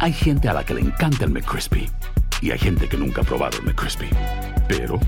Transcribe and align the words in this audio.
Hay 0.00 0.12
gente 0.12 0.48
a 0.48 0.52
la 0.52 0.64
que 0.64 0.74
le 0.74 0.80
encanta 0.80 1.24
el 1.24 1.32
McCrispy 1.32 1.90
y 2.40 2.52
hay 2.52 2.58
gente 2.60 2.88
que 2.88 2.96
nunca 2.96 3.22
ha 3.22 3.24
probado 3.24 3.58
el 3.58 3.64
McCrispy. 3.64 4.08
Pero 4.68 5.00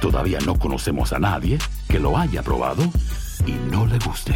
todavía 0.00 0.38
no 0.46 0.56
conocemos 0.56 1.12
a 1.12 1.18
nadie 1.18 1.58
que 1.88 1.98
lo 1.98 2.16
haya 2.16 2.44
probado 2.44 2.84
y 3.44 3.52
no 3.72 3.86
le 3.86 3.98
guste. 3.98 4.34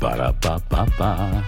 Para 0.00 0.32
pa 0.32 0.58
pa 0.60 0.86
pa. 0.86 1.44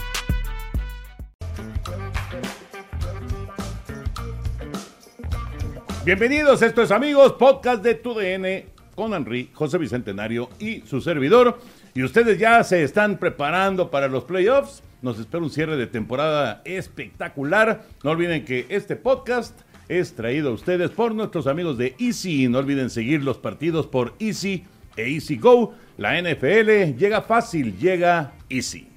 Bienvenidos, 6.04 6.60
esto 6.60 6.82
es 6.82 6.90
amigos, 6.90 7.32
podcast 7.32 7.82
de 7.82 7.94
Tu 7.94 8.12
DN 8.12 8.66
con 8.94 9.14
Henry, 9.14 9.50
José 9.54 9.78
Bicentenario 9.78 10.50
y 10.58 10.82
su 10.82 11.00
servidor. 11.00 11.60
Y 11.94 12.02
ustedes 12.02 12.38
ya 12.38 12.62
se 12.62 12.82
están 12.82 13.16
preparando 13.16 13.90
para 13.90 14.06
los 14.06 14.24
playoffs. 14.24 14.82
Nos 15.02 15.18
espera 15.18 15.42
un 15.42 15.50
cierre 15.50 15.76
de 15.76 15.86
temporada 15.86 16.60
espectacular. 16.64 17.84
No 18.04 18.10
olviden 18.10 18.44
que 18.44 18.66
este 18.68 18.96
podcast 18.96 19.58
es 19.88 20.14
traído 20.14 20.50
a 20.50 20.52
ustedes 20.52 20.90
por 20.90 21.14
nuestros 21.14 21.46
amigos 21.46 21.78
de 21.78 21.94
Easy. 21.98 22.48
No 22.48 22.58
olviden 22.58 22.90
seguir 22.90 23.22
los 23.24 23.38
partidos 23.38 23.86
por 23.86 24.14
Easy 24.18 24.64
e 24.96 25.10
Easy 25.14 25.36
Go. 25.38 25.74
La 25.96 26.20
NFL 26.20 26.96
llega 26.98 27.22
fácil, 27.22 27.78
llega 27.78 28.32
Easy. 28.48 28.88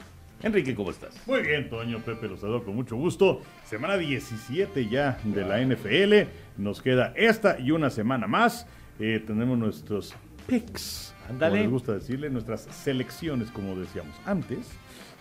Enrique, 0.42 0.76
¿cómo 0.76 0.92
estás? 0.92 1.16
Muy 1.26 1.42
bien, 1.42 1.70
Toño, 1.70 2.00
Pepe, 2.00 2.28
los 2.28 2.42
saludo 2.42 2.66
con 2.66 2.76
mucho 2.76 2.98
gusto. 2.98 3.42
Semana 3.66 3.96
17 3.96 4.90
ya 4.90 5.18
de 5.24 5.46
la 5.46 5.62
NFL. 5.62 6.30
Nos 6.58 6.82
queda 6.82 7.14
esta 7.16 7.58
y 7.60 7.72
una 7.72 7.90
semana 7.90 8.28
más. 8.28 8.68
Eh, 9.00 9.24
tenemos 9.26 9.58
nuestros 9.58 10.14
picks, 10.46 11.16
Ándale. 11.30 11.52
como 11.52 11.64
les 11.64 11.72
gusta 11.72 11.94
decirle, 11.94 12.30
nuestras 12.30 12.64
selecciones, 12.64 13.50
como 13.52 13.74
decíamos 13.78 14.16
antes. 14.26 14.70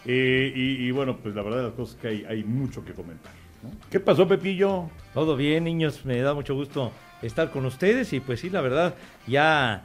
Eh, 0.04 0.52
y, 0.54 0.86
y 0.86 0.90
bueno, 0.90 1.16
pues 1.16 1.34
la 1.34 1.42
verdad 1.42 1.58
de 1.58 1.64
las 1.64 1.72
cosas 1.74 1.96
que 1.96 2.08
hay, 2.08 2.24
hay 2.24 2.44
mucho 2.44 2.84
que 2.84 2.92
comentar. 2.92 3.32
¿no? 3.62 3.70
¿Qué 3.90 4.00
pasó, 4.00 4.26
Pepillo? 4.26 4.90
Todo 5.14 5.36
bien, 5.36 5.64
niños, 5.64 6.04
me 6.04 6.20
da 6.20 6.34
mucho 6.34 6.54
gusto 6.54 6.92
estar 7.22 7.50
con 7.50 7.64
ustedes 7.66 8.12
y 8.12 8.20
pues 8.20 8.40
sí, 8.40 8.50
la 8.50 8.60
verdad, 8.60 8.94
ya 9.26 9.84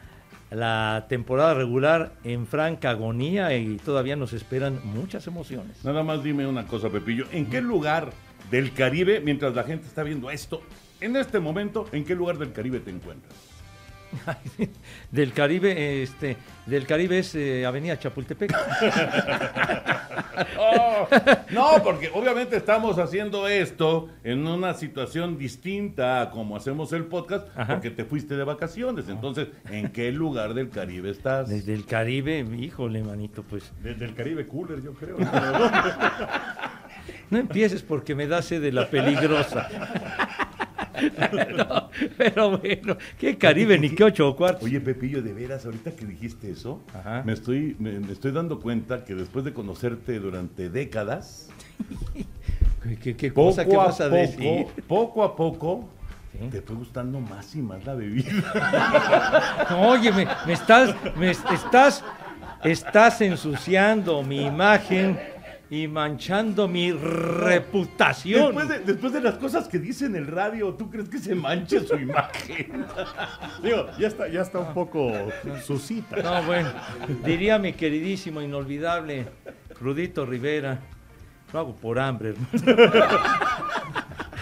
la 0.49 1.05
temporada 1.09 1.53
regular 1.53 2.13
en 2.23 2.47
franca 2.47 2.91
agonía 2.91 3.55
y 3.55 3.77
todavía 3.77 4.15
nos 4.15 4.33
esperan 4.33 4.79
muchas 4.83 5.27
emociones. 5.27 5.83
Nada 5.83 6.03
más 6.03 6.23
dime 6.23 6.47
una 6.47 6.65
cosa, 6.65 6.89
Pepillo. 6.89 7.25
¿En 7.31 7.47
qué 7.47 7.61
lugar 7.61 8.11
del 8.49 8.73
Caribe, 8.73 9.19
mientras 9.19 9.53
la 9.53 9.63
gente 9.63 9.87
está 9.87 10.03
viendo 10.03 10.31
esto, 10.31 10.61
en 11.01 11.15
este 11.15 11.39
momento, 11.39 11.87
en 11.91 12.05
qué 12.05 12.15
lugar 12.15 12.37
del 12.37 12.53
Caribe 12.53 12.79
te 12.79 12.91
encuentras? 12.91 13.35
del 15.11 15.33
Caribe, 15.33 16.03
este, 16.03 16.37
del 16.65 16.85
Caribe 16.85 17.19
es 17.19 17.35
eh, 17.35 17.65
Avenida 17.65 17.97
Chapultepec. 17.99 18.51
Oh, 20.59 21.07
no, 21.51 21.83
porque 21.83 22.11
obviamente 22.13 22.57
estamos 22.57 22.99
haciendo 22.99 23.47
esto 23.47 24.09
en 24.23 24.45
una 24.45 24.73
situación 24.75 25.37
distinta 25.37 26.21
a 26.21 26.29
como 26.29 26.55
hacemos 26.55 26.93
el 26.93 27.05
podcast, 27.05 27.47
Ajá. 27.55 27.73
porque 27.73 27.89
te 27.89 28.05
fuiste 28.05 28.35
de 28.35 28.43
vacaciones. 28.43 29.09
Entonces, 29.09 29.47
¿en 29.71 29.89
qué 29.89 30.11
lugar 30.11 30.53
del 30.53 30.69
Caribe 30.69 31.09
estás? 31.09 31.49
Desde 31.49 31.73
el 31.73 31.85
Caribe, 31.85 32.45
híjole, 32.59 33.03
manito, 33.03 33.43
pues 33.43 33.71
Desde 33.81 34.05
el 34.05 34.13
Caribe 34.13 34.47
Cooler, 34.47 34.81
yo 34.83 34.93
creo. 34.93 35.17
no 37.29 37.37
empieces 37.37 37.81
porque 37.81 38.13
me 38.13 38.27
da 38.27 38.41
sed 38.41 38.61
de 38.61 38.71
la 38.71 38.89
peligrosa. 38.89 39.69
No, 41.57 41.89
pero 42.17 42.57
bueno, 42.57 42.97
qué 43.19 43.37
Caribe 43.37 43.77
ni 43.79 43.89
qué 43.89 44.03
ocho 44.03 44.35
cuartos. 44.35 44.63
Oye, 44.63 44.79
Pepillo, 44.79 45.21
de 45.21 45.33
veras, 45.33 45.65
ahorita 45.65 45.91
que 45.91 46.05
dijiste 46.05 46.51
eso, 46.51 46.81
Ajá. 46.93 47.23
me 47.25 47.33
estoy, 47.33 47.75
me, 47.79 47.99
me 47.99 48.11
estoy 48.13 48.31
dando 48.31 48.59
cuenta 48.59 49.03
que 49.05 49.15
después 49.15 49.43
de 49.45 49.53
conocerte 49.53 50.19
durante 50.19 50.69
décadas, 50.69 51.49
¿Qué, 53.03 53.15
qué- 53.17 53.33
cosa 53.33 53.65
que 53.65 53.75
a 53.75 53.79
vas 53.79 53.99
a 54.01 54.05
poco, 54.05 54.15
decir? 54.15 54.65
poco 54.87 55.23
a 55.23 55.35
poco, 55.35 55.89
Sí. 56.39 56.47
te 56.51 56.61
fue 56.61 56.75
gustando 56.75 57.19
más 57.19 57.55
y 57.55 57.59
más 57.63 57.83
la 57.85 57.95
bebida. 57.95 59.65
Oye, 59.89 60.11
me, 60.11 60.27
me 60.45 60.53
estás, 60.53 60.93
me 61.17 61.31
est- 61.31 61.49
estás, 61.51 62.03
estás 62.63 63.21
ensuciando 63.21 64.21
mi 64.23 64.45
imagen 64.45 65.19
y 65.69 65.87
manchando 65.87 66.67
mi 66.67 66.91
reputación. 66.91 68.55
Después 68.55 68.69
de, 68.69 68.79
después 68.79 69.13
de 69.13 69.21
las 69.21 69.35
cosas 69.35 69.67
que 69.67 69.79
dice 69.79 70.05
en 70.05 70.15
el 70.15 70.27
radio, 70.27 70.73
¿tú 70.73 70.89
crees 70.89 71.09
que 71.09 71.19
se 71.19 71.35
manche 71.35 71.81
su 71.81 71.95
imagen? 71.95 72.85
Digo, 73.63 73.87
ya 73.99 74.07
está, 74.07 74.27
ya 74.27 74.41
está 74.41 74.59
un 74.59 74.73
poco 74.73 75.11
suscita. 75.65 76.17
No, 76.17 76.43
bueno, 76.43 76.69
diría 77.25 77.59
mi 77.59 77.73
queridísimo, 77.73 78.41
inolvidable 78.41 79.27
Rudito 79.79 80.25
Rivera, 80.25 80.79
lo 81.51 81.59
hago 81.59 81.75
por 81.75 81.99
hambre, 81.99 82.29
hermano. 82.29 82.49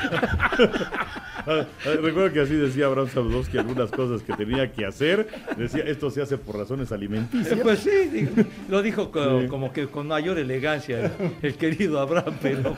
Recuerdo 2.01 2.31
que 2.33 2.41
así 2.41 2.53
decía 2.55 2.85
Abraham 2.87 3.09
Sablowski 3.09 3.57
algunas 3.57 3.91
cosas 3.91 4.21
que 4.23 4.33
tenía 4.33 4.71
que 4.71 4.85
hacer. 4.85 5.27
Decía, 5.57 5.83
esto 5.85 6.09
se 6.09 6.21
hace 6.21 6.37
por 6.37 6.57
razones 6.57 6.91
alimenticias. 6.91 7.59
Pues 7.61 7.79
sí, 7.79 8.09
digo, 8.11 8.31
lo 8.69 8.81
dijo 8.81 9.11
co- 9.11 9.41
Sí. 9.41 9.47
como 9.47 9.71
que 9.73 9.87
con 9.87 10.07
mayor 10.07 10.37
elegancia 10.39 11.05
el, 11.05 11.11
el 11.41 11.55
querido 11.55 11.99
Abraham, 11.99 12.35
pero 12.41 12.75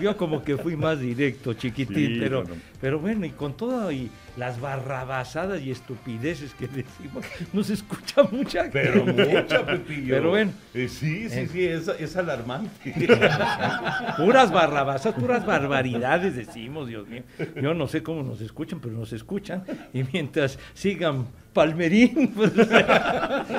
yo 0.00 0.16
como 0.16 0.42
que 0.42 0.56
fui 0.56 0.76
más 0.76 1.00
directo, 1.00 1.54
chiquitín, 1.54 2.14
Sí, 2.14 2.16
pero, 2.20 2.42
bueno. 2.42 2.56
pero 2.80 2.98
bueno, 2.98 3.26
y 3.26 3.30
con 3.30 3.56
todo 3.56 3.90
y 3.92 4.10
las 4.36 4.60
barrabasadas 4.60 5.60
y 5.62 5.70
estupideces 5.72 6.54
que 6.54 6.68
decimos, 6.68 7.24
nos 7.52 7.70
escucha 7.70 8.22
mucha 8.30 8.62
gente. 8.64 8.80
Pero 8.92 9.04
mucha, 9.04 9.66
Pepillo. 9.66 10.14
Pero 10.14 10.30
bueno. 10.30 10.52
Eh, 10.74 10.88
sí, 10.88 11.28
sí, 11.28 11.38
Eh. 11.40 11.48
sí, 11.52 11.64
es, 11.66 11.88
es 11.98 12.16
alarmante. 12.16 12.94
Puras 14.16 14.52
barrabasas, 14.52 15.14
puras 15.14 15.44
barbaridades 15.46 16.36
decimos, 16.36 16.88
Dios 16.88 17.06
mío. 17.08 17.22
Yo 17.60 17.74
no 17.74 17.86
sé 17.88 18.02
cómo 18.08 18.22
nos 18.22 18.40
escuchan, 18.40 18.80
pero 18.80 18.94
nos 18.94 19.12
escuchan. 19.12 19.62
Y 19.92 20.02
mientras 20.02 20.58
sigan 20.72 21.26
Palmerín, 21.52 22.28
pues, 22.36 22.52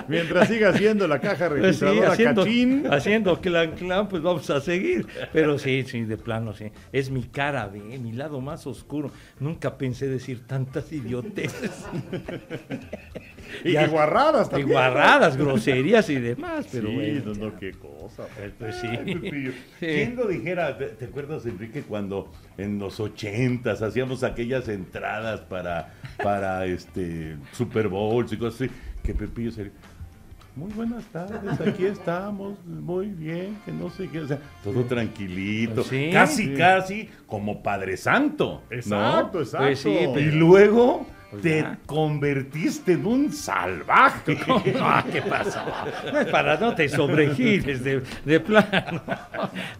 Mientras 0.08 0.48
siga 0.48 0.70
haciendo 0.70 1.08
la 1.08 1.20
caja 1.20 1.50
pues 1.50 1.60
sí, 1.78 1.86
registradora 1.86 2.12
haciendo, 2.14 2.44
cachín. 2.44 2.84
haciendo 2.92 3.42
clan 3.42 3.72
clan, 3.72 4.08
pues 4.08 4.22
vamos 4.22 4.50
a 4.50 4.62
seguir. 4.62 5.08
Pero 5.34 5.58
sí, 5.60 5.84
sí, 5.88 6.02
de 6.06 6.18
plano, 6.18 6.54
sí. 6.54 6.72
Es 6.92 7.10
mi 7.10 7.24
cara 7.24 7.68
B, 7.68 7.80
mi 8.00 8.12
lado 8.14 8.42
más 8.42 8.66
oscuro. 8.68 9.12
Nunca 9.40 9.78
pensé 9.78 10.08
decir 10.08 10.46
tantas 10.48 10.92
idioteces. 10.92 11.72
Y, 13.64 13.72
Ya- 13.74 13.86
y 13.86 13.90
guarradas 13.90 14.48
Y 14.48 14.50
también. 14.52 14.70
guarradas, 14.70 15.36
groserías 15.38 16.10
y 16.10 16.16
demás, 16.16 16.68
pero 16.72 16.90
sí, 16.90 16.96
bueno. 16.96 17.22
no, 17.34 17.46
no, 17.52 17.58
qué 17.58 17.72
cosa. 17.72 18.28
Pues, 18.38 18.52
pues 18.58 18.76
sí. 18.76 18.88
Pepillo. 18.88 19.52
Sí. 19.80 19.86
¿Quién 19.86 20.16
lo 20.18 20.28
dijera? 20.28 20.78
¿Te, 20.78 20.88
te 20.88 21.06
acuerdas, 21.06 21.46
Enrique, 21.46 21.84
cuando 21.84 22.32
en 22.58 22.80
los 22.80 23.00
ochentas 23.00 23.82
hacíamos 23.82 24.24
aquellas 24.24 24.68
entradas 24.68 25.40
para, 25.42 25.94
para 26.22 26.66
este 26.66 27.38
Super 27.54 27.79
Bowls 27.88 28.32
y 28.34 28.38
cosas 28.38 28.62
así? 28.62 28.72
Que 29.04 29.14
Pepillo 29.14 29.52
sería. 29.52 29.72
Muy 30.56 30.72
buenas 30.74 31.06
tardes, 31.06 31.62
aquí 31.62 31.86
estamos, 31.86 32.58
muy 32.66 33.06
bien, 33.08 33.58
que 33.66 33.72
no 33.72 33.90
sé 33.90 34.10
qué, 34.10 34.20
o 34.20 34.28
sea, 34.28 34.40
todo 34.64 34.84
tranquilito, 34.84 35.84
sí, 35.84 36.10
casi, 36.12 36.48
sí. 36.48 36.54
casi 36.56 37.10
como 37.28 37.64
Padre 37.64 37.96
Santo, 37.96 38.64
¿no? 38.70 38.76
Exacto, 38.76 39.40
exacto. 39.42 39.66
Pues 39.68 39.80
sí, 39.80 39.90
Y 39.90 40.08
pero- 40.14 40.36
luego 40.36 41.08
Pues 41.30 41.44
te 41.44 41.62
ya. 41.62 41.78
convertiste 41.86 42.94
en 42.94 43.06
un 43.06 43.32
salvaje. 43.32 44.38
No, 44.48 44.62
¿qué 45.14 45.22
pasó? 45.22 45.60
Para, 46.32 46.58
no 46.58 46.76
te 46.76 46.90
sobregires 46.90 47.84
de, 47.84 48.02
de 48.26 48.40
plano. 48.42 49.02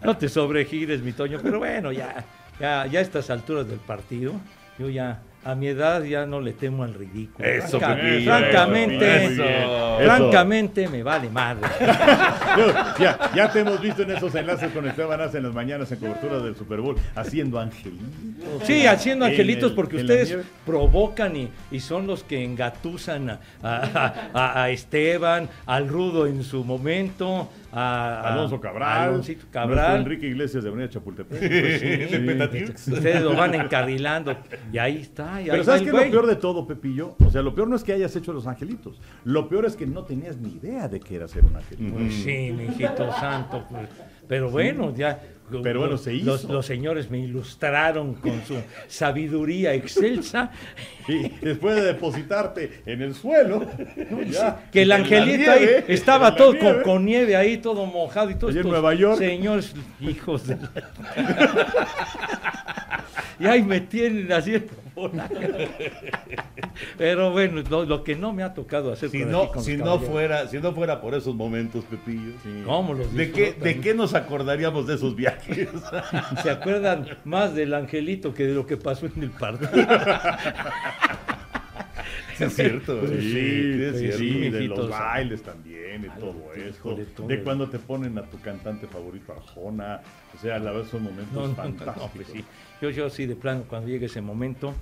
No 0.02 0.16
te 0.16 0.28
sobregires, 0.30 1.02
mi 1.02 1.12
Toño. 1.12 1.40
Pero 1.42 1.58
bueno, 1.58 1.92
ya, 1.92 2.24
ya, 2.58 2.86
ya 2.86 3.00
a 3.00 3.02
estas 3.02 3.28
alturas 3.28 3.68
del 3.68 3.80
partido, 3.80 4.32
yo 4.78 4.88
ya, 4.88 5.20
a 5.42 5.54
mi 5.54 5.68
edad, 5.68 6.02
ya 6.02 6.26
no 6.26 6.40
le 6.40 6.52
temo 6.52 6.84
al 6.84 6.92
ridículo. 6.94 7.48
Eso, 7.48 7.78
Franca- 7.80 7.96
Pepillo, 8.02 8.30
francamente, 8.30 9.24
eso, 9.24 9.44
eso. 9.44 9.98
francamente 10.04 10.88
me 10.88 11.02
vale 11.02 11.28
madre. 11.30 11.66
Ya, 12.98 13.30
ya 13.34 13.50
te 13.50 13.60
hemos 13.60 13.80
visto 13.80 14.02
en 14.02 14.10
esos 14.10 14.34
enlaces 14.34 14.70
con 14.72 14.86
Esteban 14.86 15.20
Hace 15.20 15.38
en 15.38 15.44
las 15.44 15.54
mañanas 15.54 15.90
en 15.92 15.98
cobertura 16.00 16.40
del 16.40 16.56
Super 16.56 16.80
Bowl, 16.80 16.96
haciendo 17.14 17.58
angelitos. 17.60 18.06
Sí, 18.64 18.86
haciendo 18.86 19.24
En 19.26 19.30
angelitos 19.32 19.70
el- 19.70 19.76
porque 19.76 19.96
ustedes 19.98 20.36
provocan 20.66 21.36
y, 21.36 21.48
y 21.70 21.80
son 21.80 22.06
los 22.06 22.24
que 22.24 22.42
engatusan 22.44 23.30
a, 23.30 23.38
a- 23.62 24.14
a- 24.34 24.62
a 24.64 24.70
Esteban, 24.70 25.48
al 25.66 25.88
Rudo 25.88 26.26
en 26.26 26.42
su 26.42 26.64
momento, 26.64 27.48
a, 27.72 28.32
Alonso 28.32 28.60
Cabral, 28.60 29.12
nuestro 29.14 29.36
Cabral. 29.52 29.98
Enrique 30.00 30.26
Iglesias 30.26 30.64
de 30.64 30.70
Avenida 30.70 30.90
Chapultepec. 30.90 31.38
Pues 31.38 31.80
sí, 31.80 31.86
De 31.88 32.18
Petatiux. 32.26 32.88
Ustedes 32.88 33.22
lo 33.22 33.34
van 33.36 33.54
encarrilando 33.54 34.36
y 34.72 34.78
ahí 34.78 34.98
está. 34.98 35.29
Y 35.38 35.50
Pero 35.50 35.64
¿sabes 35.64 35.82
qué 35.82 35.88
es 35.88 35.94
lo 35.94 36.10
peor 36.10 36.26
de 36.26 36.36
todo, 36.36 36.66
Pepillo? 36.66 37.14
O 37.24 37.30
sea, 37.30 37.42
lo 37.42 37.54
peor 37.54 37.68
no 37.68 37.76
es 37.76 37.84
que 37.84 37.92
hayas 37.92 38.14
hecho 38.16 38.32
los 38.32 38.46
angelitos. 38.46 38.98
Lo 39.24 39.48
peor 39.48 39.66
es 39.66 39.76
que 39.76 39.86
no 39.86 40.04
tenías 40.04 40.38
ni 40.38 40.54
idea 40.54 40.88
de 40.88 40.98
que 40.98 41.16
era 41.16 41.28
ser 41.28 41.44
un 41.44 41.56
angelito. 41.56 41.96
Pues 41.96 42.14
sí, 42.14 42.52
mi 42.52 42.64
hijito 42.64 43.12
santo. 43.12 43.64
Pues, 43.70 43.88
Pero 44.26 44.50
bueno, 44.50 44.94
ya. 44.94 45.20
Pero 45.62 45.80
bueno, 45.80 45.98
se 45.98 46.12
los, 46.12 46.44
hizo. 46.44 46.52
los 46.52 46.64
señores 46.64 47.10
me 47.10 47.18
ilustraron 47.18 48.14
con 48.14 48.40
su 48.46 48.54
sabiduría 48.86 49.74
excelsa. 49.74 50.52
Y 51.08 51.28
después 51.44 51.74
de 51.74 51.82
depositarte 51.82 52.82
en 52.86 53.02
el 53.02 53.16
suelo, 53.16 53.66
ya, 54.30 54.68
Que 54.70 54.82
el 54.82 54.92
angelito 54.92 55.50
ahí 55.50 55.60
nieve, 55.60 55.84
estaba 55.88 56.36
todo 56.36 56.52
nieve. 56.52 56.74
con, 56.74 56.82
con 56.84 57.04
nieve 57.04 57.36
ahí, 57.36 57.58
todo 57.58 57.84
mojado 57.86 58.30
y 58.30 58.36
todo. 58.36 58.50
En 58.50 58.62
Nueva 58.62 58.94
York. 58.94 59.18
Señores, 59.18 59.74
hijos 60.00 60.46
de 60.46 60.56
la... 60.56 60.70
Y 63.40 63.46
ahí 63.46 63.62
me 63.62 63.80
tienen 63.80 64.30
haciendo 64.30 64.70
bola. 64.94 65.28
Pero 66.98 67.30
bueno, 67.32 67.62
lo, 67.68 67.84
lo 67.84 68.04
que 68.04 68.16
no 68.16 68.32
me 68.32 68.42
ha 68.42 68.54
tocado 68.54 68.92
hacer 68.92 69.10
Si 69.10 69.24
no, 69.24 69.50
si 69.60 69.76
los 69.76 69.86
no 69.86 69.92
caballeros. 69.94 70.08
fuera, 70.10 70.48
si 70.48 70.58
no 70.58 70.72
fuera 70.72 71.00
por 71.00 71.14
esos 71.14 71.34
momentos, 71.34 71.84
Pepillo. 71.84 72.32
¿Cómo 72.64 72.94
los 72.94 73.12
¿De 73.12 73.30
qué? 73.32 73.52
¿De 73.52 73.80
qué 73.80 73.94
nos 73.94 74.14
acordaríamos 74.14 74.86
de 74.86 74.94
esos 74.94 75.14
viajes? 75.16 75.68
Se 76.42 76.50
acuerdan 76.50 77.06
más 77.24 77.54
del 77.54 77.74
angelito 77.74 78.34
que 78.34 78.46
de 78.46 78.54
lo 78.54 78.66
que 78.66 78.76
pasó 78.76 79.06
en 79.06 79.22
el 79.22 79.30
partido. 79.30 79.70
Sí, 82.36 82.44
es 82.44 82.54
cierto. 82.54 83.06
Sí, 83.06 83.20
sí, 83.20 83.82
es 83.82 83.92
sí, 83.94 83.98
cierto. 84.00 84.18
sí, 84.18 84.50
de 84.50 84.60
los 84.68 84.88
bailes 84.90 85.42
también 85.42 86.10
Ay, 86.10 86.20
todo 86.20 86.52
esto. 86.54 87.26
De 87.26 87.42
cuando 87.42 87.68
te 87.68 87.78
ponen 87.78 88.16
a 88.18 88.22
tu 88.22 88.40
cantante 88.40 88.86
favorito 88.86 89.32
Arjona. 89.32 90.00
O 90.36 90.40
sea, 90.40 90.58
la 90.58 90.72
verdad 90.72 90.88
son 90.90 91.02
momentos 91.04 91.32
No, 91.48 91.54
fantásticos. 91.54 91.96
no, 91.96 92.08
pues. 92.14 92.28
Yo, 92.80 92.90
yo 92.90 93.10
sí, 93.10 93.26
de 93.26 93.36
plano, 93.36 93.64
cuando 93.68 93.88
llegue 93.88 94.06
ese 94.06 94.20
momento, 94.20 94.74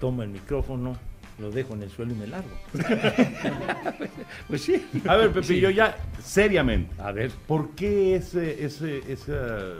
tomo 0.00 0.22
el 0.22 0.28
micrófono, 0.28 0.96
lo 1.38 1.50
dejo 1.50 1.74
en 1.74 1.82
el 1.82 1.90
suelo 1.90 2.12
y 2.12 2.16
me 2.16 2.26
largo. 2.28 2.50
pues 4.48 4.62
sí. 4.62 4.86
A 5.06 5.16
ver, 5.16 5.30
Pepillo, 5.32 5.68
Sí. 5.70 5.74
ya 5.74 5.96
seriamente. 6.22 6.94
A 7.00 7.12
ver, 7.12 7.30
¿Por 7.46 7.70
qué 7.70 8.14
ese, 8.16 8.64
ese, 8.64 8.98
esa 9.12 9.32
eh, 9.32 9.78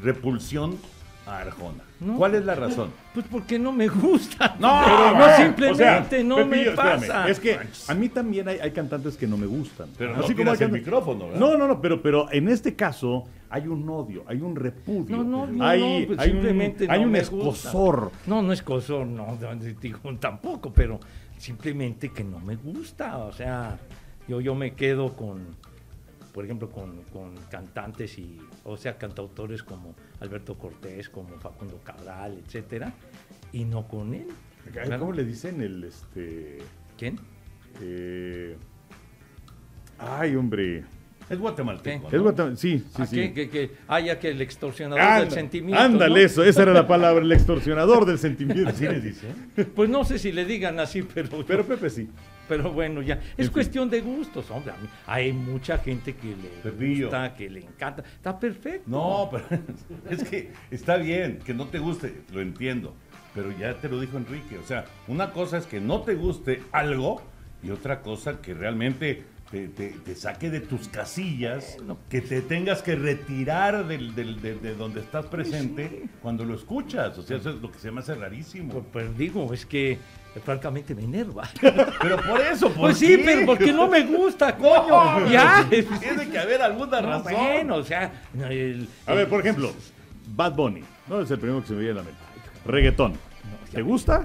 repulsión 0.00 0.78
Arjona? 1.26 1.84
No. 2.00 2.16
¿Cuál 2.16 2.34
es 2.34 2.44
la 2.44 2.54
razón? 2.54 2.90
pues 3.14 3.26
porque 3.30 3.58
no 3.58 3.72
me 3.72 3.88
gusta. 3.88 4.56
No, 4.58 4.82
pero 4.84 5.10
no 5.12 5.16
bueno, 5.18 5.36
simplemente 5.36 6.24
no 6.24 6.46
me 6.46 6.62
espérame, 6.62 6.76
pasa. 7.00 7.28
Es 7.28 7.38
que 7.38 7.58
a 7.88 7.94
mí 7.94 8.08
también 8.08 8.48
hay, 8.48 8.58
hay 8.58 8.70
cantantes 8.72 9.16
que 9.16 9.26
no 9.26 9.36
me 9.36 9.46
gustan. 9.46 9.88
Pero 9.96 10.16
Así 10.16 10.32
no 10.32 10.36
como 10.38 10.50
hay 10.50 10.58
el 10.60 10.72
micrófono, 10.72 11.26
¿verdad? 11.26 11.40
No, 11.40 11.56
no, 11.56 11.68
no, 11.68 11.80
pero, 11.80 12.02
pero 12.02 12.30
en 12.32 12.48
este 12.48 12.74
caso 12.74 13.24
hay 13.50 13.66
un 13.68 13.88
odio, 13.88 14.24
hay 14.26 14.40
un 14.40 14.56
repudio. 14.56 15.18
No, 15.18 15.24
no, 15.24 15.46
no, 15.46 15.64
hay, 15.66 16.00
no, 16.00 16.06
pues 16.06 16.18
hay 16.18 16.30
simplemente 16.30 16.84
un, 16.84 16.90
hay 16.90 17.00
no 17.00 17.06
un 17.06 17.12
me 17.12 17.20
gusta. 17.20 17.68
escosor. 17.68 18.10
No, 18.26 18.42
no 18.42 18.52
es 18.52 18.62
cosor, 18.62 19.06
no, 19.06 19.38
no, 19.40 19.54
digo, 19.80 19.98
tampoco, 20.18 20.72
pero 20.72 20.98
simplemente 21.36 22.08
que 22.08 22.24
no 22.24 22.40
me 22.40 22.56
gusta. 22.56 23.18
O 23.18 23.32
sea, 23.32 23.78
yo, 24.26 24.40
yo 24.40 24.54
me 24.54 24.74
quedo 24.74 25.14
con, 25.14 25.56
por 26.32 26.44
ejemplo, 26.44 26.70
con, 26.70 27.02
con 27.12 27.34
cantantes 27.50 28.18
y, 28.18 28.38
o 28.64 28.76
sea, 28.76 28.96
cantautores 28.98 29.62
como 29.62 29.94
Alberto 30.20 30.56
Cortés, 30.56 31.08
como 31.08 31.38
Facundo 31.38 31.80
Cabral, 31.84 32.38
etcétera, 32.46 32.92
y 33.52 33.64
no 33.64 33.86
con 33.86 34.14
él. 34.14 34.28
Claro. 34.72 34.98
¿Cómo 35.00 35.12
le 35.12 35.24
dicen 35.24 35.60
el 35.60 35.84
este? 35.84 36.58
¿Quién? 36.98 37.18
eh, 37.80 38.56
ay, 39.98 40.36
hombre. 40.36 40.84
Es 41.30 41.38
guatemalteco. 41.38 42.08
Es 42.08 42.12
¿no? 42.14 42.24
Guatem- 42.24 42.56
Sí, 42.56 42.78
sí, 42.80 42.84
Ah, 42.96 43.06
sí. 43.06 43.16
que, 43.16 43.32
que, 43.32 43.48
que, 43.48 43.70
ah, 43.88 44.00
ya 44.00 44.18
que 44.18 44.28
el 44.30 44.40
extorsionador 44.42 45.00
Anda- 45.02 45.20
del 45.20 45.30
sentimiento. 45.30 45.80
ándale, 45.80 46.14
¿no? 46.20 46.26
eso, 46.26 46.44
esa 46.44 46.62
era 46.62 46.72
la 46.74 46.86
palabra, 46.86 47.24
el 47.24 47.32
extorsionador 47.32 48.04
del 48.04 48.18
sentimiento. 48.18 48.68
Así 48.68 48.86
les 48.86 49.02
dice. 49.02 49.28
Pues 49.74 49.88
no 49.88 50.04
sé 50.04 50.18
si 50.18 50.30
le 50.32 50.44
digan 50.44 50.78
así, 50.80 51.02
pero, 51.02 51.44
Pero 51.46 51.64
Pepe 51.64 51.88
sí. 51.88 52.08
Pero 52.56 52.72
bueno, 52.72 53.02
ya. 53.02 53.20
Es 53.36 53.48
cuestión 53.50 53.88
de 53.88 54.00
gustos, 54.00 54.50
hombre. 54.50 54.72
A 54.72 54.76
mí- 54.76 54.88
hay 55.06 55.32
mucha 55.32 55.78
gente 55.78 56.14
que 56.14 56.28
le 56.28 56.48
Pepillo. 56.62 57.06
gusta, 57.06 57.34
que 57.34 57.48
le 57.48 57.60
encanta. 57.60 58.02
Está 58.02 58.38
perfecto. 58.38 58.90
No, 58.90 59.28
pero 59.30 59.44
es 60.10 60.22
que 60.24 60.52
está 60.70 60.96
bien 60.96 61.38
que 61.44 61.54
no 61.54 61.66
te 61.68 61.78
guste, 61.78 62.14
lo 62.32 62.40
entiendo. 62.40 62.94
Pero 63.34 63.50
ya 63.58 63.74
te 63.80 63.88
lo 63.88 63.98
dijo 64.00 64.18
Enrique. 64.18 64.58
O 64.58 64.62
sea, 64.66 64.84
una 65.08 65.30
cosa 65.32 65.56
es 65.56 65.66
que 65.66 65.80
no 65.80 66.02
te 66.02 66.14
guste 66.14 66.62
algo 66.72 67.22
y 67.62 67.70
otra 67.70 68.02
cosa 68.02 68.42
que 68.42 68.52
realmente 68.52 69.22
te, 69.52 69.68
te- 69.68 69.90
te 69.90 70.14
saque 70.16 70.48
de 70.50 70.60
tus 70.60 70.88
casillas, 70.88 71.76
que 72.08 72.22
te 72.22 72.40
tengas 72.40 72.80
que 72.82 72.96
retirar 72.96 73.86
del, 73.86 74.14
del- 74.14 74.40
de, 74.40 74.54
de 74.54 74.74
donde 74.74 75.00
estás 75.00 75.26
presente 75.26 76.04
cuando 76.22 76.44
lo 76.44 76.54
escuchas. 76.54 77.16
O 77.18 77.22
sea, 77.22 77.36
eso 77.36 77.50
es 77.50 77.56
lo 77.60 77.70
que 77.70 77.78
se 77.78 77.90
me 77.90 78.00
hace 78.00 78.14
Pues, 78.14 78.20
rarísimo. 78.22 78.82
pues 78.92 79.16
digo, 79.18 79.52
es 79.52 79.66
que 79.66 79.92
eh, 79.92 79.98
francamente 80.42 80.94
me 80.94 81.02
enerva. 81.04 81.48
Pero 82.00 82.16
por 82.16 82.40
eso, 82.40 82.68
¿por 82.70 82.80
Pues 82.80 82.98
sí, 82.98 83.08
qué? 83.08 83.18
pero 83.26 83.44
porque 83.46 83.72
no 83.74 83.86
me 83.88 84.02
gusta, 84.04 84.56
coño. 84.56 85.20
No, 85.20 85.30
ya. 85.30 85.66
Tiene 86.00 86.30
que 86.30 86.38
haber 86.38 86.62
alguna 86.62 87.02
No, 87.02 87.08
razón. 87.08 87.34
bueno, 87.34 87.76
o 87.76 87.84
sea, 87.84 88.10
el- 88.48 88.88
A 89.06 89.12
ver, 89.12 89.28
por 89.28 89.40
ejemplo, 89.40 89.70
Bad 90.34 90.54
Bunny. 90.54 90.82
No 91.08 91.20
es 91.20 91.30
el 91.30 91.38
primero 91.38 91.60
que 91.60 91.66
se 91.68 91.74
me 91.74 91.80
viene 91.80 91.92
a 91.92 92.02
la 92.02 92.02
mente. 92.04 92.18
Reggaetón. 92.64 93.12
¿Te 93.70 93.82
gusta? 93.82 94.24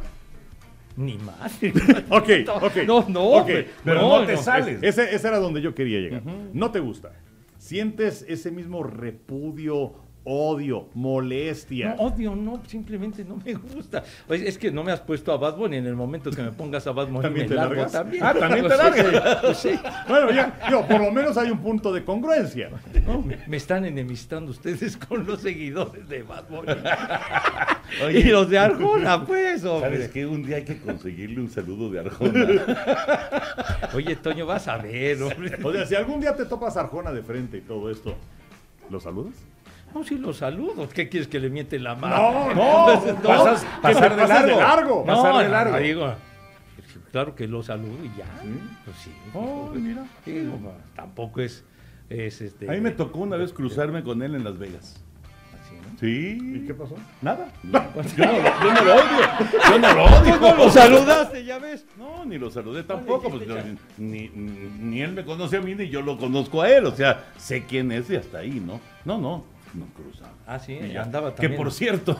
Ni 0.97 1.17
más. 1.17 1.57
Ok, 2.09 2.29
ok. 2.61 2.75
No, 2.85 3.05
no, 3.07 3.45
pero 3.83 4.01
no 4.01 4.25
te 4.25 4.35
sales. 4.37 4.79
Ese, 4.81 5.15
ese 5.15 5.27
era 5.27 5.37
donde 5.39 5.61
yo 5.61 5.73
quería 5.73 5.99
llegar. 5.99 6.23
No 6.53 6.71
te 6.71 6.79
gusta. 6.79 7.13
¿Sientes 7.57 8.25
ese 8.27 8.51
mismo 8.51 8.83
repudio, 8.83 9.93
odio, 10.29 10.89
molestia? 10.93 11.95
No, 11.95 12.03
odio, 12.03 12.35
no, 12.35 12.61
simplemente 12.67 13.23
no 13.23 13.37
me 13.37 13.53
gusta. 13.53 14.03
Pues, 14.27 14.41
es 14.41 14.57
que 14.57 14.69
no 14.71 14.83
me 14.83 14.91
has 14.91 14.99
puesto 14.99 15.31
a 15.31 15.37
Bad 15.37 15.55
Bunny 15.55 15.77
en 15.77 15.85
el 15.85 15.95
momento 15.95 16.31
que 16.31 16.41
me 16.41 16.51
pongas 16.51 16.85
a 16.85 16.91
Bad 16.91 17.07
Bunny 17.07 17.21
¿También 17.21 17.45
me 17.45 17.49
te 17.49 17.55
largo 17.55 17.75
largas? 17.75 17.91
también. 17.93 18.23
Ah, 18.23 18.33
¿también 18.33 18.67
te 18.67 18.75
largas? 18.77 19.37
pues, 19.41 19.57
sí. 19.57 19.79
Bueno, 20.09 20.31
ya, 20.31 20.59
yo, 20.69 20.85
por 20.85 20.99
lo 20.99 21.11
menos 21.11 21.37
hay 21.37 21.49
un 21.49 21.59
punto 21.59 21.93
de 21.93 22.03
congruencia. 22.03 22.69
¿no? 23.05 23.21
Me, 23.21 23.37
me 23.47 23.55
están 23.55 23.85
enemistando 23.85 24.51
ustedes 24.51 24.97
con 24.97 25.25
los 25.25 25.39
seguidores 25.41 26.09
de 26.09 26.23
Bad 26.23 26.49
Bunny. 26.49 26.73
Oye. 28.05 28.19
y 28.19 28.23
los 28.25 28.49
de 28.49 28.59
Arjona, 28.59 29.25
pues, 29.25 29.63
hombre. 29.63 29.91
¿Sabes 29.91 30.09
qué? 30.09 30.25
Un 30.25 30.43
día 30.43 30.57
hay 30.57 30.65
que 30.65 30.77
conseguirle 30.77 31.39
un 31.39 31.49
saludo 31.49 31.89
de 31.89 31.99
Arjona. 32.01 32.47
Oye, 33.93 34.15
Toño, 34.17 34.45
vas 34.45 34.67
a 34.67 34.77
ver, 34.77 35.23
hombre. 35.23 35.57
O 35.63 35.71
sea, 35.71 35.85
si 35.85 35.95
algún 35.95 36.19
día 36.19 36.35
te 36.35 36.45
topas 36.45 36.75
Arjona 36.75 37.13
de 37.13 37.23
frente 37.23 37.57
y 37.57 37.61
todo 37.61 37.89
esto, 37.89 38.13
¿lo 38.89 38.99
saludas? 38.99 39.33
No, 39.97 40.03
sí 40.03 40.17
los 40.17 40.37
saludo. 40.37 40.87
¿Qué 40.89 41.09
quieres 41.09 41.27
que 41.27 41.39
le 41.39 41.49
miente 41.49 41.79
la 41.79 41.95
mano? 41.95 42.53
no, 42.55 42.85
pasas- 43.23 43.63
que 43.63 43.81
pasar 43.81 44.15
de 44.15 44.27
largo. 44.27 44.59
largo. 44.59 45.03
No, 45.07 45.13
pasar 45.23 45.37
de 45.37 45.43
no, 45.45 45.49
largo. 45.51 45.77
digo, 45.77 46.13
claro 47.11 47.35
que 47.35 47.47
lo 47.47 47.63
saludo 47.63 47.97
y 48.03 48.17
ya. 48.17 48.25
Pues 48.85 48.97
sí. 48.97 49.11
Oh, 49.33 49.71
digo, 49.73 49.83
mira. 49.87 50.05
digo, 50.25 50.59
tampoco 50.95 51.41
es, 51.41 51.63
es 52.09 52.41
este. 52.41 52.69
A 52.69 52.73
mí 52.73 52.81
me 52.81 52.91
tocó 52.91 53.19
una 53.19 53.37
vez 53.37 53.53
cruzarme 53.53 54.03
con 54.03 54.21
él 54.21 54.35
en 54.35 54.43
Las 54.43 54.57
Vegas. 54.59 55.03
así, 55.63 55.75
¿no? 55.75 55.99
Sí. 55.99 56.59
¿Y 56.63 56.67
qué 56.67 56.73
pasó? 56.75 56.95
Nada. 57.21 57.47
Yo 57.63 58.25
no, 58.25 58.31
lo- 58.33 58.63
yo 58.63 58.73
no 58.73 58.83
lo 58.83 58.93
odio. 58.95 59.03
Yo 59.69 59.79
no 59.79 59.93
lo 59.93 60.03
odio. 60.05 60.39
¿Cómo 60.39 60.55
lo 60.65 60.69
saludaste, 60.71 61.43
ya 61.43 61.57
ves? 61.57 61.85
No, 61.97 62.23
ni 62.25 62.37
lo 62.37 62.51
saludé 62.51 62.83
tampoco. 62.83 63.29
Pues, 63.31 63.47
ni, 63.97 64.29
ni, 64.29 64.49
ni 64.79 65.01
él 65.01 65.13
me 65.13 65.25
conoce 65.25 65.57
a 65.57 65.61
mí, 65.61 65.73
ni 65.75 65.89
yo 65.89 66.01
lo 66.03 66.17
conozco 66.17 66.61
a 66.61 66.69
él. 66.69 66.85
O 66.85 66.91
sea, 66.95 67.25
sé 67.37 67.65
quién 67.65 67.91
es 67.91 68.09
y 68.11 68.15
hasta 68.15 68.39
ahí, 68.39 68.61
¿no? 68.63 68.79
No, 69.05 69.17
no, 69.17 69.43
nos 69.73 69.89
cruzamos. 69.89 70.35
Ah, 70.45 70.59
sí, 70.59 70.73
Y 70.73 70.95
andaba 70.97 71.31
Que 71.35 71.41
también. 71.43 71.55
por 71.61 71.71
cierto, 71.71 72.17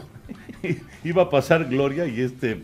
iba 1.03 1.23
a 1.23 1.29
pasar 1.29 1.65
Gloria 1.65 2.05
y 2.07 2.21
este 2.21 2.63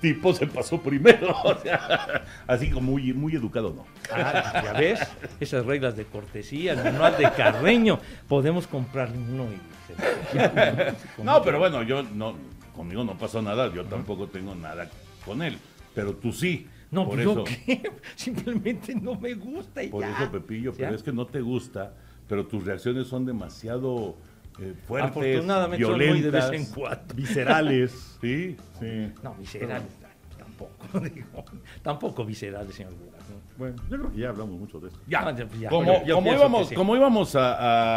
tipo 0.00 0.32
se 0.32 0.46
pasó 0.46 0.80
primero. 0.80 1.34
O 1.44 1.58
sea, 1.58 2.24
así 2.46 2.70
como 2.70 2.92
muy, 2.92 3.12
muy 3.12 3.34
educado, 3.34 3.72
¿no? 3.74 3.86
Ah, 4.14 4.62
ya 4.64 4.72
ves, 4.74 5.00
esas 5.40 5.66
reglas 5.66 5.96
de 5.96 6.04
cortesía, 6.04 6.72
el 6.72 6.84
manual 6.84 7.16
de 7.18 7.30
Carreño, 7.32 7.98
podemos 8.28 8.66
comprar 8.66 9.10
uno 9.12 9.46
y 9.52 9.56
se- 9.86 10.94
No, 11.22 11.42
pero 11.42 11.58
bueno, 11.58 11.82
yo 11.82 12.02
no, 12.02 12.34
conmigo 12.76 13.02
no 13.04 13.18
pasó 13.18 13.42
nada, 13.42 13.72
yo 13.74 13.84
tampoco 13.84 14.28
tengo 14.28 14.54
nada 14.54 14.88
con 15.24 15.42
él, 15.42 15.58
pero 15.94 16.14
tú 16.14 16.32
sí. 16.32 16.66
No, 16.90 17.06
por 17.06 17.20
eso, 17.20 17.34
yo 17.34 17.44
qué, 17.44 17.92
simplemente 18.16 18.94
no 18.94 19.14
me 19.14 19.34
gusta 19.34 19.82
y 19.82 19.88
por 19.88 20.02
ya. 20.02 20.10
eso 20.16 20.30
Pepillo, 20.30 20.72
pero 20.74 20.94
es 20.94 21.02
que 21.02 21.12
no 21.12 21.26
te 21.26 21.40
gusta, 21.42 21.92
pero 22.28 22.46
tus 22.46 22.64
reacciones 22.64 23.06
son 23.06 23.24
demasiado 23.26 24.16
eh, 24.60 24.74
fuertes, 24.86 25.10
Afortunadamente 25.10 25.84
son 25.86 25.94
muy 25.96 26.20
de 26.20 26.30
vez 26.30 26.50
violentas. 26.50 26.52
en 26.52 26.74
cuando. 26.74 27.14
Viscerales. 27.14 27.92
Sí. 28.20 28.56
Sí. 28.80 29.12
No, 29.22 29.34
viscerales, 29.34 29.88
tampoco, 30.36 31.00
digo, 31.14 31.44
tampoco 31.82 32.24
viscerales, 32.24 32.74
señor 32.74 32.92
Burak, 32.94 33.20
¿no? 33.28 33.36
Bueno, 33.56 33.76
yo 33.88 33.96
creo 33.98 34.12
que 34.12 34.18
ya 34.18 34.28
hablamos 34.30 34.58
mucho 34.58 34.80
de 34.80 34.88
esto. 34.88 35.00
Ya, 35.06 35.34
ya- 35.36 35.68
como, 35.68 35.84
yo- 36.00 36.04
yo 36.06 36.14
como 36.16 36.32
íbamos, 36.34 36.68
sí. 36.68 36.74
como 36.74 36.96
íbamos 36.96 37.34
a, 37.36 37.54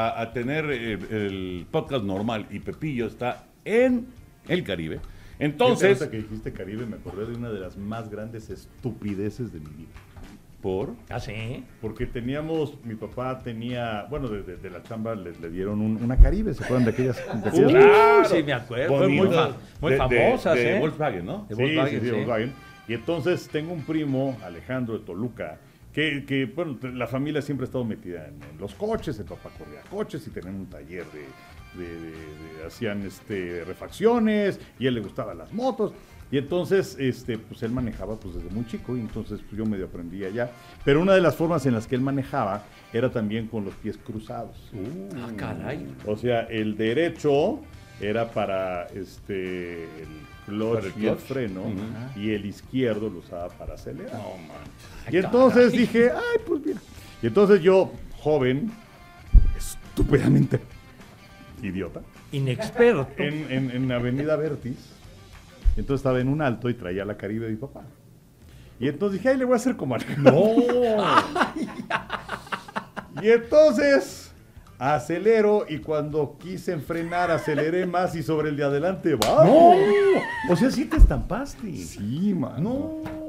a- 0.10 0.22
a 0.22 0.34
tener 0.34 0.66
eh, 0.72 0.94
el 1.10 1.66
podcast 1.72 2.04
normal 2.04 2.46
y 2.52 2.60
Pepillo 2.60 3.08
está 3.08 3.46
en 3.66 4.08
el 4.48 4.64
Caribe, 4.64 5.00
entonces, 5.40 6.00
Ahorita 6.00 6.12
que 6.12 6.18
dijiste 6.24 6.54
Caribe, 6.54 6.86
me 6.86 6.98
acordé 6.98 7.26
de 7.26 7.34
una 7.36 7.50
de 7.50 7.60
las 7.60 7.76
más 7.78 8.10
grandes 8.12 8.50
estupideces 8.52 9.52
de 9.52 9.60
mi 9.60 9.70
vida. 9.70 9.90
Por... 10.62 10.94
Ah, 11.10 11.20
sí. 11.20 11.63
Porque 11.82 12.06
teníamos, 12.06 12.77
mi 12.84 12.96
papá 12.96 13.39
tenía, 13.39 14.06
bueno, 14.10 14.27
de, 14.30 14.44
de- 14.44 14.58
de 14.58 14.70
la 14.70 14.84
chamba 14.84 15.15
le, 15.15 15.32
le 15.39 15.50
dieron 15.50 15.82
un- 15.82 16.01
una 16.03 16.18
Caribe, 16.18 16.53
¿se 16.53 16.63
acuerdan 16.63 16.86
de 16.86 16.91
aquellas? 16.91 17.18
de 17.18 17.50
aquellas- 17.50 17.72
Uh, 17.72 17.75
Claro. 17.75 18.25
sí, 18.25 18.44
me 18.44 18.53
acuerdo. 18.53 18.98
Fue 18.98 19.08
muy, 19.08 19.27
fa- 19.30 19.51
muy 19.82 19.91
de 19.91 19.98
¿eh? 20.75 20.80
Volkswagen, 20.80 21.25
¿no? 21.25 21.46
De 21.50 21.56
Volkswagen, 21.56 22.00
sí, 22.00 22.06
sí, 22.06 22.06
sí. 22.06 22.12
Volkswagen. 22.15 22.53
Y 22.88 22.94
entonces 22.94 23.48
tengo 23.50 23.74
un 23.74 23.84
primo, 23.84 24.38
Alejandro 24.44 24.98
de 25.00 25.06
Toluca, 25.06 25.58
Que, 25.94 26.24
que, 26.25 26.46
bueno, 26.46 26.77
la 26.94 27.06
familia 27.06 27.41
siempre 27.41 27.65
ha 27.65 27.68
estado 27.68 27.84
metida 27.84 28.25
en, 28.25 28.36
en 28.41 28.58
los 28.58 28.74
coches, 28.75 29.20
el 29.20 29.25
papá 29.25 29.50
corría 29.58 29.82
coches 29.89 30.25
y 30.25 30.30
tenían 30.30 30.56
un 30.56 30.68
taller 30.68 31.03
de, 31.12 31.82
de- 31.84 32.00
de- 32.00 32.12
de- 32.12 32.65
hacían 32.65 33.06
este, 33.06 33.65
refacciones 33.65 34.58
y 34.80 34.86
a 34.86 34.88
él 34.88 34.96
le 34.96 35.01
gustaban 35.01 35.38
las 35.38 35.51
motos. 35.51 35.91
Y 36.32 36.38
entonces, 36.38 36.96
este, 36.98 37.38
pues 37.38 37.62
él 37.64 37.72
manejaba 37.72 38.16
pues 38.18 38.36
desde 38.36 38.50
muy 38.50 38.66
chico 38.66 38.96
y 38.96 39.02
entonces 39.02 39.42
pues, 39.42 39.58
yo 39.58 39.66
medio 39.66 39.86
aprendía 39.86 40.30
ya. 40.30 40.50
Pero 40.86 41.02
una 41.02 41.14
de 41.14 41.22
las 41.22 41.36
formas 41.36 41.66
en 41.66 41.74
las 41.74 41.88
que 41.88 41.96
él 41.96 42.02
manejaba 42.02 42.64
era 42.94 43.12
también 43.12 43.48
con 43.48 43.66
los 43.66 43.74
pies 43.76 43.98
cruzados. 43.98 44.56
Ah, 45.18 45.30
caray. 45.36 45.86
O 46.06 46.16
sea, 46.16 46.42
el 46.44 46.78
derecho 46.78 47.60
era 48.00 48.32
para 48.32 48.86
este 48.88 49.84
el 49.84 50.08
clutch, 50.48 50.74
Para 50.76 50.88
el 50.88 50.94
y 51.04 51.08
el 51.08 51.16
clutch. 51.16 51.20
freno 51.28 51.64
y 52.16 52.32
el 52.32 52.46
izquierdo 52.46 53.10
lo 53.10 53.20
usaba 53.20 53.50
para 53.50 53.74
acelerar. 53.76 54.14
No, 54.14 54.38
manches. 54.38 55.14
y 55.14 55.18
entonces 55.18 55.72
dije, 55.74 56.12
ay, 56.12 56.40
pues 56.48 56.62
mira. 56.66 56.80
Y 57.22 57.28
entonces 57.28 57.62
yo, 57.62 57.92
joven, 58.18 58.72
estúpidamente 59.58 60.60
idiota, 61.62 62.02
Inexperto. 62.32 63.08
en, 63.18 63.52
en, 63.52 63.70
en 63.72 63.92
Avenida 63.92 64.36
Vertis, 64.36 64.78
entonces 65.78 66.01
estaba 66.01 66.20
en 66.20 66.28
un 66.28 66.42
alto 66.42 66.70
y 66.70 66.74
traía 66.74 67.06
la 67.06 67.18
Caribe 67.18 67.46
de 67.46 67.51
mi 67.51 67.58
papá. 67.58 67.84
Y 68.80 68.88
entonces 68.88 69.20
dije, 69.20 69.30
ay, 69.30 69.38
le 69.38 69.46
voy 69.46 69.54
a 69.54 69.58
hacer 69.58 69.75
como 69.78 69.96
al... 69.96 70.04
¡No! 70.18 70.56
y 73.22 73.30
entonces 73.30 74.32
acelero 74.80 75.66
y 75.70 75.78
cuando 75.78 76.38
quise 76.40 76.80
frenar 76.80 77.30
aceleré 77.30 77.86
más 77.86 78.16
y 78.16 78.24
sobre 78.24 78.50
el 78.50 78.58
de 78.58 78.63
adelante 78.63 79.13
va. 79.13 79.46
¡No! 79.46 79.74
O 80.50 80.56
sea, 80.56 80.72
sí 80.72 80.86
te 80.86 80.98
estampaste. 80.98 81.75
Sí, 81.78 82.34
mano. 82.34 83.01
No. 83.04 83.22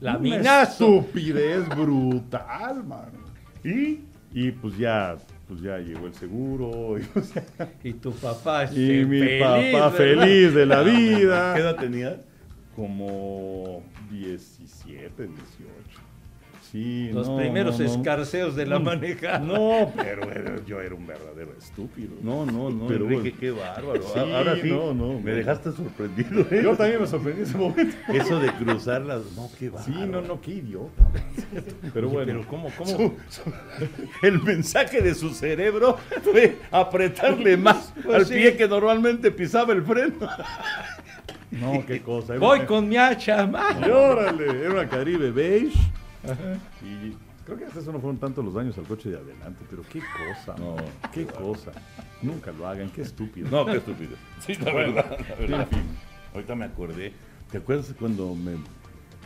La 0.00 0.16
Una 0.16 0.62
estupidez 0.62 1.68
brutal, 1.68 2.82
mano. 2.82 3.20
Y, 3.62 4.00
y 4.32 4.50
pues 4.50 4.76
ya, 4.76 5.16
pues 5.52 5.62
ya 5.62 5.78
llegó 5.78 6.06
el 6.06 6.14
seguro. 6.14 6.96
Y, 6.98 7.18
o 7.18 7.22
sea, 7.22 7.44
Y 7.84 7.92
tu 7.94 8.12
papá 8.12 8.64
y 8.72 9.04
mi 9.04 9.20
feliz, 9.20 9.40
papá 9.40 9.58
¿verdad? 9.60 9.92
feliz 9.92 10.54
de 10.54 10.66
la 10.66 10.84
¿Qué 10.84 10.90
vida. 10.90 11.58
edad 11.58 11.76
tenías? 11.76 12.16
Como 12.74 13.82
17, 14.10 15.22
18. 15.24 15.32
Sí, 16.72 17.10
Los 17.12 17.28
no, 17.28 17.36
primeros 17.36 17.78
no, 17.78 17.84
no. 17.84 17.90
escarceos 17.92 18.56
de 18.56 18.64
la 18.64 18.78
manejada. 18.78 19.40
No, 19.40 19.92
pero 19.94 20.22
era- 20.32 20.56
yo 20.64 20.80
era 20.80 20.94
un 20.94 21.06
verdadero 21.06 21.52
estúpido. 21.58 22.14
No, 22.22 22.46
no, 22.46 22.70
no, 22.70 22.86
Pero 22.86 23.04
Enrique, 23.04 23.20
bueno. 23.20 23.36
qué 23.40 23.50
bárbaro. 23.50 24.02
Sí, 24.02 24.18
Ahora 24.18 24.56
sí, 24.56 24.70
no, 24.70 24.94
no, 24.94 25.20
me 25.20 25.32
no. 25.32 25.36
dejaste 25.36 25.72
sorprendido. 25.72 26.40
¿eh? 26.50 26.62
Yo 26.64 26.74
también 26.74 27.02
me 27.02 27.06
sorprendí 27.06 27.42
en 27.42 27.46
ese 27.46 27.58
momento. 27.58 27.94
Eso 28.10 28.40
de 28.40 28.50
cruzar 28.52 29.02
las... 29.02 29.20
No, 29.36 29.50
qué 29.58 29.68
bárbaro. 29.68 29.92
Sí, 29.92 30.06
no, 30.08 30.22
no, 30.22 30.40
qué 30.40 30.50
idiota. 30.52 31.02
man. 31.02 31.22
Pero 31.92 32.06
Oye, 32.08 32.16
bueno. 32.16 32.32
pero 32.32 32.48
¿cómo, 32.48 32.68
cómo? 32.78 32.88
Su- 32.90 33.14
su- 33.28 33.52
el 34.26 34.42
mensaje 34.42 35.02
de 35.02 35.14
su 35.14 35.28
cerebro 35.34 35.98
fue 36.22 36.56
apretarle 36.70 37.56
más 37.58 37.92
Pues 38.02 38.16
al 38.16 38.24
sí. 38.24 38.32
pie 38.34 38.56
que 38.56 38.66
normalmente 38.66 39.30
pisaba 39.30 39.74
el 39.74 39.82
freno. 39.82 40.14
No, 41.50 41.84
qué 41.86 42.00
cosa. 42.00 42.36
Voy 42.38 42.60
una- 42.60 42.66
con 42.66 42.88
mi 42.88 42.96
hacha. 42.96 43.46
ma. 43.46 43.76
Y 43.86 43.90
órale, 43.90 44.58
era 44.58 44.70
una 44.72 44.88
Caribe 44.88 45.30
beige. 45.30 45.78
Y 46.82 47.16
creo 47.44 47.58
que 47.58 47.64
hasta 47.64 47.80
eso 47.80 47.92
no 47.92 48.00
fueron 48.00 48.18
tantos 48.18 48.44
los 48.44 48.54
daños 48.54 48.76
al 48.78 48.84
coche 48.84 49.10
de 49.10 49.16
adelante, 49.16 49.64
pero 49.68 49.82
qué 49.90 50.00
cosa. 50.00 50.54
No. 50.58 50.76
Qué 51.12 51.26
cosa. 51.26 51.72
Nunca 52.22 52.52
lo 52.52 52.66
hagan, 52.66 52.90
qué 52.90 53.02
estúpido. 53.02 53.48
No, 53.50 53.66
qué 53.66 53.78
estúpido. 53.78 54.12
Sí, 54.40 54.54
la 54.56 54.72
verdad, 54.72 55.16
la 55.28 55.34
verdad. 55.36 55.60
en 55.62 55.68
fin. 55.68 55.82
Ahorita 56.34 56.54
me 56.54 56.64
acordé. 56.64 57.12
¿Te 57.50 57.58
acuerdas 57.58 57.92
cuando 57.98 58.34
me 58.34 58.52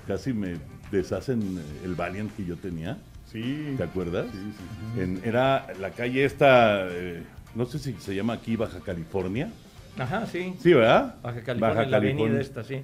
casi 0.07 0.33
me 0.33 0.57
deshacen 0.91 1.63
el 1.85 1.95
Valiant 1.95 2.35
que 2.37 2.45
yo 2.45 2.57
tenía? 2.57 2.99
Sí. 3.31 3.75
¿Te 3.77 3.83
acuerdas? 3.85 4.27
Sí, 4.33 4.39
sí, 4.39 4.65
sí. 4.95 5.01
En- 5.01 5.21
era 5.25 5.67
la 5.81 5.91
calle 5.91 6.25
esta, 6.25 6.87
eh, 6.89 7.23
no 7.55 7.67
sé 7.67 7.79
si 7.79 7.93
se 7.95 8.15
llama 8.15 8.35
aquí 8.35 8.57
Baja 8.57 8.81
California. 8.81 9.51
Ajá, 9.99 10.27
sí. 10.27 10.55
Sí, 10.61 10.73
¿verdad? 10.75 11.17
Baja 11.23 11.43
California, 11.43 11.87
la 11.87 11.97
avenida 11.97 12.41
esta, 12.41 12.63
sí. 12.65 12.83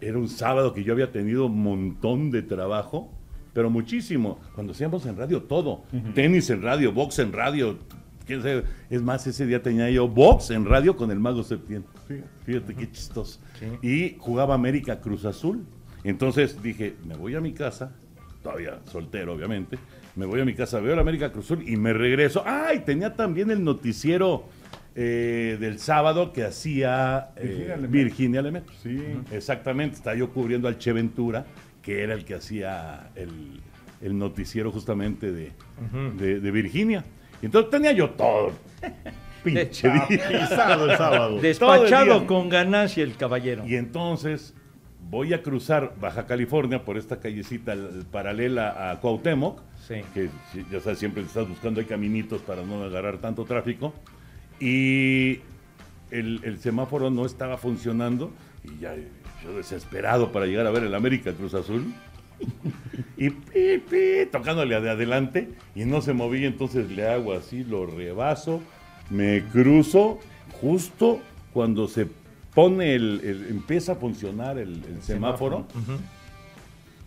Era 0.00 0.18
un 0.18 0.28
sábado 0.28 0.72
que 0.72 0.82
yo 0.82 0.92
había 0.92 1.12
tenido 1.12 1.46
un 1.46 1.62
montón 1.62 2.30
de 2.30 2.42
trabajo, 2.42 3.12
pero 3.52 3.70
muchísimo. 3.70 4.40
Cuando 4.54 4.72
hacíamos 4.72 5.06
en 5.06 5.16
radio 5.16 5.42
todo, 5.42 5.84
tenis 6.14 6.50
en 6.50 6.62
radio, 6.62 6.92
box 6.92 7.20
en 7.20 7.32
radio, 7.32 7.78
quién 8.26 8.42
sabe. 8.42 8.64
Es 8.90 9.02
más, 9.02 9.26
ese 9.26 9.46
día 9.46 9.62
tenía 9.62 9.88
yo 9.90 10.08
box 10.08 10.50
en 10.50 10.64
radio 10.64 10.96
con 10.96 11.10
el 11.10 11.20
Mago 11.20 11.42
Septién. 11.42 11.84
Fíjate 12.44 12.74
qué 12.74 12.90
chistoso. 12.90 13.40
Sí. 13.58 13.88
Y 13.88 14.16
jugaba 14.18 14.54
América 14.54 15.00
Cruz 15.00 15.24
Azul. 15.24 15.64
Entonces 16.04 16.60
dije, 16.62 16.96
me 17.06 17.16
voy 17.16 17.34
a 17.34 17.40
mi 17.40 17.52
casa, 17.52 17.92
todavía 18.42 18.80
soltero 18.84 19.34
obviamente, 19.34 19.78
me 20.14 20.24
voy 20.24 20.40
a 20.40 20.44
mi 20.44 20.54
casa, 20.54 20.80
veo 20.80 20.94
la 20.94 21.02
América 21.02 21.32
Cruz 21.32 21.46
Azul 21.46 21.68
y 21.68 21.76
me 21.76 21.92
regreso. 21.92 22.42
¡Ay! 22.46 22.80
Tenía 22.80 23.14
también 23.14 23.50
el 23.50 23.64
noticiero 23.64 24.44
eh, 24.98 25.58
del 25.60 25.78
sábado 25.78 26.32
que 26.32 26.42
hacía 26.44 27.28
eh, 27.36 27.42
Virginia 27.42 27.76
Lemaitre. 27.76 27.88
Virginia 28.04 28.42
Lemaitre. 28.42 28.74
Sí. 28.82 29.02
Exactamente, 29.30 29.96
estaba 29.96 30.16
yo 30.16 30.30
cubriendo 30.30 30.68
al 30.68 30.78
Che 30.78 30.92
Ventura, 30.92 31.44
que 31.82 32.02
era 32.02 32.14
el 32.14 32.24
que 32.24 32.34
hacía 32.34 33.10
el, 33.14 33.60
el 34.00 34.18
noticiero 34.18 34.72
justamente 34.72 35.30
de, 35.32 35.52
de- 36.18 36.40
de 36.40 36.50
Virginia. 36.50 37.04
Y 37.42 37.46
entonces 37.46 37.70
tenía 37.70 37.92
yo 37.92 38.10
todo. 38.10 38.52
Pinche 39.44 39.88
día. 39.90 40.06
Pisado 40.08 40.90
el 40.90 40.96
sábado. 40.96 41.36
El 41.36 41.42
Despachado 41.42 42.18
día. 42.20 42.26
con 42.26 42.48
ganancia 42.48 43.04
el 43.04 43.14
caballero. 43.16 43.64
Y 43.66 43.76
entonces 43.76 44.54
voy 45.08 45.34
a 45.34 45.42
cruzar 45.42 45.92
Baja 46.00 46.26
California 46.26 46.84
por 46.84 46.96
esta 46.96 47.20
callecita 47.20 47.76
paralela 48.10 48.90
a 48.90 49.00
Cuauhtémoc, 49.00 49.60
Sí. 49.86 49.96
que 50.14 50.28
ya 50.72 50.80
sabes, 50.80 50.98
siempre 50.98 51.22
estás 51.22 51.48
buscando 51.48 51.78
hay 51.80 51.86
caminitos 51.86 52.40
para 52.42 52.62
no 52.62 52.82
agarrar 52.82 53.18
tanto 53.18 53.44
tráfico. 53.44 53.94
Y 54.60 55.40
el, 56.10 56.40
el 56.44 56.58
semáforo 56.60 57.10
no 57.10 57.26
estaba 57.26 57.58
funcionando 57.58 58.30
y 58.64 58.80
ya 58.80 58.94
yo 59.44 59.56
desesperado 59.56 60.32
para 60.32 60.46
llegar 60.46 60.66
a 60.66 60.70
ver 60.70 60.84
el 60.84 60.94
América 60.94 61.32
Cruz 61.32 61.54
Azul. 61.54 61.84
Y 63.18 63.30
pi, 63.30 63.78
pi, 63.90 64.26
tocándole 64.30 64.78
de 64.78 64.90
adelante 64.90 65.48
y 65.74 65.86
no 65.86 66.02
se 66.02 66.12
movía, 66.12 66.46
entonces 66.46 66.90
le 66.90 67.08
hago 67.08 67.32
así, 67.32 67.64
lo 67.64 67.86
rebaso, 67.86 68.60
me 69.08 69.42
cruzo 69.52 70.18
justo 70.60 71.20
cuando 71.54 71.88
se 71.88 72.06
pone 72.54 72.94
el, 72.94 73.22
el- 73.24 73.46
empieza 73.48 73.92
a 73.92 73.94
funcionar 73.94 74.58
el, 74.58 74.82
el 74.86 75.02
semáforo. 75.02 75.66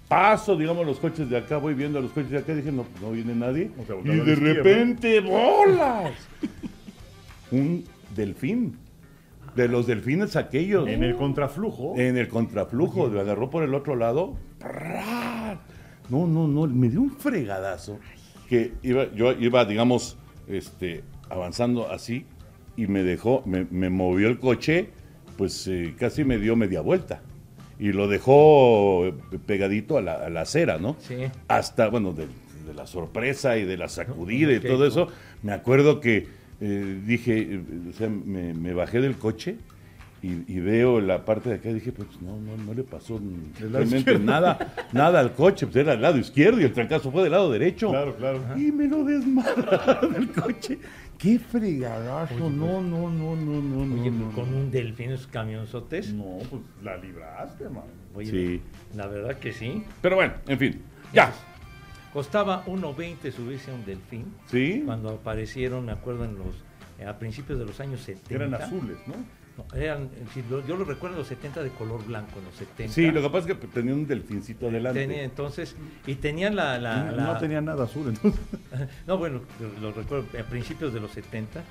Paso, 0.08 0.56
digamos, 0.58 0.88
los 0.88 0.98
coches 1.00 1.30
de 1.30 1.38
acá, 1.38 1.58
voy 1.58 1.76
viendo 1.76 2.00
a 2.00 2.02
los 2.02 2.10
coches 2.12 2.32
de 2.32 2.40
acá, 2.40 2.56
dije, 2.56 2.72
no, 2.72 2.86
no 3.00 3.12
viene 3.12 3.36
nadie. 3.36 3.70
O 3.80 3.86
sea, 3.86 3.96
y 4.04 4.18
de 4.26 4.36
repente, 4.56 5.20
¡bolas! 5.22 6.12
Un 7.52 7.84
delfín. 8.16 8.78
De 9.56 9.68
los 9.68 9.88
delfines 9.88 10.36
aquellos. 10.36 10.88
En 10.88 11.04
el 11.04 11.16
contraflujo. 11.16 11.96
En 11.98 12.18
el 12.18 12.28
contraflujo, 12.28 13.08
me 13.08 13.20
agarró 13.20 13.50
por 13.50 13.64
el 13.64 13.74
otro 13.74 13.96
lado. 13.96 14.38
No, 16.10 16.28
no, 16.28 16.48
no, 16.48 16.68
me 16.68 16.90
dio 16.90 17.02
un 17.02 17.12
fregadazo. 17.12 18.00
Que 18.48 18.74
iba, 18.84 19.12
yo 19.14 19.32
iba, 19.34 19.66
digamos, 19.66 20.18
este, 20.48 21.04
avanzando 21.30 21.92
así 21.92 22.26
y 22.76 22.88
me 22.88 23.04
dejó, 23.04 23.44
me, 23.46 23.66
me 23.70 23.90
movió 23.90 24.28
el 24.28 24.40
coche, 24.40 24.90
pues 25.38 25.68
eh, 25.68 25.94
casi 25.98 26.24
me 26.24 26.38
dio 26.38 26.56
media 26.56 26.82
vuelta. 26.82 27.22
Y 27.80 27.92
lo 27.92 28.08
dejó 28.08 29.06
eh, 29.08 29.14
pegadito 29.46 29.98
a 29.98 30.02
la, 30.02 30.14
a 30.14 30.30
la 30.30 30.42
acera, 30.42 30.78
¿no? 30.78 30.96
Sí. 31.00 31.16
Hasta, 31.48 31.90
bueno, 31.90 32.14
de, 32.14 32.28
de 32.66 32.74
la 32.74 32.88
sorpresa 32.88 33.58
y 33.58 33.66
de 33.66 33.78
la 33.78 33.88
sacudida 33.88 34.54
y 34.54 34.60
todo 34.60 34.86
eso, 34.86 35.08
me 35.44 35.52
acuerdo 35.54 36.00
que 36.00 36.39
eh, 36.62 37.02
dije, 37.06 37.40
eh, 37.56 37.62
o 37.90 37.94
sea, 37.94 38.10
me, 38.10 38.54
me 38.54 38.74
bajé 38.74 39.00
del 39.02 39.16
coche 39.18 39.56
y, 40.22 40.52
y 40.54 40.60
veo 40.60 41.00
la 41.00 41.24
parte 41.24 41.48
de 41.50 41.56
acá 41.56 41.70
y 41.70 41.76
dije, 41.76 41.92
pues 41.94 42.10
no, 42.22 42.38
no, 42.42 42.58
no 42.58 42.74
le 42.74 42.84
pasó 42.84 43.22
realmente 43.60 44.20
nada, 44.20 44.74
nada 44.92 45.20
al 45.22 45.34
coche, 45.34 45.66
pues 45.66 45.78
era 45.78 45.94
del 45.94 46.02
lado 46.02 46.18
izquierdo 46.18 46.60
y 46.60 46.66
el 46.66 46.74
trancazo 46.74 47.12
fue 47.12 47.24
del 47.24 47.32
lado 47.32 47.50
derecho. 47.52 47.90
Claro, 47.90 48.16
claro. 48.18 48.42
Y 48.58 48.72
me 48.72 48.88
lo 48.88 49.04
desmadraron 49.06 50.16
el 50.18 50.30
coche. 50.32 50.78
Qué 51.18 51.38
fregadazo. 51.38 52.50
No, 52.50 52.82
no, 52.82 53.10
no, 53.10 53.36
no, 53.36 53.62
no, 53.62 53.86
no. 53.86 54.02
Oye, 54.02 54.10
no, 54.12 54.32
con 54.32 54.52
no. 54.52 54.58
un 54.58 54.72
delfín, 54.72 55.12
esos 55.12 55.28
camionzotes. 55.28 56.14
No, 56.14 56.38
pues 56.50 56.62
la 56.82 56.96
libraste, 56.98 57.66
man. 57.70 57.84
Oye, 58.16 58.30
Sí. 58.32 58.62
la 58.96 59.08
verdad 59.08 59.38
que 59.38 59.52
sí. 59.52 59.84
Pero 60.02 60.16
bueno, 60.16 60.34
en 60.48 60.58
fin, 60.60 60.82
ya. 61.14 61.34
Costaba 62.14 62.66
1.20 62.66 63.32
subirse 63.32 63.72
a 63.72 63.74
un 63.76 63.86
delfín. 63.86 64.34
¿Sí? 64.48 64.82
Cuando 64.86 65.10
aparecieron, 65.10 65.86
me 65.86 65.92
acuerdo, 65.92 66.26
en 66.26 66.38
los, 66.38 66.56
eh, 67.00 67.06
a 67.06 67.18
principios 67.20 67.60
de 67.60 67.66
los 67.66 67.80
años 67.80 68.02
70. 68.02 68.34
Eran 68.34 68.54
azules, 68.56 68.98
¿no? 69.08 69.14
No, 69.58 69.76
eran, 69.78 70.04
eh, 70.06 70.44
lo- 70.50 70.66
yo 70.66 70.76
lo 70.78 70.86
recuerdo 70.86 71.16
en 71.18 71.20
los 71.20 71.28
70 71.28 71.62
de 71.62 71.70
color 71.72 72.04
blanco, 72.06 72.40
en 72.40 72.46
los 72.46 72.56
70. 72.56 72.94
Sí, 72.94 73.12
lo 73.12 73.22
que 73.22 73.30
pasa 73.30 73.50
es 73.52 73.58
que 73.58 73.68
tenía 73.68 73.94
un 73.94 74.08
delfincito 74.08 74.70
adelante. 74.70 75.02
Tenía, 75.02 75.24
entonces, 75.24 75.76
y 76.08 76.16
tenían 76.16 76.56
la... 76.56 76.80
la- 76.80 77.04
No, 77.04 77.12
la- 77.18 77.24
no 77.34 77.38
tenía 77.38 77.62
nada 77.62 77.84
azul, 77.84 78.08
entonces. 78.08 78.40
No, 79.08 79.18
bueno, 79.18 79.42
lo, 79.60 79.80
lo 79.82 79.92
recuerdo 79.94 80.26
a 80.40 80.44
principios 80.44 80.94
de 80.94 81.00
los 81.02 81.12
70 81.12 81.62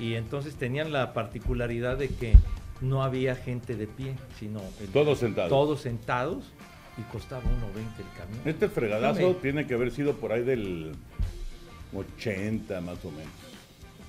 y 0.00 0.14
entonces 0.14 0.56
tenían 0.56 0.92
la 0.92 1.12
particularidad 1.14 1.96
de 1.96 2.08
que 2.08 2.34
no 2.82 3.02
había 3.02 3.34
gente 3.36 3.76
de 3.76 3.86
pie, 3.86 4.14
sino 4.38 4.60
el- 4.80 4.88
Todos 4.88 5.20
sentados. 5.20 5.48
Todos 5.48 5.80
sentados 5.80 6.52
y 6.98 7.02
costaba 7.12 7.42
1.20 7.42 7.48
el 7.48 8.18
camión. 8.18 8.40
Este 8.44 8.68
fregadazo 8.68 9.20
Dame. 9.20 9.34
tiene 9.34 9.66
que 9.66 9.74
haber 9.74 9.90
sido 9.90 10.14
por 10.14 10.32
ahí 10.32 10.42
del 10.42 10.92
80 11.94 12.80
más 12.80 13.04
o 13.04 13.10
menos. 13.10 13.32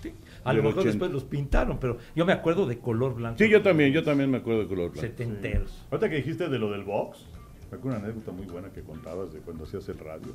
Sí, 0.01 0.13
A 0.43 0.53
lo 0.53 0.61
mejor 0.63 0.79
80. 0.79 0.89
después 0.91 1.11
los 1.11 1.23
pintaron, 1.23 1.79
pero 1.79 1.97
yo 2.15 2.25
me 2.25 2.33
acuerdo 2.33 2.65
de 2.65 2.77
color 2.79 3.15
blanco. 3.15 3.37
Sí, 3.39 3.49
yo 3.49 3.61
también, 3.61 3.91
yo 3.91 4.03
también 4.03 4.29
me 4.29 4.37
acuerdo 4.37 4.61
de 4.61 4.67
color 4.67 4.91
blanco. 4.91 5.01
Setenteros. 5.01 5.85
Ahorita 5.91 6.09
que 6.09 6.15
dijiste 6.17 6.47
de 6.49 6.59
lo 6.59 6.71
del 6.71 6.83
box, 6.83 7.25
me 7.71 7.77
acuerdo 7.77 7.97
una 7.97 8.07
anécdota 8.07 8.31
muy 8.31 8.45
buena 8.45 8.69
que 8.71 8.81
contabas 8.81 9.33
de 9.33 9.39
cuando 9.39 9.63
hacías 9.65 9.87
el 9.89 9.99
radio. 9.99 10.33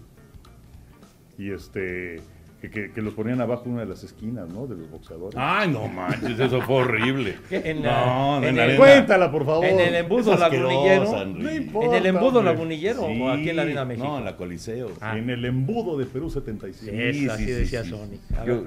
Y 1.38 1.50
este, 1.50 2.20
que, 2.62 2.70
que- 2.70 2.90
que 2.92 3.02
los 3.02 3.12
ponían 3.12 3.40
abajo 3.40 3.64
en 3.66 3.72
una 3.72 3.80
de 3.82 3.88
las 3.88 4.02
esquinas, 4.04 4.48
¿no? 4.48 4.66
De 4.68 4.76
los 4.76 4.88
boxeadores. 4.90 5.34
Ay, 5.36 5.68
no 5.70 5.88
manches, 5.88 6.38
eso 6.40 6.62
fue 6.62 6.76
horrible. 6.76 7.36
En, 7.50 7.82
no, 7.82 8.38
en 8.38 8.44
en 8.44 8.56
la 8.56 8.64
el- 8.64 8.70
arena. 8.70 8.76
Cuéntala, 8.78 9.30
por 9.32 9.44
favor. 9.44 9.64
En 9.66 9.80
el 9.80 9.94
embudo 9.96 10.36
lagunillero. 10.36 11.24
No 11.26 11.48
En 11.50 11.56
importa, 11.64 11.98
el 11.98 12.06
embudo 12.06 12.38
hombre. 12.38 12.44
lagunillero 12.54 13.02
o 13.02 13.28
aquí 13.30 13.50
en 13.50 13.56
la 13.56 13.62
Arena 13.62 13.84
México. 13.84 14.06
No, 14.06 14.18
en 14.18 14.24
la 14.24 14.36
Coliseo. 14.36 14.92
Ah. 15.00 15.18
En 15.18 15.28
el 15.28 15.44
embudo 15.44 15.98
de 15.98 16.06
Perú 16.06 16.30
75. 16.30 16.90
Sí. 16.92 17.02
Eso, 17.02 17.32
así 17.32 17.44
decía 17.46 17.84
Sony. 17.84 18.18
Yo, 18.46 18.64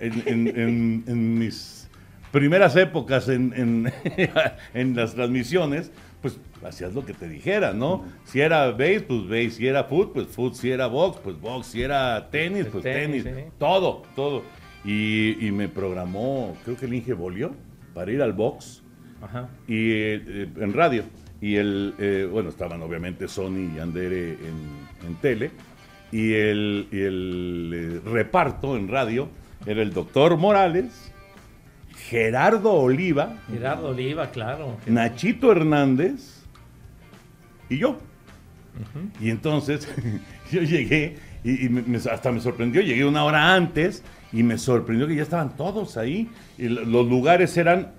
en, 0.00 0.22
en- 0.26 0.48
en- 0.48 1.04
en 1.06 1.38
mis 1.38 1.88
primeras 2.30 2.74
épocas 2.76 3.28
en, 3.28 3.52
en- 3.56 3.92
en 4.74 4.96
las 4.96 5.14
transmisiones, 5.14 5.90
pues 6.24 6.40
hacías 6.64 6.94
lo 6.94 7.04
que 7.04 7.12
te 7.12 7.28
dijera, 7.28 7.74
¿no? 7.74 8.02
Si 8.24 8.40
era 8.40 8.70
base, 8.70 9.02
pues 9.02 9.24
base. 9.28 9.50
Si 9.50 9.66
era 9.66 9.84
foot, 9.84 10.14
pues 10.14 10.26
foot. 10.28 10.54
Si 10.54 10.70
era 10.70 10.86
box, 10.86 11.20
pues 11.22 11.38
box. 11.38 11.66
Si 11.66 11.82
era 11.82 12.30
tenis, 12.30 12.64
pues 12.72 12.82
Tenis, 12.82 13.24
tenis. 13.24 13.44
sí. 13.44 13.50
Todo, 13.58 14.04
todo. 14.16 14.42
Y, 14.86 15.46
y 15.46 15.52
me 15.52 15.68
programó, 15.68 16.56
creo 16.64 16.78
que 16.78 16.86
el 16.86 16.94
Inge 16.94 17.12
volvió 17.12 17.52
para 17.92 18.10
ir 18.10 18.22
al 18.22 18.32
box 18.32 18.82
Ajá. 19.20 19.50
y 19.68 19.90
eh, 19.92 20.48
en 20.58 20.72
radio. 20.72 21.04
Y 21.42 21.56
el, 21.56 21.94
eh, 21.98 22.26
bueno, 22.32 22.48
estaban 22.48 22.80
obviamente 22.80 23.28
Sony 23.28 23.70
y 23.76 23.78
Andere 23.78 24.30
en, 24.30 25.06
en 25.06 25.14
tele. 25.20 25.50
Y 26.10 26.32
el, 26.32 26.88
y 26.90 27.00
el, 27.00 27.72
eh, 27.74 28.08
reparto 28.10 28.76
en 28.78 28.88
radio 28.88 29.28
era 29.66 29.82
el 29.82 29.92
doctor 29.92 30.38
Morales, 30.38 31.12
Gerardo 32.08 32.72
Oliva, 32.72 33.38
Gerardo 33.50 33.88
Oliva, 33.88 34.30
claro. 34.30 34.76
Nachito 34.86 35.50
Hernández 35.52 36.42
y 37.68 37.78
yo. 37.78 37.98
Y 39.20 39.30
entonces 39.30 39.88
yo 40.52 40.62
llegué 40.62 41.16
y, 41.44 41.66
y 41.66 41.68
me- 41.68 41.82
me- 41.82 41.96
hasta 41.98 42.30
me 42.32 42.40
sorprendió, 42.40 42.82
llegué 42.82 43.04
una 43.04 43.24
hora 43.24 43.54
antes 43.54 44.02
y 44.32 44.42
me 44.42 44.58
sorprendió 44.58 45.06
que 45.06 45.14
ya 45.16 45.22
estaban 45.22 45.56
todos 45.56 45.96
ahí. 45.96 46.28
Y 46.58 46.68
lo- 46.68 46.84
los 46.84 47.08
lugares 47.08 47.56
eran 47.56 47.92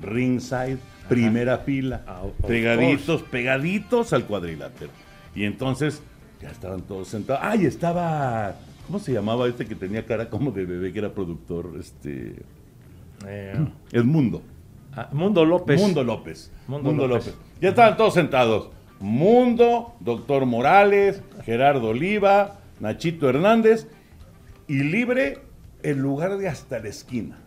ringside, 0.00 0.78
primera 1.08 1.58
fila, 1.58 2.02
Ah, 2.06 2.22
pegaditos, 2.46 3.22
pegaditos 3.22 4.12
al 4.12 4.24
cuadrilátero. 4.26 4.92
Y 5.34 5.44
entonces 5.44 6.02
ya 6.40 6.50
estaban 6.50 6.82
todos 6.82 7.08
sentados. 7.08 7.42
Ah, 7.44 7.56
y 7.56 7.66
estaba, 7.66 8.54
¿cómo 8.86 8.98
se 8.98 9.12
llamaba 9.12 9.46
este 9.48 9.66
que 9.66 9.74
tenía 9.74 10.06
cara 10.06 10.30
como 10.30 10.50
de 10.52 10.64
bebé 10.64 10.92
que 10.92 11.00
era 11.00 11.12
productor? 11.12 11.72
Este, 11.78 12.36
Eh, 13.26 13.66
Edmundo. 13.92 14.42
ah, 14.94 15.08
Mundo 15.12 15.44
López. 15.44 15.80
Mundo 15.80 16.02
López. 16.04 16.50
Mundo 16.66 16.90
Mundo, 16.90 17.08
López. 17.08 17.26
López. 17.28 17.40
Ya 17.60 17.70
estaban 17.70 17.96
todos 17.96 18.14
sentados. 18.14 18.70
Mundo, 19.00 19.94
Doctor 20.00 20.46
Morales, 20.46 21.22
Gerardo 21.44 21.88
Oliva, 21.88 22.60
Nachito 22.80 23.28
Hernández 23.28 23.88
y 24.68 24.82
libre 24.84 25.38
el 25.82 25.98
lugar 25.98 26.36
de 26.38 26.48
hasta 26.48 26.78
la 26.78 26.88
esquina. 26.88 27.38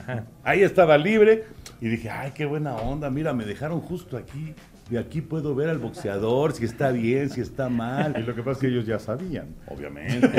Ajá. 0.00 0.24
Ahí 0.42 0.62
estaba 0.62 0.98
libre 0.98 1.44
y 1.80 1.88
dije, 1.88 2.10
ay, 2.10 2.32
qué 2.34 2.44
buena 2.46 2.74
onda, 2.76 3.10
mira, 3.10 3.32
me 3.32 3.44
dejaron 3.44 3.80
justo 3.80 4.16
aquí. 4.16 4.54
De 4.90 4.98
aquí 4.98 5.22
puedo 5.22 5.54
ver 5.54 5.70
al 5.70 5.78
boxeador, 5.78 6.52
si 6.52 6.66
está 6.66 6.90
bien, 6.92 7.30
si 7.30 7.40
está 7.40 7.68
Y 7.68 7.72
mal. 7.72 8.24
lo 8.26 8.34
que 8.34 8.42
pasa 8.42 8.52
es 8.52 8.58
que 8.58 8.66
ellos 8.68 8.84
ya 8.86 8.98
sabían. 8.98 9.46
Obviamente, 9.66 10.30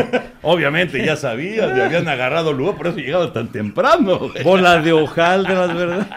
obviamente, 0.43 1.03
ya 1.03 1.15
sabías, 1.15 1.73
me 1.73 1.81
habían 1.81 2.07
agarrado 2.07 2.53
lugar, 2.53 2.75
por 2.75 2.87
eso 2.87 2.97
llegaban 2.97 3.33
tan 3.33 3.51
temprano. 3.51 4.19
güey. 4.29 4.43
Bola 4.43 4.79
de 4.81 4.93
hojaldras, 4.93 5.73
¿verdad? 5.75 6.07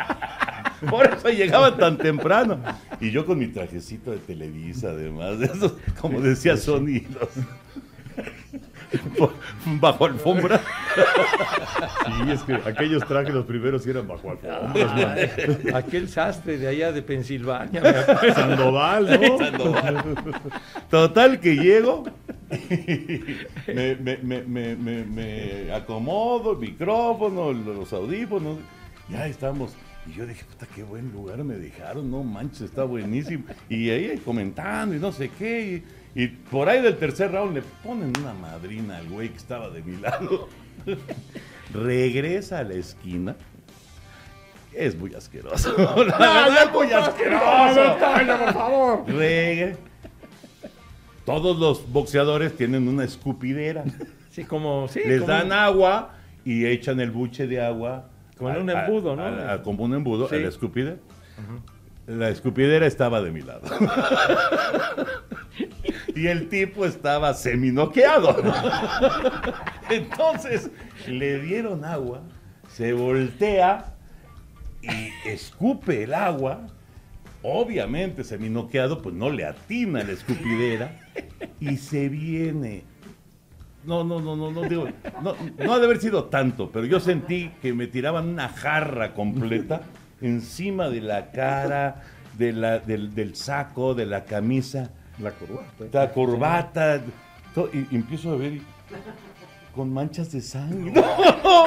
Por 0.91 1.07
eso 1.07 1.29
llegaban 1.31 1.77
tan 1.79 1.97
temprano. 1.97 2.59
Y 3.01 3.11
yo 3.11 3.25
con 3.25 3.39
mi 3.39 3.47
trajecito 3.49 4.11
de 4.11 4.19
Televisa, 4.19 4.91
además, 4.91 5.39
de 5.39 5.47
esos, 5.47 5.75
como 6.01 6.21
decía 6.21 6.57
Sony, 6.57 7.03
los- 7.19 7.45
bajo 9.81 10.07
alfombra. 10.07 10.61
Sí, 12.07 12.31
es 12.31 12.43
que 12.43 12.55
aquellos 12.55 13.07
trajes, 13.07 13.35
los 13.35 13.45
primeros, 13.45 13.87
eran 13.87 14.07
bajo 14.09 14.31
alfombras, 14.31 14.75
man. 15.65 15.75
Aquel 15.75 16.09
sastre 16.09 16.59
de 16.59 16.69
allá 16.69 16.93
de 16.93 17.03
Pensilvania. 17.03 17.83
Sandoval, 18.35 19.21
¿no? 19.21 19.39
Sandoval. 19.45 20.05
Total 20.91 21.41
que 21.41 21.55
llego, 21.57 22.05
me, 23.67 23.97
me- 23.97 24.17
me- 24.19 24.43
me- 24.43 24.77
me- 24.77 25.05
me 25.05 25.73
acomodo 25.73 26.53
el 26.53 26.59
micrófono, 26.59 27.53
los 27.53 27.93
audífonos, 27.93 28.59
ya 29.09 29.27
estamos. 29.27 29.75
Y 30.07 30.13
yo 30.15 30.27
dije, 30.27 30.43
puta, 30.45 30.67
qué 30.75 30.83
buen 30.83 31.13
lugar 31.13 31.45
me 31.45 31.55
dejaron, 31.57 32.11
no 32.11 32.23
manches, 32.25 32.63
está 32.63 32.85
buenísimo. 32.85 33.45
Y 33.69 33.91
ahí 33.91 34.17
comentando 34.25 34.95
y 34.95 34.99
no 34.99 35.13
sé 35.13 35.31
qué. 35.39 35.63
Y, 35.63 35.85
y 36.19 36.27
por 36.27 36.69
ahí 36.69 36.83
del 36.83 36.97
tercer 36.97 37.31
round 37.33 37.55
le 37.55 37.63
ponen 37.83 38.13
una 38.21 38.33
madrina 38.35 38.97
al 38.99 39.09
güey 39.09 39.29
que 39.29 39.37
estaba 39.37 39.71
de 39.71 39.83
mi 39.83 39.97
lado. 40.01 40.49
Regresa 41.73 42.59
a 42.59 42.63
la 42.65 42.75
esquina. 42.75 43.37
Es 44.75 44.97
muy 44.97 45.15
asqueroso. 45.15 45.75
La 45.79 45.95
verdad, 45.95 46.63
es 46.65 46.73
muy 46.73 46.91
asqueroso. 46.93 47.97
por 47.99 48.53
favor! 48.53 49.05
Todos 51.25 51.59
los 51.59 51.91
boxeadores 51.93 52.57
tienen 52.57 52.89
una 52.89 53.05
escupidera. 53.05 53.85
Sí, 54.31 54.45
como. 54.45 54.89
Sí, 54.89 55.01
Les 55.05 55.21
como- 55.21 55.33
dan 55.33 55.53
agua 55.53 56.15
y 56.45 56.65
echan 56.67 57.01
el 57.01 57.11
buche 57.11 57.47
de 57.47 57.61
agua. 57.65 58.09
Como 58.39 58.51
a- 58.51 58.59
un 58.59 58.71
embudo, 58.71 59.15
¿no? 59.17 59.23
a- 59.23 59.53
a- 59.55 59.63
como 59.63 59.85
un 59.85 59.95
embudo, 59.95 60.29
Sí. 60.29 60.37
a 60.37 60.39
la 60.39 60.49
escupidera. 60.49 60.97
La 62.07 62.29
escupidera 62.31 62.87
estaba 62.87 63.21
de 63.21 63.31
mi 63.31 63.43
lado. 63.43 63.63
y 66.19 66.27
el 66.27 66.49
tipo 66.49 66.85
estaba 66.85 67.33
seminoqueado. 67.35 68.37
Entonces 69.91 70.71
le 71.07 71.39
dieron 71.41 71.85
agua, 71.85 72.23
se 72.69 72.93
voltea 72.93 73.95
y 74.83 75.29
escupe 75.29 76.05
el 76.05 76.15
agua. 76.15 76.67
Obviamente 77.43 78.25
seminoqueado, 78.25 79.01
pues 79.01 79.15
no 79.15 79.31
le 79.31 79.45
atina 79.45 80.03
la 80.03 80.13
escupidera 80.13 81.01
y 81.61 81.77
se 81.77 82.09
viene. 82.09 82.83
No, 83.85 84.03
no, 84.03 84.21
no, 84.21 84.35
no, 84.35 84.51
no, 84.51 84.63
digo, 84.63 84.89
no, 85.23 85.37
no 85.57 85.73
ha 85.73 85.79
de 85.79 85.85
haber 85.85 86.01
sido 86.01 86.25
tanto, 86.25 86.71
pero 86.73 86.85
yo 86.85 86.99
sentí 86.99 87.53
que 87.63 87.73
me 87.73 87.87
tiraban 87.87 88.29
una 88.29 88.49
jarra 88.49 89.15
completa 89.15 89.83
encima 90.21 90.89
de 90.89 91.01
la 91.01 91.31
cara, 91.31 92.03
de 92.37 92.53
la, 92.53 92.81
del, 92.81 93.15
del 93.15 93.37
saco, 93.37 93.95
de 93.95 94.05
la 94.05 94.25
camisa, 94.25 94.91
La 95.21 95.33
corbata. 95.33 95.85
la 95.93 96.13
corbata, 96.13 97.01
todo, 97.55 97.71
y, 97.73 97.87
y 97.91 97.97
empiezo 97.97 98.33
a 98.33 98.37
ver 98.37 98.53
y- 98.55 98.63
con 99.75 99.93
manchas 99.93 100.31
de 100.33 100.41
sangre. 100.41 100.93
No, 100.93 101.03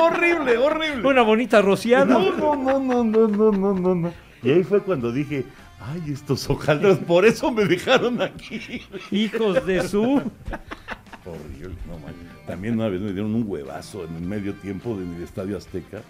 horrible, 0.06 0.58
horrible. 0.58 1.08
Una 1.08 1.22
bonita 1.22 1.62
rociada. 1.62 2.06
No, 2.06 2.32
no, 2.36 2.56
no, 2.56 2.80
no, 2.80 3.04
no, 3.04 3.28
no, 3.28 3.52
no, 3.52 3.74
no, 3.74 3.96
no. 3.96 4.14
Y 4.44 4.52
ahí 4.52 4.64
fue 4.64 4.82
cuando 4.82 5.12
dije, 5.12 5.46
ay, 5.80 6.12
estos 6.12 6.50
hojaldras, 6.50 6.98
por 7.00 7.26
eso 7.26 7.52
me 7.52 7.66
dejaron 7.66 8.22
aquí. 8.22 8.82
Hijos 9.12 9.66
de 9.66 9.88
su. 9.88 10.04
Horrible, 11.26 11.76
no 11.88 11.98
manches. 12.00 12.46
También 12.48 12.74
una 12.76 12.90
vez 12.90 13.00
me 13.02 13.14
dieron 13.14 13.34
un 13.36 13.44
huevazo 13.48 14.04
en 14.06 14.16
el 14.16 14.22
medio 14.24 14.54
tiempo 14.56 14.98
del 14.98 15.22
Estadio 15.24 15.58
Azteca. 15.58 16.02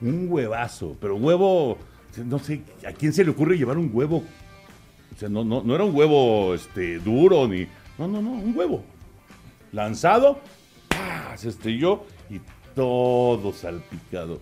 Un 0.00 0.26
huevazo, 0.28 0.96
pero 1.00 1.16
huevo, 1.16 1.78
no 2.24 2.38
sé, 2.38 2.62
¿a 2.88 2.92
quién 2.92 3.12
se 3.12 3.24
le 3.24 3.30
ocurre 3.30 3.56
llevar 3.56 3.78
un 3.78 3.90
huevo? 3.92 4.24
O 5.16 5.18
sea, 5.18 5.30
no, 5.30 5.44
no, 5.44 5.62
no 5.62 5.74
era 5.74 5.82
un 5.84 5.94
huevo 5.94 6.54
este, 6.54 6.98
duro 6.98 7.48
ni. 7.48 7.66
No, 7.96 8.06
no, 8.06 8.20
no, 8.20 8.32
un 8.32 8.54
huevo. 8.54 8.84
Lanzado, 9.72 10.40
¡pah! 10.88 11.34
se 11.36 11.48
estrelló 11.48 12.04
y 12.28 12.40
todo 12.74 13.54
salpicado 13.54 14.40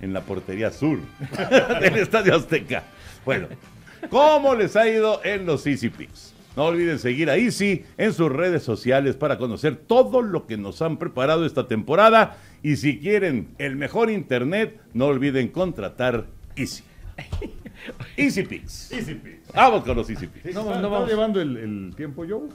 en 0.00 0.12
la 0.12 0.22
portería 0.22 0.72
sur 0.72 0.98
del 1.80 1.96
Estadio 1.96 2.34
Azteca. 2.34 2.82
Bueno, 3.24 3.46
¿cómo 4.10 4.56
les 4.56 4.74
ha 4.74 4.88
ido 4.88 5.20
en 5.24 5.46
los 5.46 5.64
Easy 5.64 5.90
Picks? 5.90 6.34
No 6.56 6.64
olviden 6.64 6.98
seguir 6.98 7.30
a 7.30 7.36
Easy 7.36 7.84
en 7.96 8.12
sus 8.12 8.32
redes 8.32 8.64
sociales 8.64 9.14
para 9.14 9.38
conocer 9.38 9.76
todo 9.76 10.22
lo 10.22 10.46
que 10.46 10.56
nos 10.56 10.82
han 10.82 10.96
preparado 10.96 11.46
esta 11.46 11.68
temporada. 11.68 12.38
Y 12.64 12.76
si 12.76 12.98
quieren 12.98 13.54
el 13.58 13.76
mejor 13.76 14.10
internet, 14.10 14.80
no 14.92 15.06
olviden 15.06 15.48
contratar 15.48 16.26
Easy. 16.56 16.82
Easy 18.16 18.42
Picks. 18.42 18.92
Easy 18.92 19.14
Picks. 19.14 19.52
Vamos 19.52 19.84
con 19.84 19.96
los 19.96 20.08
Easy 20.10 20.26
Picks. 20.26 20.54
No, 20.54 20.62
¿Está, 20.62 20.80
no 20.80 20.90
vamos- 20.90 21.08
llevando 21.08 21.40
el, 21.40 21.56
el 21.56 21.94
tiempo 21.96 22.24
yo? 22.24 22.48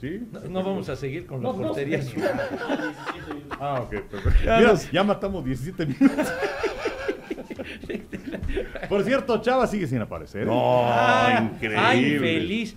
Sí. 0.00 0.20
No, 0.30 0.40
no 0.42 0.62
vamos 0.62 0.88
a 0.88 0.94
seguir 0.94 1.26
con 1.26 1.42
la 1.42 1.52
portería. 1.52 2.00
sur. 2.02 2.22
Ah, 3.58 3.80
ok, 3.82 3.90
perfecto. 4.02 4.44
Ya 4.44 4.58
Mira, 4.58 4.72
nos- 4.72 4.90
ya 4.92 5.02
matamos 5.04 5.44
17 5.44 5.86
minutos. 5.86 6.26
Por 8.88 9.02
cierto, 9.04 9.40
Chava 9.40 9.66
sigue 9.66 9.86
sin 9.86 10.00
aparecer. 10.00 10.46
No, 10.46 10.82
Ah, 10.84 11.48
increíble. 11.52 11.78
Ay, 11.78 12.18
feliz. 12.18 12.76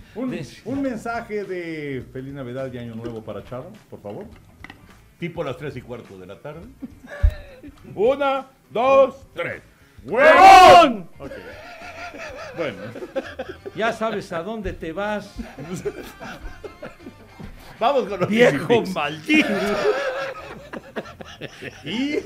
Un, 0.64 0.82
mensaje 0.82 1.44
de 1.44 2.04
Feliz 2.12 2.32
Navidad 2.34 2.72
y 2.72 2.78
Año 2.78 2.94
Nuevo 2.94 3.22
para 3.22 3.44
Chava, 3.44 3.66
por 3.88 4.00
favor. 4.00 4.24
Tipo 5.18 5.44
las 5.44 5.56
tres 5.58 5.76
y 5.76 5.82
cuarto 5.82 6.18
de 6.18 6.26
la 6.26 6.38
tarde. 6.40 6.62
Una, 7.94 8.46
dos, 8.70 9.26
tres. 9.34 9.62
¡Huevón! 10.04 11.08
Ok. 11.18 11.30
Bueno, 12.56 12.78
Ya 13.74 13.92
sabes 13.92 14.32
a 14.32 14.42
dónde 14.42 14.72
te 14.72 14.92
vas, 14.92 15.34
Vamos 17.78 18.04
con 18.08 18.20
los 18.20 18.28
viejo 18.28 18.82
maldito. 18.94 19.48
y 21.84 22.18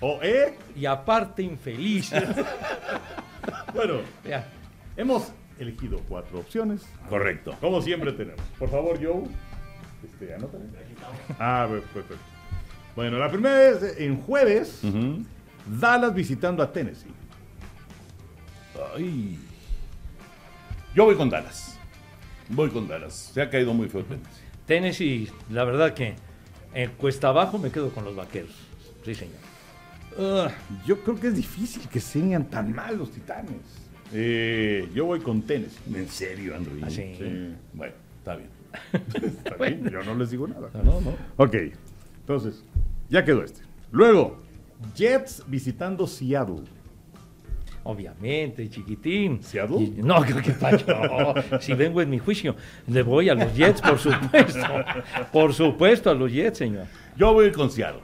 o 0.00 0.20
E. 0.22 0.54
Y 0.76 0.86
aparte 0.86 1.42
infeliz. 1.42 2.10
Bueno, 3.74 3.98
Ya. 4.26 4.46
hemos 4.96 5.32
elegido 5.58 6.00
cuatro 6.08 6.38
opciones. 6.38 6.82
Correcto. 7.08 7.54
Como 7.60 7.82
siempre 7.82 8.12
tenemos. 8.12 8.40
Por 8.58 8.70
favor, 8.70 8.98
Joe. 9.02 9.24
Este, 10.04 10.34
anótale. 10.34 10.64
Ah, 11.38 11.66
per- 11.70 11.82
perfecto. 11.82 12.22
Bueno, 12.96 13.18
la 13.18 13.28
primera 13.30 13.62
es 13.68 13.98
en 13.98 14.20
jueves. 14.20 14.80
Dallas 15.66 16.14
visitando 16.14 16.62
a 16.62 16.72
Tennessee. 16.72 17.10
Ay. 18.94 19.38
Yo 20.94 21.04
voy 21.04 21.16
con 21.16 21.28
Dallas. 21.28 21.78
Voy 22.48 22.70
con 22.70 22.86
Dallas. 22.86 23.30
Se 23.34 23.42
ha 23.42 23.50
caído 23.50 23.74
muy 23.74 23.88
feo 23.88 24.04
Tennessee. 24.04 24.44
Tennessee, 24.66 25.30
la 25.50 25.64
verdad 25.64 25.94
que 25.94 26.14
en 26.72 26.90
cuesta 26.92 27.28
abajo 27.28 27.58
me 27.58 27.70
quedo 27.70 27.90
con 27.90 28.04
los 28.04 28.14
vaqueros. 28.14 28.54
Sí, 29.04 29.14
señor. 29.14 29.36
Ah, 30.18 30.50
yo 30.86 31.02
creo 31.02 31.18
que 31.18 31.28
es 31.28 31.36
difícil 31.36 31.88
que 31.88 32.00
sean 32.00 32.48
tan 32.48 32.72
mal 32.74 32.96
los 32.96 33.10
titanes. 33.10 33.56
Eh, 34.12 34.88
yo 34.94 35.06
voy 35.06 35.20
con 35.20 35.42
Tennessee. 35.42 35.80
¿En 35.92 36.08
serio, 36.08 36.54
Andrew? 36.54 36.78
Ah, 36.82 36.90
sí. 36.90 37.14
Sí, 37.18 37.54
Bueno, 37.72 37.94
está 38.18 38.36
bien. 38.36 38.50
está 39.24 39.56
bien, 39.56 39.90
yo 39.90 40.02
no 40.04 40.14
les 40.14 40.30
digo 40.30 40.46
nada. 40.46 40.70
No, 40.84 41.00
no. 41.00 41.14
Ok, 41.36 41.56
entonces, 42.20 42.62
ya 43.08 43.24
quedó 43.24 43.42
este. 43.42 43.62
Luego, 43.90 44.40
Jets 44.94 45.42
visitando 45.46 46.06
Seattle. 46.06 46.62
Obviamente, 47.84 48.68
chiquitín. 48.70 49.42
¿Seattle? 49.42 49.76
Y- 49.82 49.94
No, 50.02 50.22
¿qué, 50.22 50.34
qué 50.42 50.52
pacho? 50.52 50.86
Si 51.60 51.74
vengo 51.74 52.00
en 52.00 52.10
mi 52.10 52.18
juicio, 52.18 52.56
le 52.88 53.02
voy 53.02 53.28
a 53.28 53.34
los 53.34 53.54
Jets, 53.54 53.80
por 53.82 53.98
supuesto. 53.98 54.66
Por 55.32 55.52
supuesto 55.54 56.10
a 56.10 56.14
los 56.14 56.32
Jets, 56.32 56.58
señor. 56.58 56.86
Yo 57.16 57.32
voy 57.34 57.52
con 57.52 57.70
Seattle. 57.70 58.00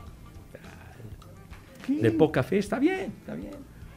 De 1.88 2.10
poca 2.12 2.42
fe, 2.42 2.58
está 2.58 2.78
bien, 2.78 3.12
está 3.20 3.34
bien. 3.34 3.50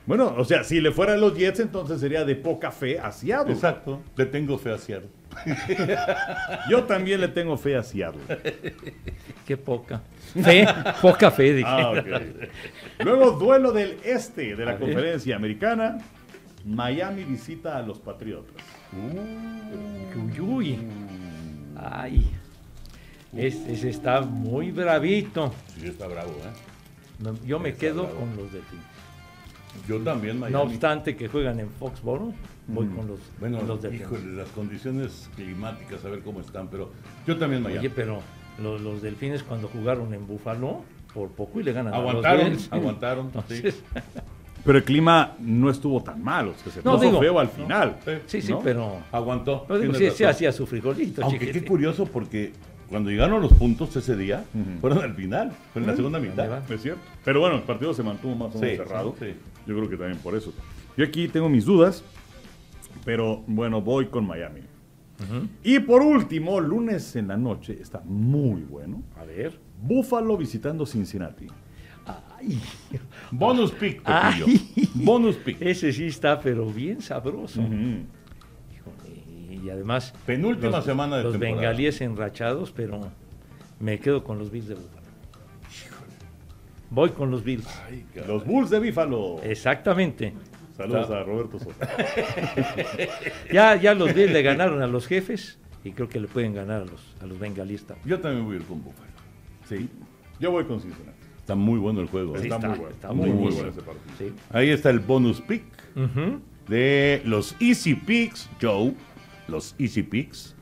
Bueno, 0.06 0.34
o 0.38 0.44
sea, 0.44 0.64
si 0.64 0.82
le 0.82 0.92
fueran 0.92 1.22
los 1.22 1.38
Jets, 1.38 1.60
entonces 1.60 2.00
sería 2.00 2.26
de 2.26 2.36
poca 2.36 2.72
fe 2.72 3.00
a 3.00 3.12
Seattle. 3.12 3.54
Exacto. 3.54 4.02
Le 4.16 4.26
tengo 4.26 4.58
fe 4.58 4.72
a 4.72 4.78
Seattle. 4.78 5.10
Yo 6.70 6.84
también 6.84 7.22
le 7.22 7.28
tengo 7.28 7.58
fe 7.58 7.76
a 7.76 7.84
Seattle. 7.84 8.22
Qué 9.48 9.58
poca. 9.58 10.02
Fe, 10.42 10.66
poca 11.02 11.30
fe, 11.32 11.54
dije. 11.54 11.68
Ah. 11.70 11.94
Luego, 13.00 13.32
duelo 13.32 13.72
del 13.72 13.98
este 14.04 14.56
de 14.56 14.66
la 14.66 14.72
A 14.72 14.76
ver. 14.76 14.84
conferencia 14.86 15.36
americana. 15.36 15.98
Miami 16.66 17.24
visita 17.26 17.78
a 17.78 17.82
los 17.82 18.00
Patriotas. 18.00 18.56
Uy, 18.94 20.40
uy. 20.40 20.80
Ay. 21.76 22.30
Ese, 23.36 23.74
ese 23.74 23.90
está 23.90 24.22
muy 24.22 24.72
bravito. 24.72 25.54
Sí, 25.78 25.88
está 25.88 26.08
bravo, 26.08 26.32
¿eh? 26.32 26.54
No, 27.20 27.36
Yo 27.46 27.60
me 27.60 27.70
Está 27.70 27.82
quedo 27.82 28.04
bravo. 28.04 28.20
con 28.20 28.36
los 28.38 28.54
Delfines. 28.54 28.86
Yo 29.88 30.00
también, 30.02 30.40
Miami. 30.40 30.54
No 30.54 30.62
obstante 30.64 31.16
que 31.16 31.28
juegan 31.28 31.60
en 31.60 31.70
Foxboro, 31.70 32.32
voy 32.68 32.88
con 32.88 33.08
los, 33.08 33.20
Bueno, 33.40 33.60
con 33.60 33.68
los 33.68 33.82
Delfines. 33.82 34.08
híjole, 34.08 34.34
las 34.38 34.50
condiciones 34.50 35.30
climáticas, 35.36 36.04
a 36.06 36.10
ver 36.10 36.20
cómo 36.22 36.40
están, 36.42 36.68
pero 36.70 36.92
yo 37.28 37.38
también 37.38 37.62
Miami. 37.64 37.80
Oye, 37.80 37.90
pero 37.90 38.20
los, 38.62 38.82
los 38.82 39.02
Delfines 39.02 39.44
cuando 39.44 39.68
jugaron 39.68 40.14
en 40.14 40.26
Buffalo, 40.28 40.82
por 41.14 41.30
poco 41.30 41.60
y 41.60 41.64
le 41.64 41.74
ganan 41.74 41.94
a 41.94 41.98
aguantaron, 41.98 42.40
los 42.40 42.50
Bills. 42.50 42.74
aguantaron. 42.74 43.26
Entonces, 43.28 43.76
sí. 43.76 44.00
Pero 44.66 44.78
el 44.78 44.86
clima 44.86 45.34
no 45.40 45.70
estuvo 45.70 46.02
tan 46.02 46.24
mal, 46.24 46.48
o 46.48 46.54
sea, 46.56 46.72
se 46.72 46.82
No, 46.84 46.94
puso 46.94 47.04
digo, 47.08 47.20
feo 47.20 47.38
al 47.38 47.48
no. 47.48 47.52
final. 47.52 47.98
sí, 48.28 48.42
sí, 48.42 48.52
¿no? 48.54 48.62
pero... 48.62 48.98
Aguantó. 49.12 49.66
pero 49.68 49.78
digo, 49.78 49.94
sí, 49.94 50.10
sí 50.12 50.24
hacía 50.24 50.54
su 50.54 50.66
frijolito, 50.66 51.22
Aunque 51.22 51.38
chiquitín. 51.40 51.62
qué 51.64 51.68
curioso 51.68 52.06
porque 52.06 52.54
cuando 52.88 53.10
llegaron 53.10 53.42
los 53.42 53.52
puntos 53.52 53.94
ese 53.98 54.16
día, 54.16 54.46
Ujú. 54.54 54.80
fueron 54.80 55.00
al 55.04 55.14
final, 55.16 55.52
fue 55.74 55.82
en 55.82 55.88
la 55.90 55.96
segunda 55.98 56.18
¿dónde 56.18 56.30
mitad. 56.44 56.72
Es 56.72 56.82
cierto. 56.82 57.02
Pero 57.26 57.42
bueno, 57.42 57.58
el 57.58 57.64
partido 57.64 57.94
se 57.94 58.04
mantuvo 58.04 58.36
más 58.36 58.56
o 58.56 58.60
menos 58.60 58.72
Sí, 58.72 58.78
cerrado. 58.78 59.14
sí. 59.20 59.34
Yo 59.68 59.76
creo 59.76 59.90
que 59.90 59.98
también 59.98 60.20
por 60.20 60.34
eso. 60.34 60.54
Yo 60.96 61.04
aquí 61.04 61.28
tengo 61.28 61.50
mis 61.50 61.66
dudas, 61.66 62.02
pero 63.06 63.44
bueno, 63.48 63.82
voy 63.82 64.08
con 64.08 64.26
Miami. 64.28 64.62
Y 65.64 65.80
por 65.80 66.02
último, 66.02 66.60
lunes 66.60 67.16
en 67.16 67.30
la 67.30 67.38
noche, 67.38 67.78
está 67.80 68.02
muy 68.04 68.62
bueno. 68.64 69.02
A 69.18 69.24
ver. 69.24 69.58
Buffalo 69.82 70.36
visitando 70.38 70.86
Cincinnati. 70.86 71.48
Ay, 72.06 72.60
Bonus 73.32 73.72
pick. 73.72 74.02
Ay. 74.04 74.90
Bonus 74.96 75.38
pick. 75.38 75.62
ese 75.62 75.94
sí 75.94 76.08
está, 76.08 76.40
pero 76.42 76.66
bien 76.66 77.02
sabroso. 77.02 77.62
Híjole, 77.62 78.04
Y 79.64 79.70
además... 79.70 80.14
Penúltima 80.26 80.78
los- 80.78 80.86
semana 80.86 81.18
de 81.18 81.24
Los 81.24 81.34
temporada. 81.34 81.56
bengalíes 81.58 82.02
enrachados, 82.02 82.72
pero 82.72 83.00
me 83.80 84.00
quedo 84.00 84.24
con 84.26 84.38
los 84.40 84.52
Bills 84.52 84.68
de 84.68 84.76
Buffalo. 84.76 85.04
Voy 86.90 87.10
con 87.12 87.32
los 87.32 87.44
Bills. 87.44 87.68
Ay. 87.88 88.06
Los 88.28 88.46
Bulls 88.46 88.70
de 88.70 88.80
Buffalo. 88.80 89.42
Exactamente. 89.42 90.34
Saludos 90.88 91.10
a 91.12 91.24
Roberto 91.24 91.60
Soto. 91.60 91.74
Ya, 93.52 93.76
ya 93.76 93.94
los 93.94 94.14
Bills 94.14 94.32
le 94.32 94.42
ganaron 94.42 94.82
a 94.82 94.88
los 94.88 95.08
jefes 95.08 95.58
y 95.84 95.92
creo 95.92 96.08
que 96.10 96.20
le 96.20 96.28
pueden 96.28 96.54
ganar 96.54 96.82
a 96.82 96.86
los, 96.86 97.02
a 97.22 97.26
los 97.26 97.40
bengalíes 97.40 97.86
también. 97.86 98.08
Yo 98.08 98.20
también 98.20 98.46
voy 98.46 98.56
a 98.56 98.60
ir 98.60 98.66
con 98.66 98.84
Buffalo. 98.84 99.10
Sí. 99.68 99.90
Yo 100.40 100.52
voy 100.52 100.66
con 100.66 100.80
Cincinnati. 100.82 101.18
Está 101.40 101.56
muy 101.56 101.80
bueno 101.80 102.02
el 102.02 102.08
juego. 102.08 102.38
Sí, 102.38 102.44
¿eh? 102.44 102.50
está, 102.50 102.56
está- 102.58 102.68
muy 102.70 102.78
bueno. 102.80 102.94
está 102.96 103.12
muy, 103.14 103.30
muy 103.32 103.54
bueno 103.54 103.70
ese 103.70 103.82
partido. 103.82 104.16
Sí. 104.18 104.34
Ahí 104.52 104.70
está 104.70 104.90
el 104.90 105.00
bonus 105.00 105.42
pick 105.42 105.64
Ujú. 105.96 106.40
de 106.68 107.22
los 107.26 107.56
Easy 107.60 107.96
Picks, 107.96 108.50
Joe. 108.62 108.94
Los 109.48 109.76
Easy 109.78 110.04
Picks. 110.04 110.56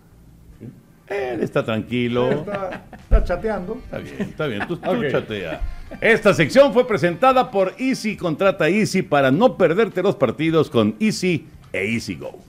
Él 1.08 1.42
está 1.42 1.64
tranquilo. 1.64 2.32
Está, 2.32 2.86
está 3.04 3.24
chateando. 3.24 3.76
Está 3.84 3.98
bien, 4.00 4.16
está 4.22 4.48
bien. 4.48 4.68
Tú, 4.68 4.78
tú 4.78 4.90
Ok. 4.90 5.08
chatea. 5.12 5.62
Esta 6.00 6.34
sección 6.34 6.74
fue 6.74 6.88
presentada 6.88 7.52
por 7.52 7.74
Easy 7.78 8.16
Contrata 8.16 8.70
Easy 8.70 9.02
para 9.02 9.30
no 9.32 9.58
perderte 9.58 10.02
los 10.02 10.16
partidos 10.16 10.70
con 10.70 10.96
Easy 11.00 11.48
e 11.74 11.94
Easy 11.94 12.16
Go. 12.16 12.40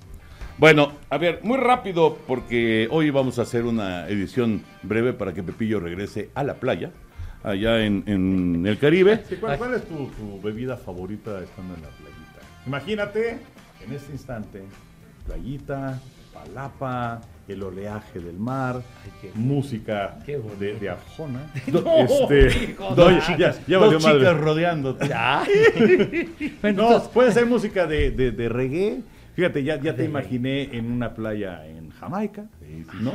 Bueno, 0.58 0.92
a 1.10 1.18
ver, 1.18 1.40
muy 1.42 1.58
rápido 1.58 2.18
porque 2.26 2.86
hoy 2.90 3.10
vamos 3.10 3.38
a 3.38 3.42
hacer 3.42 3.64
una 3.64 4.08
edición 4.08 4.62
breve 4.82 5.12
para 5.12 5.32
que 5.34 5.42
Pepillo 5.42 5.80
regrese 5.80 6.30
a 6.34 6.44
la 6.44 6.54
playa, 6.54 6.92
allá 7.42 7.84
en, 7.84 8.64
el 8.64 8.78
Caribe. 8.78 9.24
Sí, 9.28 9.36
¿cuál, 9.36 9.58
cuál 9.58 9.74
es 9.74 9.84
tu, 9.84 10.06
tu 10.06 10.40
bebida 10.40 10.76
favorita 10.76 11.42
estando 11.42 11.74
en 11.74 11.82
la 11.82 11.88
playita? 11.88 12.40
Imagínate, 12.66 13.38
en 13.84 13.92
este 13.92 14.12
instante, 14.12 14.62
playita, 15.26 16.00
palapa, 16.32 17.20
el 17.48 17.62
oleaje 17.62 18.20
del 18.20 18.36
mar, 18.38 18.82
Ay, 19.22 19.30
música 19.34 20.18
de, 20.26 20.74
de 20.78 20.90
Arjona. 20.90 21.40
No, 21.66 21.78
este, 21.78 22.76
no, 22.78 22.94
de- 22.94 23.20
ya, 23.38 23.54
ya 23.66 23.78
Dos 23.78 23.96
chicas 23.98 24.14
madre. 24.14 24.34
rodeándote. 24.34 25.06
Bueno, 26.62 26.90
No, 26.90 27.02
puede 27.10 27.32
ser 27.32 27.46
música 27.46 27.86
de, 27.86 28.10
de, 28.10 28.30
de 28.32 28.48
reggae. 28.48 29.00
Fíjate, 29.34 29.64
ya, 29.64 29.76
ya 29.80 29.94
te 29.96 30.02
De 30.02 30.08
imaginé 30.08 30.64
en 30.76 30.90
una 30.92 31.14
playa 31.14 31.66
en 31.66 31.90
Jamaica, 31.90 32.44
¿no? 33.00 33.12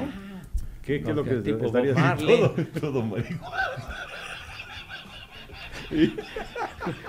¿Qué, 0.84 1.02
qué 1.02 1.04
No, 1.04 1.10
es 1.10 1.16
lo 1.16 1.24
que 1.44 1.52
Bob 1.54 1.96
Marley. 1.96 2.38
Todo, 2.80 3.04
todo. 3.04 3.06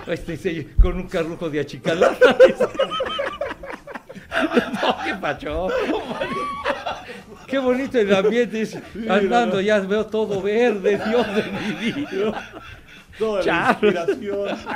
Este, 0.07 0.67
con 0.81 0.95
un 0.97 1.07
carrujo 1.07 1.49
de 1.49 1.59
achicalada. 1.59 2.15
no, 4.81 4.95
qué 5.05 5.15
pacho. 5.19 5.67
Qué 7.49 7.59
bonito 7.59 7.97
el 7.99 8.13
ambiente. 8.13 8.61
es- 8.61 8.77
andando, 9.09 9.59
ya 9.61 9.79
veo 9.79 10.05
todo 10.05 10.41
verde, 10.41 10.99
Dios 11.07 11.27
de 11.35 11.43
mi 11.43 11.91
vida. 11.91 12.51
Toda 13.17 13.43
la 13.43 13.69
inspiración. 13.71 14.57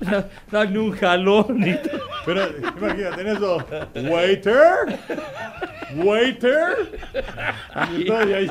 Da- 0.00 0.28
Dame 0.50 0.78
un 0.78 0.92
jalón. 0.92 1.62
y 1.66 1.72
todo. 1.76 2.00
Pero 2.26 2.42
imagínate 2.78 3.20
en 3.22 3.26
eso. 3.28 3.58
Waiter. 3.94 4.98
Waiter. 5.94 6.76
Y 7.96 8.10
ahí- 8.10 8.48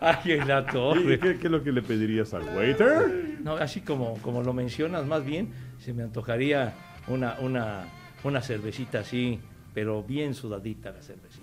ay, 0.00 0.32
en 0.32 0.46
la 0.48 0.60
¿Y 0.60 0.72
torre. 0.72 1.18
¿Qué, 1.18 1.38
qué 1.38 1.46
es 1.46 1.50
lo 1.50 1.62
que 1.64 1.72
le 1.72 1.82
pedirías 1.82 2.32
al 2.34 2.42
waiter? 2.56 3.36
No, 3.42 3.56
así 3.56 3.80
como, 3.80 4.18
como 4.18 4.42
lo 4.42 4.52
mencionas, 4.52 5.04
más 5.06 5.24
bien 5.24 5.52
se 5.78 5.92
me 5.92 6.02
antojaría 6.04 6.74
una, 7.08 7.36
una, 7.40 7.84
una 8.22 8.40
cervecita 8.40 9.00
así, 9.00 9.40
pero 9.74 10.02
bien 10.04 10.34
sudadita 10.34 10.90
la 10.92 11.02
cervecita. 11.02 11.41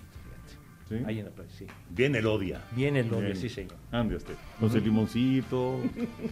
Ahí 1.06 1.20
en 1.20 1.26
la 1.26 1.30
playa, 1.30 1.50
sí. 1.56 1.66
Bien 1.90 2.14
el 2.16 2.26
odia. 2.26 2.62
Bien 2.74 2.96
el 2.96 3.12
odio, 3.12 3.26
Bien. 3.26 3.36
sí, 3.36 3.48
señor. 3.48 3.76
Ande 3.92 4.16
usted. 4.16 4.34
Con 4.58 4.70
su 4.70 4.78
limoncito, 4.80 5.80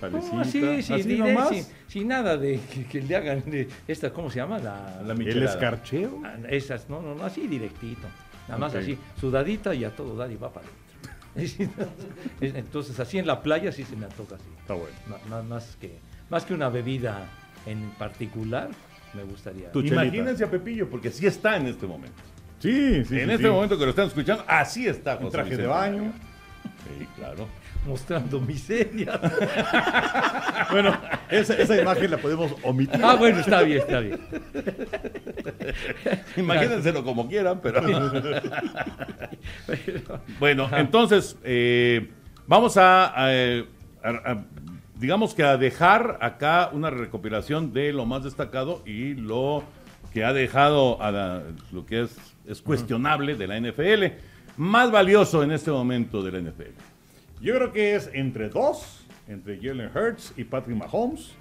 salecita. 0.01 0.37
No, 0.37 0.45
sí, 0.45 0.83
sí, 0.83 0.93
así 0.95 1.17
nomás. 1.19 1.49
sin, 1.51 1.65
sin 1.87 2.09
nada 2.09 2.37
de 2.37 2.59
que, 2.73 2.85
que 2.85 3.03
le 3.03 3.17
hagan 3.17 3.43
de 3.49 3.69
esta, 3.87 4.13
¿cómo 4.13 4.31
se 4.31 4.37
llama? 4.41 4.59
La, 4.59 5.01
La 5.07 5.15
El 5.15 5.43
escarcheo. 5.43 6.23
ah, 6.25 6.37
esas, 6.49 6.89
no, 6.91 7.01
no, 7.01 7.15
no, 7.15 7.25
así 7.25 7.47
directito. 7.47 8.09
Nada 8.49 8.59
más 8.59 8.75
así, 8.75 8.99
sudadita 9.21 9.75
y 9.75 9.85
a 9.85 9.95
todo 9.95 10.17
dar 10.17 10.33
y 10.33 10.37
va 10.37 10.53
para 10.53 10.67
adentro. 10.67 11.87
Entonces, 12.41 12.99
así 12.99 13.19
en 13.19 13.27
la 13.27 13.43
playa 13.43 13.71
sí 13.73 13.85
se 13.85 13.95
me 13.95 14.07
antoja 14.07 14.37
así. 14.37 14.45
Está 14.61 14.75
bueno. 14.75 15.45
Más, 15.49 15.77
que, 15.81 15.99
más 16.31 16.45
que 16.45 16.55
una 16.55 16.69
bebida 16.69 17.29
en 17.67 17.91
particular, 17.99 18.71
me 19.15 19.23
gustaría. 19.25 19.71
Imagínense 19.75 20.45
a 20.45 20.51
Pepillo, 20.51 20.89
porque 20.89 21.11
sí 21.11 21.27
está 21.27 21.57
en 21.57 21.67
este 21.67 21.87
momento. 21.87 22.21
Sí, 22.61 23.05
sí. 23.05 23.21
en 23.21 23.29
sí, 23.29 23.35
este 23.35 23.45
sí. 23.45 23.49
momento 23.51 23.79
que 23.79 23.85
lo 23.85 23.91
están 23.91 24.07
escuchando, 24.09 24.45
así 24.47 24.87
está. 24.87 25.17
José 25.17 25.31
traje 25.31 25.57
de 25.57 25.67
baño. 25.67 26.13
Sí, 26.99 27.07
claro. 27.17 27.47
Mostrando 27.87 28.41
miseria. 28.41 29.19
Bueno, 30.71 30.95
esa, 31.31 31.55
esa 31.55 31.81
imagen 31.81 32.11
la 32.11 32.19
podemos 32.19 32.55
omitir. 32.63 33.01
ah, 33.03 33.15
bueno, 33.15 33.41
está 33.41 33.63
bien, 33.63 33.79
está 33.79 34.01
bien. 34.01 34.21
Imagínenselo 36.37 37.03
como 37.05 37.27
quieran, 37.27 37.61
pero. 37.63 37.81
bueno, 40.39 40.69
entonces, 40.77 41.37
eh, 41.45 42.11
vamos 42.47 42.77
a, 42.77 43.07
a, 43.07 43.29
a- 43.29 44.11
a- 44.33 44.45
digamos 44.97 45.35
que 45.35 45.45
a 45.45 45.57
dejar 45.57 46.19
acá 46.21 46.71
una 46.73 46.91
recopilación 46.91 47.73
de 47.73 47.93
lo 47.93 48.05
más 48.05 48.25
destacado 48.25 48.83
y 48.85 49.15
lo 49.15 49.63
que 50.13 50.25
ha 50.25 50.33
dejado 50.33 51.03
a 51.03 51.43
lo 51.73 51.87
que 51.87 52.03
es, 52.03 52.17
es 52.47 52.63
cuestionable 52.63 53.35
de 53.35 53.47
la 53.47 53.61
NFL. 53.61 54.05
Más 54.57 54.91
valioso 54.91 55.43
en 55.43 55.53
este 55.53 55.71
momento 55.71 56.23
de 56.23 56.33
la 56.33 56.51
NFL. 56.51 56.73
Yo 57.41 57.55
creo 57.55 57.73
que 57.73 57.95
es 57.95 58.11
entre 58.13 58.49
dos, 58.49 59.07
entre 59.29 59.59
Jalen 59.61 59.91
Hurts 59.95 60.35
y 60.37 60.45
Patrick 60.45 60.77
Mahomes. 60.77 61.33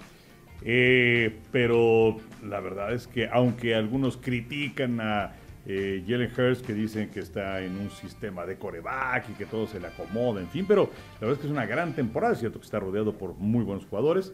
Eh, 0.62 1.38
pero 1.52 2.16
la 2.44 2.60
verdad 2.60 2.92
es 2.92 3.06
que 3.06 3.28
aunque 3.28 3.74
algunos 3.74 4.16
critican 4.16 5.00
a 5.00 5.32
eh, 5.66 6.02
Jalen 6.06 6.32
Hurts 6.36 6.62
que 6.62 6.74
dicen 6.74 7.10
que 7.10 7.20
está 7.20 7.60
en 7.62 7.78
un 7.78 7.90
sistema 7.90 8.44
de 8.46 8.56
coreback 8.56 9.30
y 9.30 9.32
que 9.34 9.46
todo 9.46 9.66
se 9.66 9.78
le 9.78 9.86
acomoda, 9.86 10.40
en 10.40 10.48
fin, 10.48 10.64
pero 10.66 10.90
la 11.20 11.26
verdad 11.26 11.34
es 11.34 11.38
que 11.40 11.46
es 11.46 11.52
una 11.52 11.66
gran 11.66 11.94
temporada, 11.94 12.32
es 12.32 12.40
cierto 12.40 12.58
que 12.58 12.64
está 12.64 12.80
rodeado 12.80 13.12
por 13.12 13.34
muy 13.34 13.64
buenos 13.64 13.86
jugadores. 13.86 14.32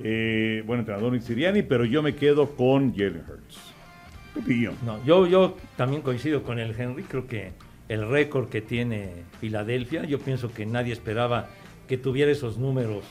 Eh, 0.00 0.62
buen 0.64 0.78
entrenador 0.78 1.12
Nick 1.12 1.22
Sirianni, 1.22 1.62
pero 1.62 1.84
yo 1.84 2.02
me 2.02 2.14
quedo 2.14 2.54
con 2.54 2.94
Jalen 2.94 3.24
Hurts. 3.28 3.67
Pepillo. 4.38 4.72
No, 4.84 5.02
yo, 5.04 5.26
yo 5.26 5.56
también 5.76 6.02
coincido 6.02 6.42
con 6.42 6.58
el 6.58 6.78
Henry, 6.78 7.02
creo 7.02 7.26
que 7.26 7.52
el 7.88 8.08
récord 8.08 8.48
que 8.48 8.60
tiene 8.60 9.10
Filadelfia, 9.40 10.04
yo 10.04 10.18
pienso 10.18 10.52
que 10.52 10.66
nadie 10.66 10.92
esperaba 10.92 11.48
que 11.86 11.96
tuviera 11.96 12.30
esos 12.30 12.58
números 12.58 13.04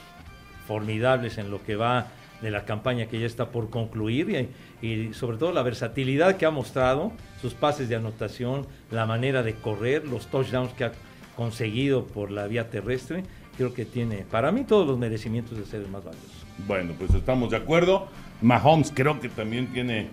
formidables 0.68 1.38
en 1.38 1.50
lo 1.50 1.64
que 1.64 1.76
va 1.76 2.08
de 2.42 2.52
la 2.52 2.66
campaña 2.66 3.08
que 3.08 3.20
ya 3.20 3.26
está 3.26 3.50
por 3.50 3.70
concluir 3.70 4.52
y, 4.82 4.88
y 4.88 5.14
sobre 5.14 5.38
todo 5.38 5.52
la 5.52 5.64
versatilidad 5.64 6.38
que 6.38 6.46
ha 6.46 6.52
mostrado, 6.52 7.12
sus 7.42 7.54
pases 7.56 7.90
de 7.90 7.96
anotación, 7.96 8.68
la 8.92 9.06
manera 9.06 9.42
de 9.42 9.56
correr, 9.56 10.06
los 10.06 10.28
touchdowns 10.28 10.74
que 10.74 10.86
ha 10.86 10.92
conseguido 11.36 12.06
por 12.06 12.30
la 12.30 12.48
vía 12.48 12.70
terrestre, 12.70 13.24
creo 13.58 13.74
que 13.74 13.86
tiene 13.86 14.26
para 14.30 14.52
mí 14.52 14.64
todos 14.64 14.88
los 14.88 15.00
merecimientos 15.00 15.58
de 15.58 15.66
ser 15.66 15.82
el 15.82 15.88
más 15.88 16.04
valioso. 16.04 16.46
Bueno, 16.68 16.94
pues 16.98 17.14
estamos 17.14 17.50
de 17.50 17.58
acuerdo. 17.58 18.08
Mahomes 18.42 18.92
creo 18.94 19.20
que 19.20 19.30
también 19.30 19.68
tiene 19.74 20.10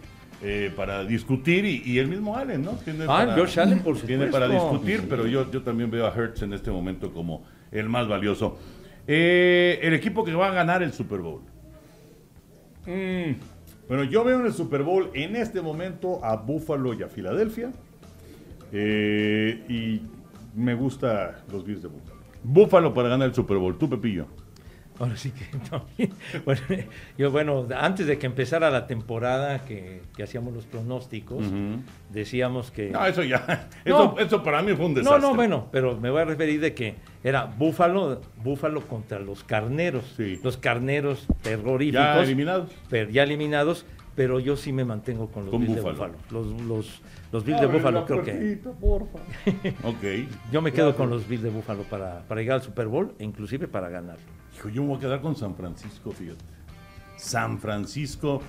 eh, 0.47 0.71
para 0.77 1.05
discutir 1.05 1.65
y, 1.65 1.83
y 1.85 1.99
el 1.99 2.07
mismo 2.09 2.37
Allen, 2.37 2.63
¿no? 2.63 2.73
Tiene 2.73 3.07
Ah, 3.09 3.35
Josh 3.37 3.59
Allen, 3.59 3.81
por 3.81 3.97
Tiene 3.97 4.27
supuesto. 4.27 4.33
para 4.33 4.49
discutir, 4.49 5.07
pero 5.09 5.27
yo, 5.27 5.51
yo 5.51 5.63
también 5.63 5.91
veo 5.91 6.07
a 6.07 6.15
Hertz 6.15 6.43
en 6.43 6.53
este 6.53 6.71
momento 6.71 7.13
como 7.13 7.45
el 7.73 7.89
más 7.89 8.07
valioso. 8.07 8.59
Eh, 9.07 9.79
el 9.83 9.95
equipo 9.95 10.25
que 10.25 10.33
va 10.35 10.49
a 10.49 10.55
ganar 10.55 10.83
el 10.83 10.93
Super 10.93 11.21
Bowl. 11.21 11.41
Mm, 12.87 13.33
Bueno, 13.89 14.05
yo 14.05 14.25
veo 14.25 14.41
en 14.41 14.47
el 14.47 14.53
Super 14.53 14.83
Bowl 14.83 15.11
en 15.15 15.37
este 15.37 15.61
momento 15.61 16.25
a 16.25 16.37
Buffalo 16.37 16.95
y 16.95 17.03
a 17.03 17.09
Filadelfia. 17.09 17.71
Eh, 18.73 19.63
y 19.69 20.01
me 20.59 20.75
gusta 20.75 21.43
los 21.53 21.65
Bills 21.65 21.83
de 21.83 21.89
Buffalo. 21.89 22.15
Búfalo 22.43 22.93
para 22.95 23.09
ganar 23.09 23.29
el 23.29 23.35
Super 23.35 23.57
Bowl. 23.59 23.77
Tú, 23.79 23.89
Pepillo. 23.89 24.27
Ahora 24.99 25.17
sí 25.17 25.33
que 25.33 25.45
también. 25.69 26.13
Bueno, 26.45 26.61
yo, 27.19 27.31
bueno, 27.31 27.67
antes 27.77 28.07
de 28.07 28.19
que 28.19 28.27
empezara 28.27 28.71
la 28.71 28.87
temporada 28.87 29.65
que, 29.65 30.03
que 30.17 30.23
hacíamos 30.23 30.55
los 30.55 30.67
pronósticos, 30.67 31.45
decíamos 32.11 32.71
que. 32.71 32.91
No, 32.91 33.05
eso 33.07 33.23
ya. 33.23 33.69
No. 33.85 34.15
Eso, 34.15 34.19
eso 34.19 34.43
para 34.43 34.63
mí 34.63 34.73
fue 34.75 34.87
un 34.87 34.95
No, 34.95 34.99
desastre. 35.01 35.21
no, 35.23 35.35
bueno, 35.35 35.69
pero 35.73 35.97
me 35.99 36.11
voy 36.11 36.23
a 36.23 36.25
referir 36.25 36.61
de 36.61 36.75
que 36.75 36.95
era 37.23 37.45
Búfalo, 37.45 38.21
Búfalo 38.43 38.83
contra 38.87 39.19
los 39.19 39.43
carneros. 39.45 40.05
Sí. 40.17 40.39
Los 40.43 40.57
carneros 40.57 41.27
terroríficos. 41.43 42.01
Ya 42.03 42.23
eliminados. 42.23 42.71
pero 42.89 43.11
ya 43.11 43.23
eliminados, 43.25 43.85
pero 44.15 44.39
yo 44.39 44.57
sí 44.57 44.73
me 44.73 44.85
mantengo 44.85 45.29
con 45.29 45.45
los 45.45 45.51
Con 45.51 45.63
Bills 45.63 45.75
de 45.75 45.81
Búfalo. 45.81 46.15
Búfalo. 46.15 46.19
Los, 46.31 46.63
los, 46.63 47.03
los 47.33 47.45
Bills 47.45 47.61
de 47.61 47.67
Búfalo 47.67 48.05
creo 48.07 48.23
que. 48.23 48.61
Ok. 49.83 50.29
Yo 50.53 50.63
me 50.63 50.73
quedo 50.73 50.95
con 50.97 51.11
los 51.11 51.27
Bills 51.29 51.43
de 51.43 51.51
Búfalo 51.51 51.83
para, 51.85 52.21
para 52.29 52.41
llegar 52.41 52.57
al 52.57 52.63
Super 52.63 52.87
Bowl 52.87 53.15
e 53.19 53.25
inclusive 53.25 53.67
para 53.69 53.89
ganar. 53.89 54.17
Hijo, 54.57 54.69
yo 54.69 54.83
me 54.83 54.89
voy 54.89 54.99
a 54.99 55.01
quedar 55.01 55.21
con 55.21 55.35
San 55.35 55.55
Francisco, 55.55 56.13
fíjate. 56.13 56.45
San 57.17 57.59
Francisco, 57.59 58.41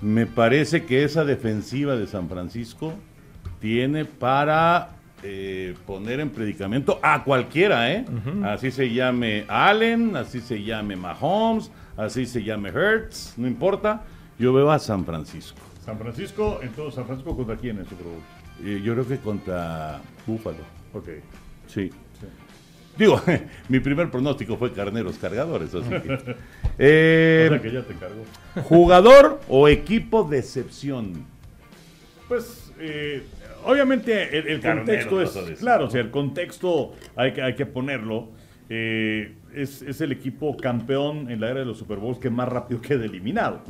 me 0.00 0.26
parece 0.26 0.84
que 0.84 1.04
esa 1.04 1.24
defensiva 1.24 1.96
de 1.96 2.06
San 2.06 2.28
Francisco 2.28 2.94
tiene 3.60 4.04
para 4.04 4.90
eh, 5.22 5.74
poner 5.86 6.20
en 6.20 6.30
predicamento 6.30 6.98
a 7.02 7.24
cualquiera, 7.24 7.90
¿eh? 7.92 8.04
Así 8.44 8.70
se 8.70 8.92
llame 8.92 9.44
Allen, 9.48 10.16
así 10.16 10.40
se 10.40 10.62
llame 10.62 10.96
Mahomes, 10.96 11.70
así 11.96 12.26
se 12.26 12.42
llame 12.42 12.68
Hertz, 12.70 13.34
no 13.38 13.46
importa. 13.46 14.02
Yo 14.38 14.52
veo 14.52 14.70
a 14.70 14.78
San 14.78 15.04
Francisco. 15.04 15.58
San 15.84 15.98
Francisco, 15.98 16.60
entonces, 16.62 16.94
¿San 16.94 17.06
Francisco 17.06 17.36
contra 17.36 17.56
quién 17.56 17.78
en 17.78 17.84
Super 17.84 18.06
Bowl? 18.06 18.20
Eh, 18.64 18.80
yo 18.82 18.94
creo 18.94 19.06
que 19.06 19.18
contra 19.18 20.00
Búfalo. 20.26 20.58
Ok. 20.92 21.08
Sí. 21.66 21.90
Digo, 22.96 23.20
mi 23.68 23.80
primer 23.80 24.10
pronóstico 24.10 24.56
fue 24.56 24.72
carneros 24.72 25.18
cargadores, 25.18 25.74
así 25.74 25.88
que. 25.88 26.36
Eh, 26.76 27.46
o 27.46 27.52
sea 27.52 27.62
que 27.62 27.70
ya 27.70 27.82
te 27.82 27.92
encargo. 27.92 28.24
¿Jugador 28.64 29.40
o 29.48 29.68
equipo 29.68 30.24
decepción? 30.24 31.24
Pues, 32.26 32.72
eh, 32.80 33.22
obviamente 33.64 34.36
el, 34.36 34.48
el 34.48 34.60
contexto 34.60 35.22
es, 35.22 35.60
claro, 35.60 35.84
o 35.84 35.90
sea, 35.90 36.00
el 36.00 36.10
contexto 36.10 36.94
hay 37.14 37.32
que, 37.32 37.42
hay 37.42 37.54
que 37.54 37.64
ponerlo. 37.64 38.30
Eh, 38.68 39.34
es, 39.54 39.82
es 39.82 40.00
el 40.00 40.12
equipo 40.12 40.56
campeón 40.56 41.30
en 41.30 41.40
la 41.40 41.50
era 41.50 41.60
de 41.60 41.66
los 41.66 41.78
Super 41.78 41.98
Bowls 41.98 42.18
que 42.18 42.30
más 42.30 42.48
rápido 42.48 42.80
queda 42.80 43.04
eliminado. 43.04 43.60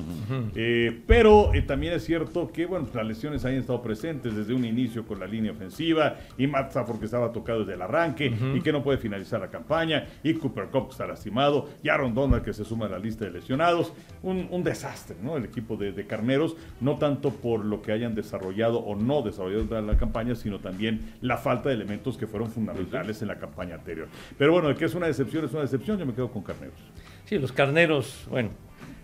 Eh, 0.55 1.03
pero 1.07 1.53
eh, 1.55 1.63
también 1.63 1.93
es 1.95 2.05
cierto 2.05 2.51
que 2.53 2.67
bueno, 2.67 2.87
las 2.95 3.07
lesiones 3.07 3.45
han 3.45 3.55
estado 3.55 3.83
presentes 3.83 4.35
desde 4.35 4.55
un 4.55 4.65
inicio 4.65 5.07
con 5.07 5.21
la 5.21 5.27
línea 5.27 5.53
ofensiva 5.53 6.17
y 6.39 6.47
Matt 6.47 6.69
Stafford 6.69 6.99
que 6.99 7.05
estaba 7.07 7.33
tocado 7.33 7.61
desde 7.61 7.75
el 7.75 7.83
arranque 7.83 8.33
y 8.55 8.61
que 8.61 8.73
no 8.73 8.83
puede 8.83 8.99
finalizar 8.99 9.41
la 9.41 9.49
campaña 9.49 10.07
y 10.23 10.35
Cooper 10.35 10.67
Cup 10.67 10.87
que 10.87 10.93
está 10.93 11.07
lastimado 11.07 11.69
y 11.83 11.89
Aaron 11.89 12.15
Donald 12.15 12.43
que 12.43 12.53
se 12.53 12.65
suma 12.65 12.87
a 12.87 12.89
la 12.89 12.99
lista 12.99 13.25
de 13.25 13.33
lesionados. 13.33 13.93
Un, 14.23 14.49
un 14.51 14.65
desastre, 14.65 15.17
¿no? 15.23 15.37
El 15.37 15.45
equipo 15.45 15.77
de, 15.77 15.93
de 15.93 16.07
Carneros, 16.07 16.57
no 16.81 16.97
tanto 16.97 17.31
por 17.31 17.65
lo 17.65 17.83
que 17.83 17.93
hayan 17.93 18.15
desarrollado 18.15 18.79
o 18.79 18.97
no 18.97 19.23
desarrollado 19.23 19.65
durante 19.65 19.93
la 19.93 19.99
campaña, 19.99 20.35
sino 20.35 20.59
también 20.59 21.13
la 21.21 21.37
falta 21.37 21.69
de 21.69 21.75
elementos 21.75 22.17
que 22.17 22.27
fueron 22.27 22.51
fundamentales 22.51 23.21
en 23.23 23.29
la 23.29 23.37
campaña 23.39 23.75
anterior. 23.75 24.09
Pero 24.39 24.53
bueno, 24.53 24.69
de 24.69 24.75
que 24.77 24.85
es 24.85 24.95
una 24.95 25.07
decepción, 25.07 25.45
es 25.45 25.53
una 25.53 25.63
decepción, 25.63 25.74
yo 25.83 25.97
me 26.07 26.15
quedo 26.15 26.31
con 26.31 26.43
Carneros. 26.43 26.79
Sí, 27.27 27.39
los 27.39 27.53
carneros, 27.53 28.27
bueno, 28.31 28.51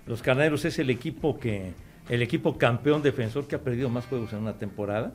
los 0.06 0.22
carneros 0.22 0.64
es 0.64 0.78
el 0.78 0.90
equipo 0.90 1.38
que, 1.38 1.72
el 2.08 2.22
equipo 2.22 2.58
campeón 2.58 3.02
defensor 3.02 3.46
que 3.46 3.56
ha 3.56 3.60
perdido 3.60 3.88
más 3.88 4.06
juegos 4.06 4.32
en 4.32 4.40
una 4.40 4.54
temporada. 4.54 5.12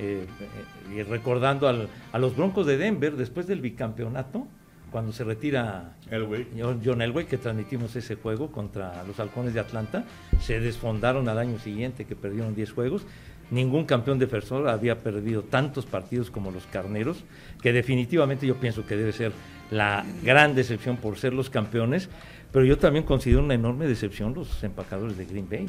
Eh, 0.00 0.24
eh, 0.40 0.94
y 0.96 1.02
recordando 1.02 1.66
al- 1.66 1.88
a 2.12 2.18
los 2.20 2.36
Broncos 2.36 2.66
de 2.66 2.76
Denver 2.78 3.16
después 3.16 3.48
del 3.48 3.60
bicampeonato, 3.60 4.46
cuando 4.92 5.12
se 5.12 5.24
retira 5.24 5.96
Elway. 6.10 6.46
John 6.56 6.80
John 6.84 7.02
Elway, 7.02 7.26
que 7.26 7.36
transmitimos 7.36 7.94
ese 7.96 8.14
juego 8.14 8.52
contra 8.52 9.02
los 9.04 9.18
Halcones 9.18 9.52
de 9.54 9.60
Atlanta, 9.60 10.04
se 10.40 10.60
desfondaron 10.60 11.28
al 11.28 11.38
año 11.38 11.58
siguiente 11.58 12.04
que 12.04 12.14
perdieron 12.14 12.54
10 12.54 12.72
juegos. 12.72 13.02
Ningún 13.50 13.84
campeón 13.84 14.18
defensor 14.18 14.68
había 14.68 14.98
perdido 14.98 15.42
tantos 15.42 15.86
partidos 15.86 16.30
como 16.30 16.50
los 16.50 16.66
Carneros, 16.66 17.24
que 17.62 17.72
definitivamente 17.72 18.46
yo 18.46 18.56
pienso 18.56 18.86
que 18.86 18.96
debe 18.96 19.12
ser 19.12 19.32
la 19.70 20.04
gran 20.22 20.54
decepción 20.54 20.96
por 20.98 21.18
ser 21.18 21.32
los 21.32 21.48
campeones, 21.48 22.08
pero 22.52 22.64
yo 22.64 22.78
también 22.78 23.04
considero 23.04 23.42
una 23.42 23.54
enorme 23.54 23.86
decepción 23.86 24.34
los 24.34 24.62
empacadores 24.64 25.16
de 25.16 25.24
Green 25.24 25.48
Bay. 25.48 25.66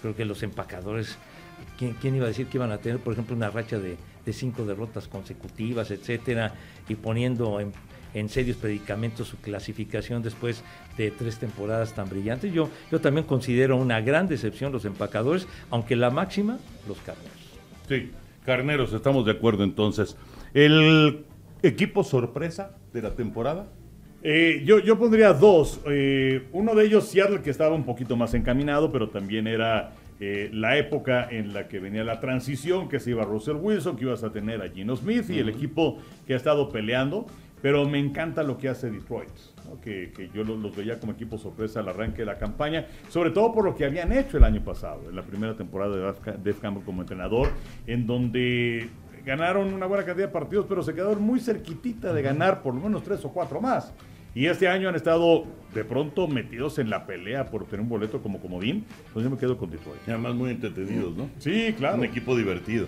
Creo 0.00 0.14
que 0.14 0.24
los 0.24 0.42
empacadores, 0.42 1.18
¿quién, 1.76 1.94
quién 1.94 2.14
iba 2.14 2.24
a 2.24 2.28
decir 2.28 2.46
que 2.46 2.58
iban 2.58 2.70
a 2.70 2.78
tener, 2.78 2.98
por 3.00 3.12
ejemplo, 3.12 3.34
una 3.34 3.50
racha 3.50 3.78
de, 3.78 3.96
de 4.24 4.32
cinco 4.32 4.64
derrotas 4.64 5.08
consecutivas, 5.08 5.90
etcétera, 5.90 6.54
y 6.88 6.94
poniendo 6.94 7.58
en, 7.60 7.72
en 8.14 8.28
serios 8.28 8.56
predicamentos 8.56 9.28
su 9.28 9.36
clasificación 9.38 10.22
después 10.22 10.62
de 10.96 11.10
tres 11.10 11.38
temporadas 11.38 11.94
tan 11.94 12.08
brillantes? 12.08 12.52
Yo, 12.52 12.68
yo 12.90 13.00
también 13.00 13.26
considero 13.26 13.76
una 13.76 14.00
gran 14.00 14.28
decepción 14.28 14.72
los 14.72 14.84
empacadores, 14.84 15.46
aunque 15.70 15.96
la 15.96 16.10
máxima, 16.10 16.58
los 16.86 16.98
carneros. 16.98 17.32
Sí, 17.88 18.10
carneros, 18.44 18.92
estamos 18.92 19.24
de 19.24 19.32
acuerdo 19.32 19.64
entonces. 19.64 20.16
¿El 20.54 21.24
equipo 21.62 22.04
sorpresa 22.04 22.76
de 22.92 23.02
la 23.02 23.14
temporada? 23.14 23.66
Eh, 24.22 24.62
yo, 24.64 24.78
yo 24.80 24.98
pondría 24.98 25.32
dos. 25.32 25.80
Eh, 25.86 26.48
uno 26.52 26.74
de 26.74 26.86
ellos, 26.86 27.08
Seattle, 27.08 27.40
que 27.40 27.50
estaba 27.50 27.74
un 27.74 27.84
poquito 27.84 28.16
más 28.16 28.34
encaminado, 28.34 28.90
pero 28.90 29.08
también 29.08 29.46
era 29.46 29.92
eh, 30.20 30.50
la 30.52 30.76
época 30.76 31.28
en 31.30 31.54
la 31.54 31.68
que 31.68 31.78
venía 31.78 32.02
la 32.02 32.18
transición, 32.18 32.88
que 32.88 32.98
se 32.98 33.10
iba 33.10 33.24
Russell 33.24 33.56
Wilson, 33.56 33.96
que 33.96 34.04
ibas 34.04 34.24
a 34.24 34.32
tener 34.32 34.60
a 34.60 34.68
Gino 34.68 34.96
Smith 34.96 35.30
y 35.30 35.38
el 35.38 35.48
equipo 35.48 35.98
que 36.26 36.34
ha 36.34 36.36
estado 36.36 36.70
peleando. 36.70 37.26
Pero 37.62 37.88
me 37.88 37.98
encanta 37.98 38.42
lo 38.42 38.56
que 38.58 38.68
hace 38.68 38.90
Detroit, 38.90 39.30
¿no? 39.64 39.80
que, 39.80 40.12
que, 40.14 40.30
yo 40.32 40.44
los, 40.44 40.58
los, 40.58 40.76
veía 40.76 41.00
como 41.00 41.12
equipo 41.12 41.38
sorpresa 41.38 41.80
al 41.80 41.88
arranque 41.88 42.18
de 42.18 42.26
la 42.26 42.38
campaña, 42.38 42.86
sobre 43.08 43.30
todo 43.30 43.52
por 43.52 43.64
lo 43.64 43.74
que 43.74 43.84
habían 43.84 44.12
hecho 44.12 44.36
el 44.36 44.44
año 44.44 44.62
pasado, 44.62 45.08
en 45.08 45.16
la 45.16 45.22
primera 45.22 45.56
temporada 45.56 45.96
de 45.96 46.02
Dave 46.02 46.56
Campbell 46.60 46.84
como 46.84 47.02
entrenador, 47.02 47.48
en 47.86 48.06
donde 48.06 48.88
ganaron 49.24 49.74
una 49.74 49.86
buena 49.86 50.04
cantidad 50.04 50.28
de 50.28 50.32
partidos, 50.32 50.66
pero 50.68 50.82
se 50.82 50.94
quedaron 50.94 51.22
muy 51.22 51.40
cerquitita 51.40 52.12
de 52.12 52.22
ganar 52.22 52.62
por 52.62 52.74
lo 52.74 52.80
menos 52.80 53.02
tres 53.02 53.24
o 53.24 53.30
cuatro 53.30 53.60
más. 53.60 53.92
Y 54.34 54.46
este 54.46 54.68
año 54.68 54.88
han 54.88 54.94
estado 54.94 55.44
de 55.74 55.84
pronto 55.84 56.28
metidos 56.28 56.78
en 56.78 56.90
la 56.90 57.06
pelea 57.06 57.46
por 57.46 57.64
tener 57.64 57.80
un 57.80 57.88
boleto 57.88 58.22
como 58.22 58.40
comodín. 58.40 58.84
Entonces 59.08 59.24
yo 59.24 59.30
me 59.30 59.36
quedo 59.36 59.58
con 59.58 59.70
Detroit. 59.70 60.00
Y 60.06 60.10
además 60.10 60.34
muy 60.34 60.50
entretenidos, 60.50 61.16
¿no? 61.16 61.28
Sí, 61.38 61.74
claro. 61.76 61.98
Un 61.98 62.04
equipo 62.04 62.36
divertido. 62.36 62.86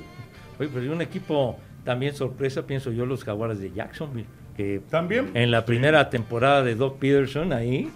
Oye, 0.59 0.71
pero 0.73 0.93
un 0.93 1.03
equipo 1.03 1.57
también 1.85 2.15
sorpresa, 2.15 2.67
pienso 2.67 2.93
yo, 2.93 3.05
los 3.05 3.25
Jaguares 3.25 3.59
de 3.59 3.73
Jacksonville. 3.73 4.29
Que 4.61 4.83
también. 4.91 5.31
En 5.33 5.51
la 5.51 5.65
primera 5.65 6.11
temporada 6.11 6.63
de 6.63 6.75
Doc 6.75 6.99
Peterson 6.99 7.55
ahí, 7.55 7.89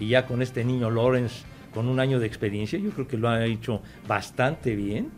y 0.00 0.08
ya 0.08 0.26
con 0.26 0.42
este 0.42 0.64
niño 0.64 0.90
Lawrence 0.90 1.44
con 1.72 1.86
un 1.86 2.00
año 2.00 2.18
de 2.18 2.26
experiencia, 2.26 2.76
yo 2.76 2.90
creo 2.90 3.06
que 3.06 3.16
lo 3.16 3.28
ha 3.28 3.44
hecho 3.44 3.82
bastante 4.08 4.74
bien. 4.74 5.12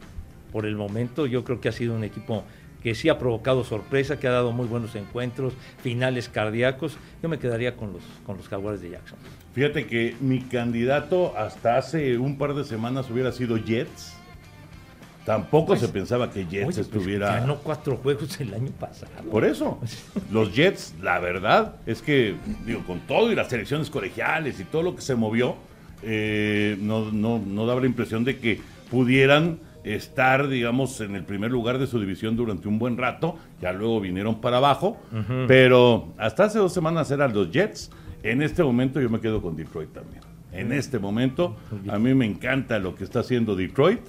Por 0.53 0.67
el 0.67 0.77
momento, 0.77 1.25
yo 1.25 1.43
creo 1.43 1.59
que 1.59 1.71
ha 1.71 1.73
sido 1.73 1.95
un 1.95 2.05
equipo 2.05 2.45
que 2.83 2.95
sí 2.95 3.09
ha 3.09 3.19
provocado 3.19 3.65
sorpresa, 3.65 4.21
que 4.21 4.29
ha 4.29 4.31
dado 4.31 4.53
muy 4.53 4.67
buenos 4.67 4.95
encuentros, 4.95 5.55
finales 5.83 6.29
cardíacos. 6.29 6.99
Yo 7.23 7.31
me 7.31 7.39
quedaría 7.39 7.77
con 7.77 7.95
los, 7.95 8.03
con 8.27 8.37
los 8.37 8.47
Jaguares 8.49 8.83
de 8.83 8.91
Jackson. 8.91 9.19
Fíjate 9.55 9.87
que 9.87 10.17
mi 10.21 10.41
candidato 10.41 11.35
hasta 11.35 11.79
hace 11.79 12.19
un 12.19 12.37
par 12.37 12.53
de 12.53 12.65
semanas 12.65 13.09
hubiera 13.09 13.33
sido 13.33 13.57
Jets. 13.57 14.20
Tampoco 15.25 15.67
Pues, 15.69 15.81
se 15.81 15.89
pensaba 15.89 16.31
que 16.31 16.45
Jets 16.45 16.55
Oye, 16.55 16.65
pues, 16.65 16.79
estuviera. 16.79 17.41
ganó 17.41 17.57
cuatro 17.59 17.97
juegos 17.99 18.41
el 18.41 18.55
año 18.55 18.71
pasado. 18.79 19.13
Por 19.31 19.45
eso, 19.45 19.79
los 20.33 20.55
Jets, 20.55 20.95
la 21.03 21.19
verdad, 21.21 21.77
es 21.87 22.03
que, 22.03 22.35
digo, 22.67 22.83
con 22.87 23.01
todo 23.01 23.31
y 23.31 23.35
las 23.35 23.49
selecciones 23.49 23.91
colegiales 23.91 24.59
y 24.61 24.65
todo 24.65 24.83
lo 24.83 24.95
que 24.97 25.03
se 25.03 25.15
movió, 25.15 25.57
eh, 26.03 26.77
no, 26.81 27.13
no, 27.13 27.39
no 27.39 27.67
daba 27.67 27.81
la 27.81 27.87
impresión 27.87 28.25
de 28.25 28.39
que 28.39 28.61
pudieran 28.91 29.59
estar, 29.85 30.49
digamos, 30.49 31.01
en 31.01 31.15
el 31.15 31.25
primer 31.25 31.51
lugar 31.51 31.79
de 31.79 31.87
su 31.87 32.01
división 32.01 32.37
durante 32.37 32.69
un 32.69 32.79
buen 32.79 32.97
rato. 32.97 33.37
Ya 33.61 33.73
luego 33.73 34.01
vinieron 34.01 34.41
para 34.41 34.57
abajo, 34.59 34.99
pero 35.47 36.09
hasta 36.19 36.45
hace 36.45 36.59
dos 36.59 36.73
semanas 36.73 37.11
eran 37.11 37.33
los 37.35 37.51
Jets. 37.51 37.91
En 38.23 38.43
este 38.43 38.63
momento 38.63 39.01
yo 39.01 39.09
me 39.11 39.21
quedo 39.21 39.41
con 39.41 39.57
Detroit 39.57 39.93
también. 39.93 40.23
En 40.53 40.73
este 40.73 40.99
momento, 40.99 41.57
a 41.89 41.99
mí 41.99 42.13
me 42.15 42.27
encanta 42.27 42.79
lo 42.79 42.95
que 42.95 43.05
está 43.05 43.21
haciendo 43.21 43.55
Detroit. 43.55 44.01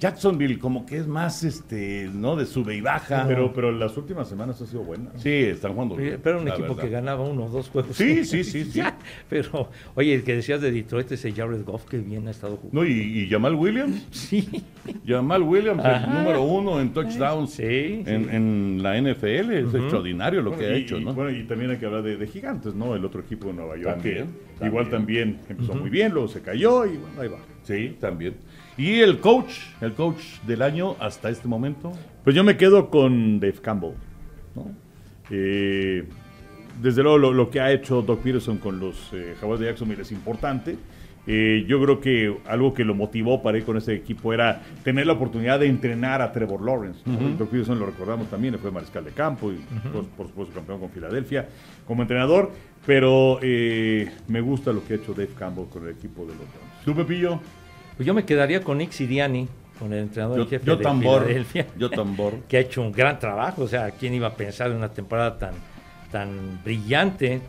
Jacksonville 0.00 0.58
como 0.58 0.86
que 0.86 0.96
es 0.96 1.06
más 1.06 1.44
este, 1.44 2.08
¿no? 2.12 2.34
De 2.34 2.46
sube 2.46 2.74
y 2.74 2.80
baja. 2.80 3.24
Pero, 3.28 3.52
pero 3.52 3.70
las 3.70 3.96
últimas 3.98 4.28
semanas 4.28 4.60
ha 4.62 4.66
sido 4.66 4.82
buena. 4.82 5.10
Sí, 5.16 5.28
están 5.30 5.74
jugando 5.74 5.96
Pero 5.96 6.40
un 6.40 6.48
equipo 6.48 6.68
verdad. 6.68 6.82
que 6.82 6.88
ganaba 6.88 7.22
uno 7.22 7.44
o 7.44 7.48
dos 7.50 7.68
juegos. 7.68 7.94
Sí, 7.96 8.24
sí, 8.24 8.42
sí, 8.42 8.64
sí. 8.72 8.80
Pero, 9.28 9.68
oye, 9.94 10.14
el 10.14 10.24
que 10.24 10.34
decías 10.36 10.60
de 10.62 10.72
Detroit, 10.72 11.12
ese 11.12 11.32
Jared 11.32 11.64
Goff, 11.64 11.84
que 11.84 11.98
bien 11.98 12.26
ha 12.28 12.30
estado 12.30 12.56
jugando. 12.56 12.80
No, 12.80 12.86
y, 12.86 12.92
y 13.24 13.28
Jamal 13.28 13.54
Williams. 13.54 14.06
Sí. 14.30 14.48
Jamal 15.06 15.42
Williams, 15.42 15.84
Ajá. 15.84 16.06
el 16.06 16.18
número 16.18 16.42
uno 16.42 16.80
en 16.80 16.92
touchdowns 16.92 17.50
Sí, 17.50 17.62
sí. 17.62 18.02
En, 18.06 18.30
en 18.30 18.82
la 18.82 18.98
NFL. 19.00 19.50
Es 19.52 19.74
extraordinario 19.74 20.40
lo 20.40 20.56
que 20.56 20.64
ha 20.66 20.72
hecho, 20.74 20.98
y, 20.98 21.04
¿no? 21.04 21.12
Bueno, 21.12 21.30
y 21.30 21.44
también 21.44 21.70
hay 21.72 21.76
que 21.76 21.86
hablar 21.86 22.02
de, 22.02 22.16
de 22.16 22.26
gigantes, 22.26 22.74
¿no? 22.74 22.94
El 22.96 23.04
otro 23.04 23.20
equipo 23.20 23.48
de 23.48 23.52
Nueva 23.54 23.76
York. 23.76 23.96
También, 23.96 24.26
que 24.58 24.66
Igual 24.66 24.88
también 24.88 25.38
empezó 25.48 25.74
muy 25.74 25.90
bien, 25.90 26.12
luego 26.12 26.28
se 26.28 26.40
cayó 26.40 26.86
y 26.86 26.96
bueno, 26.96 27.20
ahí 27.20 27.28
va. 27.28 27.38
Sí, 27.62 27.96
también. 28.00 28.34
Y 28.80 29.00
el 29.00 29.20
coach, 29.20 29.52
el 29.82 29.92
coach 29.92 30.40
del 30.46 30.62
año 30.62 30.96
hasta 31.00 31.28
este 31.28 31.46
momento. 31.46 31.92
Pues 32.24 32.34
yo 32.34 32.42
me 32.42 32.56
quedo 32.56 32.88
con 32.88 33.38
Dave 33.38 33.60
Campbell, 33.60 33.92
¿no? 34.54 34.68
Eh, 35.28 36.08
desde 36.80 37.02
luego 37.02 37.18
lo, 37.18 37.34
lo 37.34 37.50
que 37.50 37.60
ha 37.60 37.70
hecho 37.72 38.00
Doc 38.00 38.20
Peterson 38.20 38.56
con 38.56 38.80
los 38.80 39.12
eh, 39.12 39.34
Jaguares 39.38 39.60
de 39.60 39.66
Jacksonville 39.66 40.00
es 40.00 40.12
importante. 40.12 40.78
Eh, 41.26 41.66
yo 41.68 41.78
creo 41.82 42.00
que 42.00 42.34
algo 42.46 42.72
que 42.72 42.82
lo 42.82 42.94
motivó 42.94 43.42
para 43.42 43.58
ir 43.58 43.64
con 43.64 43.76
ese 43.76 43.92
equipo 43.92 44.32
era 44.32 44.62
tener 44.82 45.06
la 45.06 45.12
oportunidad 45.12 45.60
de 45.60 45.66
entrenar 45.66 46.22
a 46.22 46.32
Trevor 46.32 46.62
Lawrence. 46.64 47.00
Doc 47.38 47.50
Peterson 47.50 47.78
lo 47.78 47.84
recordamos 47.84 48.30
también, 48.30 48.58
fue 48.58 48.70
mariscal 48.70 49.04
de 49.04 49.10
campo 49.10 49.52
y 49.52 49.56
por, 49.92 50.06
por 50.06 50.26
supuesto 50.28 50.54
campeón 50.54 50.80
con 50.80 50.88
Filadelfia 50.88 51.46
como 51.86 52.00
entrenador, 52.00 52.50
pero 52.86 53.38
eh, 53.42 54.10
me 54.28 54.40
gusta 54.40 54.72
lo 54.72 54.82
que 54.82 54.94
ha 54.94 54.96
hecho 54.96 55.12
Dave 55.12 55.34
Campbell 55.38 55.66
con 55.66 55.84
el 55.86 55.90
equipo 55.90 56.22
de 56.22 56.28
los 56.28 56.38
Browns. 56.38 56.84
¿Tú, 56.86 56.94
Pepillo? 56.94 57.38
Pues 58.00 58.06
yo 58.06 58.14
me 58.14 58.24
quedaría 58.24 58.64
con 58.64 58.78
Nick 58.78 58.92
Siriani, 58.92 59.46
con 59.78 59.92
el 59.92 59.98
entrenador 59.98 60.38
Yo, 60.38 60.46
jefe 60.46 60.64
yo 60.64 60.76
de 60.76 60.82
tambor. 60.82 61.20
Filadelfia. 61.20 61.66
Yo 61.76 61.90
tambor. 61.90 62.32
que 62.48 62.56
ha 62.56 62.60
hecho 62.60 62.80
un 62.80 62.92
gran 62.92 63.18
trabajo. 63.18 63.60
O 63.60 63.68
sea, 63.68 63.90
¿quién 63.90 64.14
iba 64.14 64.28
a 64.28 64.34
pensar 64.36 64.70
en 64.70 64.78
una 64.78 64.88
temporada 64.88 65.36
tan, 65.36 65.52
tan 66.10 66.64
brillante 66.64 67.42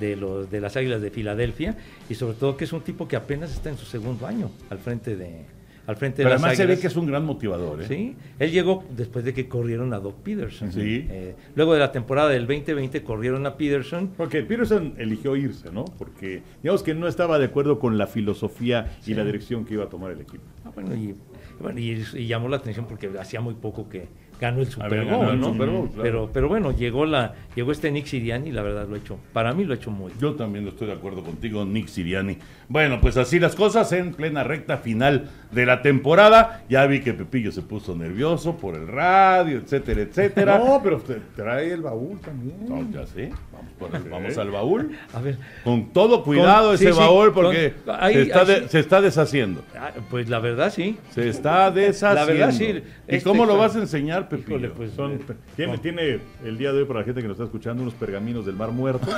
de, 0.00 0.16
los, 0.16 0.50
de 0.50 0.60
las 0.60 0.76
Águilas 0.76 1.00
de 1.00 1.10
Filadelfia? 1.12 1.76
Y 2.08 2.16
sobre 2.16 2.36
todo 2.36 2.56
que 2.56 2.64
es 2.64 2.72
un 2.72 2.80
tipo 2.80 3.06
que 3.06 3.14
apenas 3.14 3.52
está 3.52 3.70
en 3.70 3.78
su 3.78 3.86
segundo 3.86 4.26
año 4.26 4.50
al 4.70 4.78
frente 4.78 5.14
de, 5.14 5.44
al 5.86 5.96
frente 5.96 6.18
Pero 6.18 6.30
de 6.30 6.34
las 6.34 6.42
además 6.42 6.56
se 6.56 6.66
ve 6.66 6.78
que 6.78 6.86
es 6.88 6.96
un 6.96 7.06
gran 7.06 7.24
motivador, 7.24 7.82
¿eh? 7.82 7.86
Sí, 7.86 8.16
él 8.38 8.50
llegó 8.50 8.84
después 8.90 9.24
de 9.24 9.32
que 9.32 9.48
corrieron 9.48 9.92
a 9.94 10.00
Doc 10.00 10.16
Peterson. 10.22 10.72
Sí. 10.72 11.06
Eh, 11.08 11.34
luego 11.54 11.74
de 11.74 11.80
la 11.80 11.92
temporada 11.92 12.30
del 12.30 12.46
2020 12.46 13.02
corrieron 13.02 13.46
a 13.46 13.56
Peterson. 13.56 14.10
Porque 14.16 14.42
Peterson 14.42 14.94
eligió 14.98 15.36
irse, 15.36 15.70
¿no? 15.70 15.84
Porque 15.84 16.42
digamos 16.62 16.82
que 16.82 16.94
no 16.94 17.06
estaba 17.06 17.38
de 17.38 17.46
acuerdo 17.46 17.78
con 17.78 17.98
la 17.98 18.06
filosofía 18.06 18.96
y 19.06 19.14
la 19.14 19.24
dirección 19.24 19.64
que 19.64 19.74
iba 19.74 19.84
a 19.84 19.88
tomar 19.88 20.10
el 20.10 20.20
equipo. 20.20 20.42
Ah, 20.64 20.70
bueno, 20.74 20.94
y, 20.94 21.14
bueno, 21.60 21.78
y, 21.78 22.04
y 22.14 22.26
llamó 22.26 22.48
la 22.48 22.56
atención 22.56 22.86
porque 22.86 23.10
hacía 23.18 23.40
muy 23.40 23.54
poco 23.54 23.88
que 23.88 24.08
ganó 24.40 24.60
el 24.60 24.66
Super 24.66 25.04
Bowl, 25.04 25.06
ganado 25.06 25.32
el 25.32 25.40
¿no? 25.40 25.52
Super 25.52 25.68
Bowl, 25.68 25.88
claro. 25.88 26.02
pero, 26.02 26.30
pero 26.32 26.48
bueno, 26.48 26.72
llegó 26.72 27.06
la 27.06 27.34
llegó 27.54 27.72
este 27.72 27.90
Nick 27.90 28.06
Siriani 28.06 28.50
y 28.50 28.52
la 28.52 28.62
verdad 28.62 28.86
lo 28.88 28.94
ha 28.94 28.98
hecho, 28.98 29.18
para 29.32 29.52
mí 29.52 29.64
lo 29.64 29.72
ha 29.72 29.76
hecho 29.76 29.90
muy 29.90 30.08
bien. 30.08 30.20
Yo 30.20 30.34
también 30.34 30.66
estoy 30.68 30.88
de 30.88 30.92
acuerdo 30.94 31.22
contigo, 31.22 31.64
Nick 31.64 31.88
Siriani. 31.88 32.38
Bueno, 32.68 33.00
pues 33.00 33.16
así 33.16 33.38
las 33.38 33.54
cosas 33.54 33.90
en 33.92 34.12
plena 34.12 34.44
recta 34.44 34.78
final 34.78 35.30
de 35.52 35.66
la 35.66 35.82
temporada. 35.82 36.64
Ya 36.68 36.86
vi 36.86 37.00
que 37.00 37.14
Pepillo 37.14 37.52
se 37.52 37.62
puso 37.62 37.96
nervioso 37.96 38.56
por 38.56 38.74
el 38.74 38.86
radio, 38.88 39.58
etcétera, 39.58 40.02
etcétera. 40.02 40.58
No, 40.66 40.80
pero 40.82 40.98
te 40.98 41.20
trae 41.36 41.72
el 41.72 41.82
baúl 41.82 42.18
también. 42.18 42.66
No, 42.68 42.84
ya 42.90 43.06
sé. 43.06 43.30
Vamos, 43.78 43.78
por 43.78 43.94
el- 44.00 44.10
vamos 44.10 44.38
al 44.38 44.50
baúl. 44.50 44.96
A 45.12 45.20
ver, 45.20 45.36
Con 45.64 45.92
todo 45.92 46.22
cuidado 46.24 46.66
Con- 46.68 46.74
ese 46.76 46.92
sí, 46.92 46.98
baúl 46.98 47.32
porque 47.32 47.74
con- 47.84 47.96
ahí- 47.98 48.14
se, 48.14 48.22
está 48.22 48.40
ahí 48.40 48.46
de- 48.46 48.60
sí. 48.62 48.68
se 48.68 48.80
está 48.80 49.00
deshaciendo. 49.00 49.62
ah, 49.78 49.90
pues 50.10 50.28
la 50.28 50.38
verdad 50.38 50.72
sí. 50.72 50.98
Se 51.14 51.28
está 51.28 51.70
deshaciendo. 51.70 52.32
La 52.32 52.46
verdad, 52.46 52.56
sí, 52.56 52.64
¿Y 52.64 52.82
este 53.16 53.28
cómo 53.28 53.44
lo 53.44 53.52
fue- 53.52 53.60
vas 53.66 53.76
a 53.76 53.80
enseñar, 53.80 54.28
Pepillo? 54.28 54.56
Híjole, 54.56 54.68
pues, 54.70 54.92
Son- 54.92 55.12
eh, 55.12 55.20
tiene, 55.56 55.72
no. 55.74 55.80
tiene 55.80 56.20
el 56.44 56.58
día 56.58 56.72
de 56.72 56.80
hoy 56.80 56.84
para 56.86 57.00
la 57.00 57.04
gente 57.04 57.20
que 57.22 57.28
nos 57.28 57.34
está 57.36 57.44
escuchando 57.44 57.82
unos 57.82 57.94
pergaminos 57.94 58.46
del 58.46 58.56
Mar 58.56 58.70
Muerto. 58.70 59.06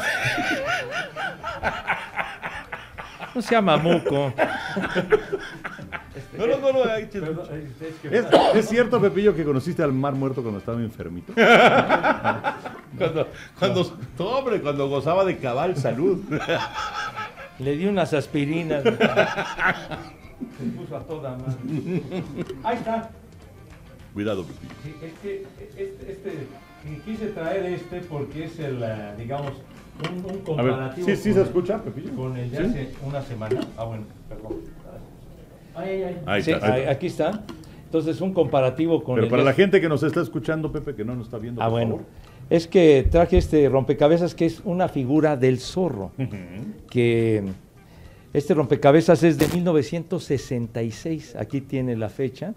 no 3.35 3.43
sea 3.43 3.61
mamuco. 3.61 4.33
No, 6.37 6.47
no, 6.47 6.59
no, 6.59 6.73
no, 6.73 6.85
ahí 6.91 7.07
te- 7.07 7.19
¿Es, 8.11 8.27
es 8.55 8.69
cierto, 8.69 9.01
Pepillo, 9.01 9.35
que 9.35 9.45
conociste 9.45 9.83
al 9.83 9.93
Mar 9.93 10.15
Muerto 10.15 10.43
cuando 10.43 10.59
estaba 10.59 10.81
enfermito? 10.81 11.33
Cuando, 12.97 13.27
cuando, 13.59 13.97
no, 14.19 14.25
hombre, 14.27 14.61
cuando 14.63 14.89
gozaba 14.89 15.25
de 15.25 15.37
cabal 15.39 15.77
salud. 15.77 16.23
Le 17.59 17.77
di 17.77 17.87
unas 17.87 18.15
aspirinas. 18.15 18.83
Se 20.59 20.65
puso 20.77 20.97
a 20.97 21.01
toda 21.01 21.37
madre. 21.37 22.03
Ahí 22.63 22.77
está. 22.77 23.11
Cuidado, 24.15 24.45
Pepillo. 24.45 24.73
Sí, 24.85 24.95
es 25.03 25.13
que 25.21 25.47
este, 25.79 26.13
este- 26.13 26.47
quise 27.05 27.27
traer 27.29 27.67
este 27.67 28.01
porque 28.03 28.45
es 28.45 28.59
el, 28.61 28.81
eh, 28.83 29.15
digamos, 29.19 29.53
un, 30.09 30.19
un 30.25 30.31
A 30.31 30.63
ver, 30.63 30.73
comparativo. 30.73 31.07
¿sí, 31.09 31.17
sí 31.17 31.33
se 31.33 31.41
el- 31.41 31.47
escucha, 31.47 31.83
Pepillo? 31.83 32.15
Con 32.15 32.37
el 32.37 32.51
de 32.51 32.57
¿Sí? 32.59 32.65
hace 32.65 32.95
una 33.05 33.23
semana. 33.23 33.61
Ah, 33.77 33.85
bueno, 33.85 34.05
perdón. 34.29 34.53
Ay, 35.75 35.89
ay, 35.91 36.03
ay. 36.05 36.17
Ahí 36.27 36.43
Sí, 36.43 36.51
está, 36.53 36.73
ahí 36.73 36.81
está. 36.81 36.93
aquí 36.93 37.07
está. 37.09 37.43
Entonces, 37.85 38.21
un 38.21 38.33
comparativo 38.35 39.03
con 39.03 39.15
Pero 39.17 39.27
el 39.27 39.31
para 39.31 39.43
la 39.43 39.53
gente 39.55 39.81
que 39.81 39.89
nos 39.89 40.03
está 40.03 40.21
escuchando, 40.21 40.71
Pepe, 40.71 40.95
que 40.95 41.05
no 41.05 41.15
nos 41.17 41.27
está 41.27 41.39
viendo, 41.39 41.61
Ah, 41.61 41.65
por 41.67 41.73
bueno. 41.73 41.91
favor. 41.97 42.07
Es 42.51 42.67
que 42.67 43.07
traje 43.11 43.39
este 43.39 43.69
rompecabezas 43.69 44.35
que 44.35 44.47
es 44.47 44.61
una 44.65 44.89
figura 44.89 45.37
del 45.37 45.59
zorro. 45.59 46.13
Que 46.91 47.45
este 48.33 48.55
rompecabezas 48.55 49.23
es 49.23 49.39
de 49.39 49.49
1966. 49.49 51.37
Aquí 51.37 51.61
tiene 51.61 51.97
la 51.97 52.09
fecha. 52.09 52.55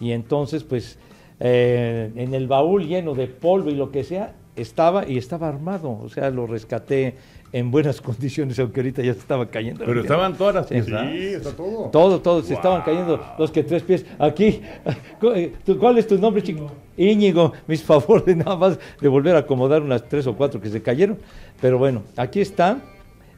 Y 0.00 0.12
entonces, 0.12 0.64
pues, 0.64 0.98
eh, 1.38 2.10
en 2.16 2.34
el 2.34 2.46
baúl 2.48 2.86
lleno 2.86 3.14
de 3.14 3.26
polvo 3.26 3.70
y 3.70 3.74
lo 3.74 3.90
que 3.90 4.04
sea, 4.04 4.34
estaba 4.56 5.06
y 5.06 5.18
estaba 5.18 5.48
armado. 5.48 5.98
O 6.02 6.08
sea, 6.08 6.30
lo 6.30 6.46
rescaté 6.46 7.16
en 7.52 7.70
buenas 7.70 8.00
condiciones, 8.02 8.58
aunque 8.58 8.80
ahorita 8.80 9.02
ya 9.02 9.12
se 9.14 9.20
estaba 9.20 9.46
cayendo. 9.46 9.84
Pero 9.84 10.00
estaban 10.02 10.36
todas 10.36 10.54
las 10.54 10.66
Sí. 10.68 10.74
piezas. 10.74 11.10
Sí, 11.10 11.18
está 11.34 11.50
todo. 11.52 11.90
Todo, 11.90 12.20
todo, 12.20 12.42
se 12.42 12.54
estaban 12.54 12.82
cayendo 12.82 13.20
dos 13.38 13.50
que 13.50 13.62
tres 13.64 13.82
pies. 13.82 14.04
Aquí, 14.18 14.60
eh, 15.34 15.52
¿tú- 15.64 15.78
¿cuál 15.78 15.98
es 15.98 16.06
tu 16.06 16.18
nombre, 16.18 16.42
chico? 16.42 16.70
Íñigo, 16.96 17.52
mis 17.66 17.82
favores, 17.84 18.36
nada 18.36 18.56
más 18.56 18.78
de 19.00 19.08
volver 19.08 19.34
a 19.36 19.40
acomodar 19.40 19.82
unas 19.82 20.08
tres 20.08 20.26
o 20.26 20.34
cuatro 20.36 20.60
que 20.60 20.68
se 20.68 20.80
cayeron. 20.82 21.18
Pero 21.60 21.78
bueno, 21.78 22.02
aquí 22.16 22.40
está. 22.40 22.78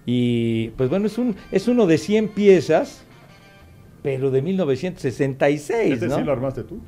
Y 0.05 0.69
pues 0.71 0.91
bueno, 0.91 1.07
es, 1.07 1.17
un, 1.17 1.37
es 1.53 1.69
uno 1.69 1.87
de 1.87 1.97
100 1.97 2.29
piezas, 2.31 3.05
pero 4.03 4.33
de 4.33 4.43
1966, 4.43 5.93
¿Este 5.95 6.09
¿no? 6.09 6.17
sí 6.17 6.23
lo 6.25 6.33
armaste 6.33 6.65
tú? 6.65 6.81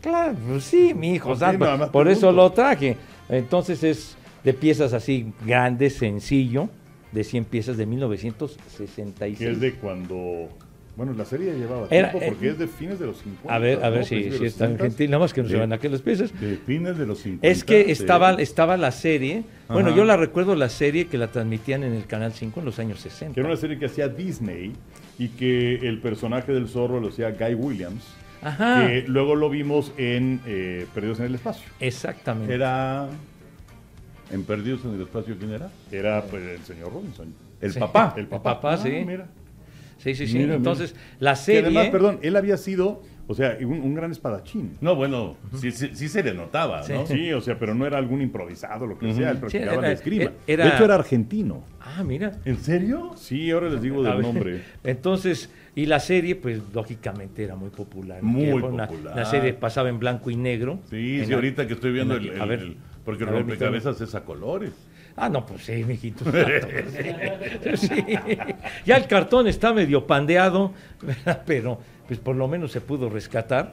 Claro, 0.00 0.34
pues 0.48 0.64
sí, 0.64 0.92
mi 0.92 1.14
hijo, 1.14 1.28
Pues 1.30 1.38
santo, 1.38 1.90
por 1.92 2.08
eso 2.08 2.30
lo 2.32 2.50
traje. 2.52 2.96
Entonces 3.28 3.82
es 3.84 4.16
de 4.44 4.54
piezas 4.54 4.92
así 4.92 5.32
grandes, 5.46 5.94
sencillo, 5.96 6.68
de 7.12 7.24
100 7.24 7.44
piezas 7.46 7.76
de 7.76 7.86
1966. 7.86 9.38
Que 9.38 9.50
es 9.50 9.60
de 9.60 9.72
cuando. 9.74 10.48
Bueno, 10.96 11.12
la 11.12 11.24
serie 11.24 11.48
ya 11.48 11.54
llevaba 11.54 11.88
Era- 11.90 12.12
tiempo 12.12 12.28
porque 12.28 12.46
eh, 12.46 12.50
es 12.50 12.58
de 12.58 12.68
fines 12.68 13.00
de 13.00 13.06
los 13.06 13.16
50. 13.18 13.52
A 13.52 13.58
ver, 13.58 13.82
a 13.84 13.90
ver 13.90 14.00
¿no? 14.00 14.06
si, 14.06 14.14
si 14.16 14.28
de 14.28 14.36
es 14.36 14.40
los 14.40 14.54
tan 14.54 14.68
60. 14.72 14.84
gentil, 14.84 15.10
nada 15.10 15.20
más 15.24 15.34
que 15.34 15.42
no 15.42 15.48
se 15.48 15.56
van 15.56 15.72
aquellas 15.72 16.02
piezas. 16.02 16.40
De 16.40 16.56
fines 16.56 16.96
de 16.96 17.04
los 17.04 17.18
50. 17.18 17.48
Es 17.48 17.64
que 17.64 17.90
estaba, 17.90 18.34
estaba 18.34 18.76
la 18.76 18.92
serie, 18.92 19.42
bueno, 19.68 19.92
yo 19.96 20.04
la 20.04 20.16
recuerdo 20.16 20.54
la 20.54 20.68
serie 20.68 21.08
que 21.08 21.18
la 21.18 21.32
transmitían 21.32 21.82
en 21.82 21.94
el 21.94 22.06
Canal 22.06 22.32
5 22.32 22.60
en 22.60 22.66
los 22.66 22.78
años 22.78 23.00
60. 23.00 23.34
Que 23.34 23.40
era 23.40 23.48
una 23.48 23.58
serie 23.58 23.76
que 23.76 23.86
hacía 23.86 24.06
Disney 24.06 24.72
y 25.18 25.28
que 25.30 25.76
el 25.88 25.98
personaje 26.00 26.52
del 26.52 26.68
zorro 26.68 27.00
lo 27.00 27.08
hacía 27.08 27.32
Guy 27.32 27.54
Williams. 27.54 28.04
Ajá, 28.40 28.86
Que 28.86 29.02
luego 29.08 29.34
lo 29.34 29.50
vimos 29.50 29.90
en 29.96 30.40
eh, 30.46 30.86
Perdidos 30.94 31.18
en 31.18 31.26
el 31.26 31.34
Espacio. 31.34 31.64
exactamente. 31.80 32.54
Era. 32.54 33.08
En 34.30 34.42
Perdidos 34.44 34.84
en 34.84 34.94
el 34.94 35.02
Espacio, 35.02 35.36
¿quién 35.38 35.52
era? 35.52 35.70
Era 35.92 36.22
pues, 36.22 36.42
el 36.42 36.60
señor 36.62 36.92
Robinson. 36.92 37.32
El 37.60 37.72
Sí. 37.72 37.78
papá. 37.78 38.14
El 38.16 38.26
papá. 38.26 38.54
papá, 38.60 38.76
sí. 38.78 38.90
Mira. 39.06 39.26
Sí, 39.98 40.14
sí, 40.14 40.26
sí. 40.26 40.34
Mira, 40.34 40.44
mira. 40.46 40.56
Entonces, 40.56 40.94
la 41.18 41.32
Que 41.32 41.36
serie... 41.36 41.62
además, 41.66 41.88
perdón, 41.88 42.18
él 42.22 42.36
había 42.36 42.56
sido, 42.56 43.00
o 43.26 43.34
sea, 43.34 43.56
un, 43.60 43.80
un 43.80 43.94
gran 43.94 44.10
espadachín. 44.10 44.72
No, 44.80 44.96
bueno, 44.96 45.36
sí, 45.60 45.70
sí, 45.70 45.90
sí 45.94 46.08
se 46.08 46.22
le 46.22 46.34
notaba, 46.34 46.82
Sí. 46.82 46.92
¿no? 46.92 47.06
Sí, 47.06 47.32
o 47.32 47.40
sea, 47.40 47.58
pero 47.58 47.74
no 47.74 47.86
era 47.86 47.96
algún 47.96 48.20
improvisado, 48.20 48.86
lo 48.86 48.98
que 48.98 49.14
sea, 49.14 49.30
él 49.30 49.38
practicaba 49.38 49.72
era- 49.72 49.80
la 49.82 49.92
esgrima. 49.92 50.32
era- 50.46 50.64
De 50.64 50.70
hecho, 50.74 50.84
era 50.84 50.94
argentino. 50.96 51.64
Ah, 51.80 52.02
mira. 52.04 52.32
¿En 52.44 52.58
serio? 52.58 53.12
Sí, 53.16 53.50
ahora 53.50 53.68
les 53.70 53.80
digo 53.82 54.02
del 54.02 54.20
nombre. 54.20 54.62
Entonces, 54.82 55.48
y 55.74 55.86
la 55.86 56.00
serie, 56.00 56.34
pues 56.36 56.60
lógicamente 56.74 57.44
era 57.44 57.56
muy 57.56 57.70
popular. 57.70 58.22
Muy 58.22 58.44
Que 58.46 58.50
fue 58.52 58.62
una- 58.62 58.86
popular. 58.88 59.16
La 59.16 59.24
serie 59.24 59.54
pasaba 59.54 59.88
en 59.88 59.98
blanco 59.98 60.30
y 60.30 60.36
negro. 60.36 60.80
Sí, 60.90 61.20
sí, 61.24 61.30
la- 61.30 61.36
ahorita 61.36 61.66
que 61.66 61.74
estoy 61.74 61.92
viendo 61.92 62.16
el- 62.16 62.40
a 62.40 62.44
ver, 62.44 62.60
el- 62.60 62.76
porque 63.04 63.24
ver, 63.24 63.34
rompecabezas 63.34 64.00
es 64.00 64.14
a 64.14 64.24
colores. 64.24 64.72
Ah, 65.16 65.28
no, 65.28 65.46
pues 65.46 65.64
sí, 65.64 65.84
mijito. 65.84 66.24
santo, 66.24 66.68
pues, 67.62 67.80
sí. 67.80 67.88
Sí. 67.88 68.18
Ya 68.84 68.96
el 68.96 69.06
cartón 69.06 69.46
está 69.46 69.72
medio 69.72 70.06
pandeado, 70.06 70.72
¿verdad? 71.02 71.42
pero 71.46 71.78
pues 72.08 72.18
por 72.18 72.34
lo 72.36 72.48
menos 72.48 72.72
se 72.72 72.80
pudo 72.80 73.08
rescatar. 73.08 73.72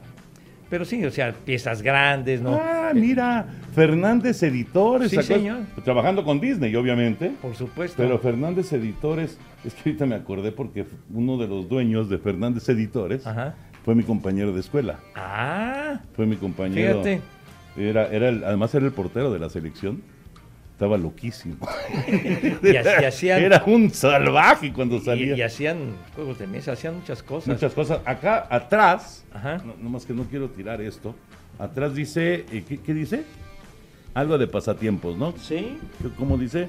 Pero 0.70 0.86
sí, 0.86 1.04
o 1.04 1.10
sea, 1.10 1.32
piezas 1.32 1.82
grandes, 1.82 2.40
¿no? 2.40 2.54
Ah, 2.62 2.92
mira, 2.94 3.46
Fernández 3.74 4.42
Editores. 4.42 5.10
Sí, 5.10 5.22
señor. 5.22 5.58
Trabajando 5.84 6.24
con 6.24 6.40
Disney, 6.40 6.74
obviamente. 6.76 7.30
Por 7.42 7.54
supuesto. 7.54 7.96
Pero 8.02 8.18
Fernández 8.18 8.72
Editores, 8.72 9.36
es 9.66 9.74
que 9.74 9.90
ahorita 9.90 10.06
me 10.06 10.14
acordé 10.14 10.50
porque 10.50 10.86
uno 11.12 11.36
de 11.36 11.46
los 11.46 11.68
dueños 11.68 12.08
de 12.08 12.16
Fernández 12.16 12.66
Editores 12.70 13.26
Ajá. 13.26 13.54
fue 13.84 13.94
mi 13.94 14.02
compañero 14.02 14.50
de 14.54 14.60
escuela. 14.60 14.98
Ah, 15.14 16.00
Fue 16.14 16.24
mi 16.24 16.36
compañero. 16.36 17.02
Fíjate. 17.02 17.20
Era, 17.76 18.06
era 18.08 18.28
el- 18.28 18.44
además 18.44 18.74
era 18.74 18.84
el 18.86 18.92
portero 18.92 19.32
de 19.32 19.38
la 19.38 19.48
selección. 19.50 20.02
Estaba 20.72 20.96
loquísimo. 20.98 21.56
y, 22.62 22.76
hacían, 22.76 23.40
Era 23.42 23.62
un 23.66 23.90
salvaje 23.90 24.72
cuando 24.72 24.98
salía. 25.00 25.36
y 25.36 25.42
hacían 25.42 25.78
juegos 26.14 26.38
de 26.38 26.46
mesa, 26.48 26.72
hacían 26.72 26.96
muchas 26.96 27.22
cosas. 27.22 27.48
Muchas 27.48 27.72
cosas. 27.72 28.00
Acá 28.04 28.46
atrás, 28.50 29.24
Ajá. 29.32 29.58
no, 29.64 29.74
nomás 29.80 30.04
que 30.04 30.12
no 30.12 30.24
quiero 30.24 30.48
tirar 30.48 30.80
esto. 30.80 31.14
Atrás 31.58 31.94
dice, 31.94 32.46
eh, 32.50 32.64
¿qué, 32.68 32.78
qué 32.80 32.94
dice? 32.94 33.22
Algo 34.14 34.36
de 34.38 34.46
pasatiempos, 34.48 35.16
¿no? 35.16 35.32
Sí. 35.38 35.78
¿Cómo 36.18 36.36
dice? 36.36 36.68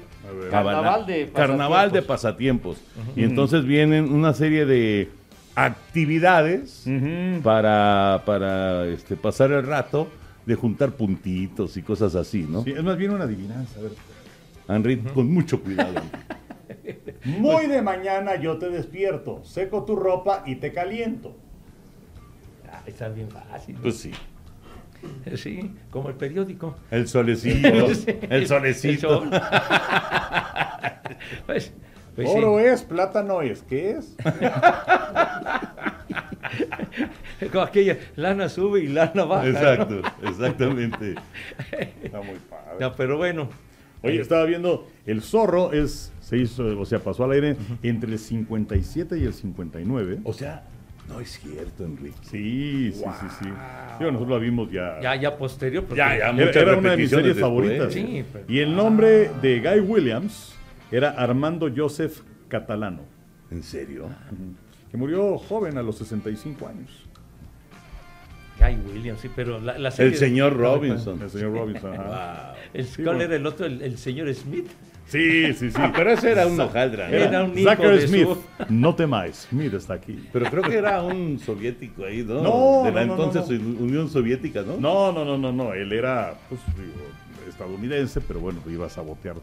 Carnaval 0.50 1.04
de 1.06 1.28
Carnaval 1.30 1.90
de 1.92 2.00
pasatiempos. 2.02 2.76
pasatiempos. 2.78 3.16
Y 3.16 3.24
entonces 3.24 3.64
vienen 3.64 4.12
una 4.12 4.32
serie 4.32 4.64
de 4.64 5.10
actividades 5.56 6.84
para, 7.42 8.22
para 8.24 8.86
este, 8.86 9.16
pasar 9.16 9.52
el 9.52 9.66
rato, 9.66 10.08
de 10.46 10.54
juntar 10.54 10.92
puntitos 10.92 11.76
y 11.76 11.82
cosas 11.82 12.14
así, 12.14 12.46
¿no? 12.48 12.64
Sí, 12.64 12.72
es 12.72 12.82
más 12.82 12.96
bien 12.96 13.12
una 13.12 13.24
adivinanza. 13.24 13.78
A 13.78 13.82
ver. 13.82 13.92
Henry, 14.68 14.98
con 14.98 15.32
mucho 15.32 15.62
cuidado. 15.62 16.00
Muy 17.24 17.66
de 17.66 17.82
mañana 17.82 18.36
yo 18.36 18.58
te 18.58 18.68
despierto, 18.68 19.42
seco 19.44 19.84
tu 19.84 19.96
ropa 19.96 20.42
y 20.46 20.56
te 20.56 20.72
caliento. 20.72 21.34
Ah, 22.70 22.82
está 22.86 23.08
bien 23.08 23.28
fácil. 23.30 23.76
pues 23.80 23.98
sí. 23.98 24.12
Sí, 25.36 25.74
como 25.90 26.08
el 26.08 26.14
periódico. 26.14 26.76
El 26.90 27.08
solecito, 27.08 27.88
Sí, 27.94 28.06
el 28.30 28.46
solecito. 28.46 29.20
sol. 29.20 29.30
pues, 31.46 31.72
pues 32.14 32.30
sí. 32.30 32.34
Oro 32.36 32.58
es, 32.58 32.82
plátano 32.82 33.42
es, 33.42 33.62
¿qué 33.62 33.90
es? 33.98 34.14
Como 37.52 37.64
aquella, 37.64 37.98
lana 38.16 38.48
sube 38.48 38.80
y 38.80 38.88
lana 38.88 39.24
baja. 39.24 39.42
¿no? 39.44 39.48
Exacto, 39.50 40.02
exactamente. 40.22 41.14
Está 42.02 42.18
muy 42.20 42.36
padre. 42.50 42.76
No, 42.80 42.92
pero 42.94 43.16
bueno. 43.16 43.48
Oye, 44.02 44.20
estaba 44.20 44.44
viendo, 44.44 44.86
el 45.06 45.22
zorro 45.22 45.72
es, 45.72 46.12
se 46.20 46.36
hizo, 46.36 46.78
o 46.78 46.84
sea, 46.84 46.98
pasó 46.98 47.24
al 47.24 47.32
aire 47.32 47.56
entre 47.82 48.12
el 48.12 48.18
57 48.18 49.16
y 49.18 49.24
el 49.24 49.32
59. 49.32 50.18
O 50.24 50.34
sea, 50.34 50.64
no 51.08 51.20
es 51.20 51.38
cierto, 51.38 51.84
Enrique. 51.86 52.14
Sí, 52.20 52.92
sí, 52.92 53.00
sí, 53.02 53.26
sí. 53.40 53.48
Digo, 53.98 54.10
nosotros 54.12 54.28
la 54.38 54.44
vimos 54.44 54.70
ya. 54.70 55.00
Ya, 55.00 55.16
ya 55.16 55.34
posterior. 55.38 55.86
Ya, 55.96 56.18
ya, 56.18 56.28
Era, 56.30 56.50
era 56.60 56.76
una 56.76 56.90
de 56.90 56.96
mis 56.98 57.08
series 57.08 57.28
después. 57.28 57.40
favoritas. 57.40 57.94
Sí, 57.94 58.22
pero- 58.30 58.44
Y 58.46 58.58
el 58.58 58.76
nombre 58.76 59.30
de 59.40 59.60
Guy 59.60 59.80
Williams 59.80 60.54
era 60.92 61.08
Armando 61.12 61.70
Joseph 61.74 62.20
Catalano, 62.48 63.00
¿En 63.50 63.62
serio? 63.62 64.10
que 64.90 64.98
murió 64.98 65.38
joven 65.38 65.78
a 65.78 65.82
los 65.82 65.96
65 65.96 66.68
años. 66.68 66.90
Guy 68.68 68.78
Williams, 68.92 69.20
sí, 69.20 69.30
pero 69.34 69.60
la, 69.60 69.78
la 69.78 69.90
serie- 69.90 70.12
El 70.12 70.18
señor 70.18 70.56
Robinson. 70.56 71.20
El 71.22 71.30
señor 71.30 71.52
Robinson. 71.52 71.94
ajá. 71.94 72.54
El, 72.72 72.84
Sí, 72.86 73.02
¿Cuál 73.02 73.16
bueno. 73.16 73.22
era 73.22 73.36
el 73.36 73.46
otro? 73.46 73.66
El, 73.66 73.82
el 73.82 73.98
señor 73.98 74.32
Smith. 74.34 74.66
Sí, 75.06 75.52
sí, 75.52 75.70
sí. 75.70 75.80
Pero 75.94 76.10
ese 76.12 76.30
era 76.32 76.46
un 76.46 76.58
hojaldra. 76.58 77.08
¿no? 77.08 77.14
Era 77.14 77.44
un 77.44 77.58
hijo 77.58 77.68
Zachary 77.68 77.98
de 77.98 78.08
Smith. 78.08 78.24
su- 78.26 78.42
No 78.70 78.94
temáis. 78.94 79.46
Mira, 79.50 79.76
está 79.76 79.94
aquí. 79.94 80.18
Pero 80.32 80.46
creo 80.46 80.62
que 80.62 80.76
era 80.76 81.02
un 81.02 81.38
soviético 81.38 82.04
ahí, 82.06 82.22
¿no? 82.24 82.42
No, 82.42 82.82
De 82.84 82.90
la 82.90 83.04
no, 83.04 83.16
no, 83.16 83.24
entonces 83.24 83.60
no, 83.60 83.80
Unión 83.84 84.08
Soviética, 84.08 84.62
¿no? 84.62 84.78
No, 84.78 85.12
no, 85.12 85.24
no, 85.24 85.36
no, 85.36 85.52
no. 85.52 85.74
Él 85.74 85.92
era, 85.92 86.34
pues, 86.48 86.60
digo, 86.76 87.06
estadounidense, 87.48 88.20
pero 88.22 88.40
bueno, 88.40 88.60
iba 88.68 88.86
a 88.86 88.90
sabotear 88.90 89.36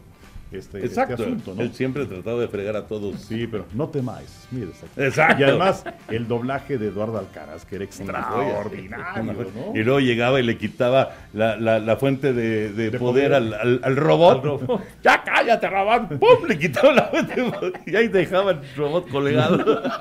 este, 0.58 0.78
este 0.78 0.86
Exacto. 0.86 1.22
asunto, 1.22 1.54
¿no? 1.54 1.62
Él 1.62 1.72
siempre 1.74 2.06
trataba 2.06 2.40
de 2.40 2.48
fregar 2.48 2.76
a 2.76 2.86
todos. 2.86 3.20
Sí, 3.20 3.46
pero 3.46 3.66
no 3.74 3.88
temáis. 3.88 4.46
Aquí. 4.52 4.62
Exacto. 4.96 5.40
Y 5.40 5.44
además, 5.44 5.84
el 6.08 6.28
doblaje 6.28 6.78
de 6.78 6.88
Eduardo 6.88 7.18
Alcaraz, 7.18 7.64
que 7.64 7.76
era 7.76 7.84
extraordinario. 7.84 9.22
¿no? 9.72 9.78
Y 9.78 9.82
luego 9.82 10.00
llegaba 10.00 10.40
y 10.40 10.42
le 10.42 10.56
quitaba 10.58 11.10
la, 11.32 11.56
la- 11.56 11.78
la 11.78 11.96
fuente 11.96 12.32
de, 12.32 12.72
de 12.72 12.90
De 12.90 12.98
poder, 12.98 13.30
poder. 13.30 13.34
Al, 13.34 13.54
al- 13.54 13.80
al 13.82 13.96
robot. 13.96 14.36
Al 14.36 14.42
robot. 14.42 14.82
¡Ya 15.02 15.22
cállate, 15.22 15.68
robot! 15.68 16.08
¡Pum! 16.18 16.46
Le 16.48 16.58
quitaba 16.58 16.92
la 16.92 17.02
fuente 17.04 17.40
de 17.40 17.50
poder. 17.50 17.72
Y 17.86 17.96
ahí 17.96 18.08
dejaba 18.08 18.52
el 18.52 18.60
robot 18.76 19.08
colgado. 19.10 19.82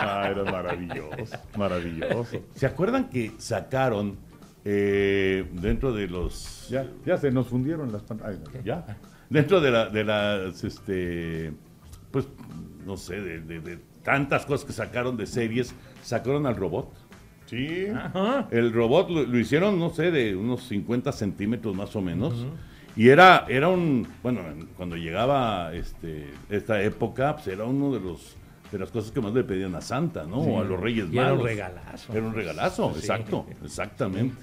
Ah, 0.00 0.28
era 0.30 0.44
maravilloso, 0.44 1.36
maravilloso. 1.56 2.38
¿Se 2.54 2.66
acuerdan 2.66 3.08
que 3.10 3.32
sacaron 3.38 4.16
eh, 4.64 5.44
dentro 5.52 5.92
de 5.92 6.06
los... 6.06 6.68
Ya, 6.70 6.86
ya 7.04 7.16
se 7.18 7.30
nos 7.30 7.48
fundieron 7.48 7.90
las 7.92 8.02
pantallas. 8.02 8.40
Ya. 8.64 8.84
Dentro 9.30 9.60
de, 9.60 9.70
la, 9.70 9.86
de 9.88 10.04
las, 10.04 10.64
este, 10.64 11.52
pues, 12.10 12.26
no 12.86 12.96
sé, 12.96 13.20
de, 13.20 13.40
de- 13.40 13.60
de 13.60 13.78
tantas 14.02 14.46
cosas 14.46 14.64
que 14.66 14.72
sacaron 14.72 15.16
de 15.16 15.26
series, 15.26 15.74
sacaron 16.02 16.46
al 16.46 16.56
robot. 16.56 16.88
Sí. 17.46 17.86
Ajá. 17.94 18.46
El 18.50 18.72
robot 18.72 19.10
lo, 19.10 19.22
lo 19.24 19.38
hicieron, 19.38 19.78
no 19.78 19.90
sé, 19.90 20.10
de 20.10 20.34
unos 20.36 20.64
50 20.68 21.12
centímetros 21.12 21.74
más 21.74 21.94
o 21.96 22.00
menos. 22.00 22.46
Y 22.96 23.08
era, 23.10 23.44
era 23.48 23.68
un, 23.68 24.08
bueno, 24.22 24.40
cuando 24.76 24.96
llegaba 24.96 25.72
este, 25.74 26.30
esta 26.50 26.82
época, 26.82 27.34
pues 27.36 27.48
era 27.48 27.64
uno 27.64 27.92
de 27.92 28.00
los 28.00 28.34
de 28.72 28.78
las 28.78 28.90
cosas 28.90 29.10
que 29.12 29.20
más 29.22 29.32
le 29.32 29.44
pedían 29.44 29.74
a 29.76 29.80
Santa, 29.80 30.24
¿no? 30.24 30.36
O 30.40 30.60
a 30.60 30.64
los 30.64 30.78
Reyes 30.78 31.06
Y 31.10 31.16
era 31.16 31.28
un 31.28 31.38
Magos. 31.38 31.44
regalazo. 31.44 32.12
Era 32.12 32.26
un 32.26 32.34
regalazo, 32.34 32.92
Sí. 32.92 32.98
exacto, 33.00 33.46
exactamente. 33.64 34.34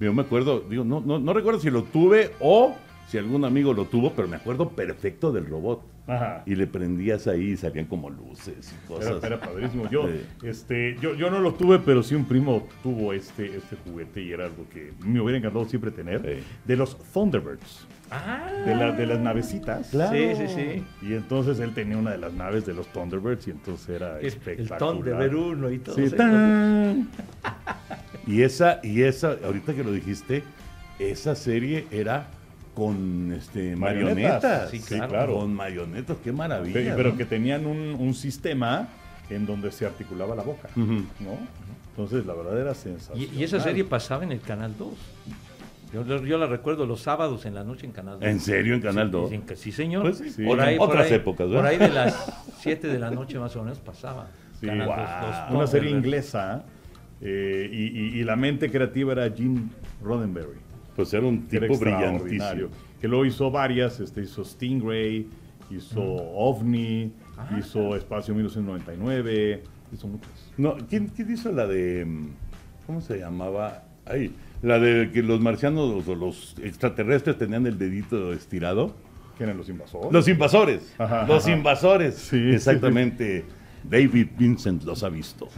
Yo 0.00 0.12
me 0.12 0.22
acuerdo, 0.22 0.60
digo, 0.68 0.82
no, 0.82 1.00
no, 1.00 1.20
no 1.20 1.32
recuerdo 1.32 1.60
si 1.60 1.70
lo 1.70 1.84
tuve 1.84 2.32
o 2.40 2.74
si 3.10 3.18
algún 3.18 3.44
amigo 3.44 3.74
lo 3.74 3.86
tuvo, 3.86 4.12
pero 4.14 4.28
me 4.28 4.36
acuerdo 4.36 4.70
perfecto 4.70 5.32
del 5.32 5.46
robot. 5.46 5.82
Ajá. 6.06 6.42
y 6.44 6.56
le 6.56 6.66
prendías 6.66 7.28
ahí 7.28 7.50
y 7.52 7.56
salían 7.56 7.86
como 7.86 8.10
luces 8.10 8.74
y 8.74 8.88
cosas. 8.88 9.18
Era, 9.22 9.26
era 9.36 9.40
padrísimo. 9.40 9.88
Yo, 9.90 10.08
este, 10.42 10.96
yo, 11.00 11.14
yo 11.14 11.30
no 11.30 11.38
lo 11.38 11.54
tuve, 11.54 11.78
pero 11.78 12.02
sí 12.02 12.16
un 12.16 12.24
primo 12.24 12.66
tuvo 12.82 13.12
este, 13.12 13.56
este 13.56 13.76
juguete 13.84 14.20
y 14.20 14.32
era 14.32 14.46
algo 14.46 14.66
que 14.72 14.92
me 15.06 15.20
hubiera 15.20 15.38
encantado 15.38 15.66
siempre 15.66 15.92
tener. 15.92 16.20
Sí. 16.22 16.42
De 16.64 16.76
los 16.76 16.98
Thunderbirds, 17.12 17.86
Ah, 18.10 18.44
de, 18.66 18.74
la- 18.74 18.90
de 18.90 19.06
las 19.06 19.20
navecitas. 19.20 19.90
Claro. 19.90 20.10
Sí, 20.16 20.34
sí, 20.34 20.52
sí. 20.52 21.06
Y 21.06 21.14
entonces 21.14 21.60
él 21.60 21.74
tenía 21.74 21.96
una 21.96 22.10
de 22.10 22.18
las 22.18 22.32
naves 22.32 22.66
de 22.66 22.74
los 22.74 22.88
Thunderbirds 22.88 23.46
y 23.46 23.52
entonces 23.52 23.88
era 23.90 24.14
El, 24.18 24.20
el 24.22 24.26
espectacular. 24.26 25.04
de 25.04 25.12
ver 25.14 25.36
uno 25.36 25.70
y 25.70 25.78
todo. 25.78 25.94
Sí. 25.94 26.06
Y 28.26 28.42
esa, 28.42 28.80
y 28.82 29.02
esa, 29.02 29.36
ahorita 29.44 29.74
que 29.74 29.84
lo 29.84 29.92
dijiste, 29.92 30.42
esa 30.98 31.36
serie 31.36 31.86
era 31.92 32.26
con 32.74 33.32
este 33.32 33.76
Marionetas. 33.76 34.42
marionetas. 34.42 34.70
Sí, 34.70 34.78
Sí, 34.78 34.98
claro. 35.00 35.34
Con 35.36 35.54
marionetas, 35.54 36.16
qué 36.22 36.32
maravilla. 36.32 36.74
Pe- 36.74 36.92
Pero 36.96 37.10
¿no? 37.10 37.16
que 37.16 37.24
tenían 37.24 37.66
un, 37.66 37.96
un 37.98 38.14
sistema 38.14 38.88
en 39.28 39.46
donde 39.46 39.70
se 39.72 39.86
articulaba 39.86 40.34
la 40.34 40.42
boca. 40.42 40.68
¿no? 40.76 40.98
Entonces, 41.90 42.24
la 42.26 42.34
verdad 42.34 42.60
era 42.60 42.74
sensacional. 42.74 43.34
y 43.36 43.42
esa 43.44 43.60
serie 43.60 43.84
pasaba 43.84 44.24
en 44.24 44.32
el 44.32 44.40
Canal 44.40 44.74
2. 44.78 44.88
Yo, 45.92 46.38
la 46.38 46.46
recuerdo 46.46 46.86
los 46.86 47.00
sábados 47.02 47.44
en 47.46 47.54
la 47.56 47.64
noche 47.64 47.84
en 47.84 47.90
Canal 47.92 48.20
2. 48.20 48.28
¿En 48.28 48.38
serio 48.40 48.74
en 48.76 48.80
Canal 48.80 49.06
Sí, 49.08 49.12
2? 49.12 49.30
dicen 49.30 49.46
que 49.46 49.56
sí, 49.56 49.72
señor. 49.72 50.02
Pues 50.02 50.18
sí, 50.18 50.30
sí. 50.30 50.44
Por 50.44 50.60
ahí, 50.60 50.78
por 50.78 50.88
Otras 50.90 51.08
ahí- 51.08 51.14
épocas, 51.14 51.48
¿verdad? 51.48 51.62
Por 51.62 51.66
ahí 51.70 51.78
de 51.78 51.88
las 51.88 52.32
7 52.60 52.86
de 52.86 52.98
la 53.00 53.10
noche 53.10 53.38
más 53.40 53.54
o 53.56 53.62
menos 53.64 53.78
pasaba. 53.80 54.28
Sí, 54.60 54.66
Canal 54.66 54.86
wow. 54.86 54.96
2, 54.96 55.06
los 55.48 55.56
Una 55.56 55.66
serie 55.66 55.90
inglesa 55.90 56.62
eh, 57.20 57.68
y, 57.72 57.82
y- 58.18 58.20
y 58.20 58.24
la 58.24 58.36
mente 58.36 58.70
creativa 58.70 59.12
era 59.12 59.28
Gene 59.30 59.62
Roddenberry. 60.02 60.58
Pues 60.96 61.12
era 61.14 61.26
un 61.26 61.46
era 61.50 61.60
tipo 61.60 61.74
extraordinario, 61.74 62.22
brillantísimo. 62.24 62.68
Que 63.00 63.08
luego 63.08 63.24
hizo 63.26 63.50
varias, 63.50 64.00
este, 64.00 64.22
hizo 64.22 64.44
Stingray, 64.44 65.26
hizo 65.70 66.02
OVNI, 66.02 67.12
Ah. 67.38 67.56
hizo 67.58 67.96
Espacio 67.96 68.34
1999, 68.34 69.62
hizo 69.92 70.08
muchas. 70.08 70.30
No, 70.58 70.76
¿quién, 70.88 71.06
quién 71.08 71.32
hizo 71.32 71.50
la 71.52 71.66
de. 71.66 72.04
mm, 72.04 72.28
¿Cómo 72.86 73.00
se 73.00 73.18
llamaba? 73.18 73.84
Ay, 74.04 74.32
la 74.62 74.78
de 74.78 75.10
que 75.12 75.22
los 75.22 75.40
marcianos 75.40 76.06
o 76.06 76.14
los 76.14 76.56
extraterrestres 76.62 77.38
tenían 77.38 77.66
el 77.66 77.78
dedito 77.78 78.32
estirado. 78.32 78.94
¿Quién 79.38 79.48
eran 79.50 79.58
los 79.58 79.68
invasores? 79.70 80.12
Los 80.12 80.28
invasores. 80.28 80.94
Ajá, 80.98 81.26
los 81.26 81.44
ajá. 81.44 81.56
invasores. 81.56 82.14
Sí, 82.16 82.50
Exactamente. 82.52 83.44
David 83.82 84.28
Vincent 84.38 84.82
los 84.84 85.02
ha 85.02 85.08
visto. 85.08 85.48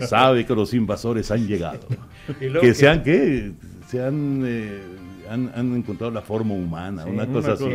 Sabe 0.00 0.44
que 0.44 0.54
los 0.54 0.74
invasores 0.74 1.30
han 1.30 1.46
llegado. 1.46 1.80
Que 2.38 2.50
que- 2.60 2.74
sean 2.74 3.02
que 3.02 3.52
se 3.90 4.00
han, 4.04 4.44
eh, 4.46 4.80
han, 5.28 5.50
han 5.54 5.74
encontrado 5.74 6.12
la 6.12 6.22
forma 6.22 6.54
humana, 6.54 7.02
Sí, 7.02 7.10
una 7.10 7.24
una 7.24 7.32
cosa 7.32 7.52
así. 7.54 7.68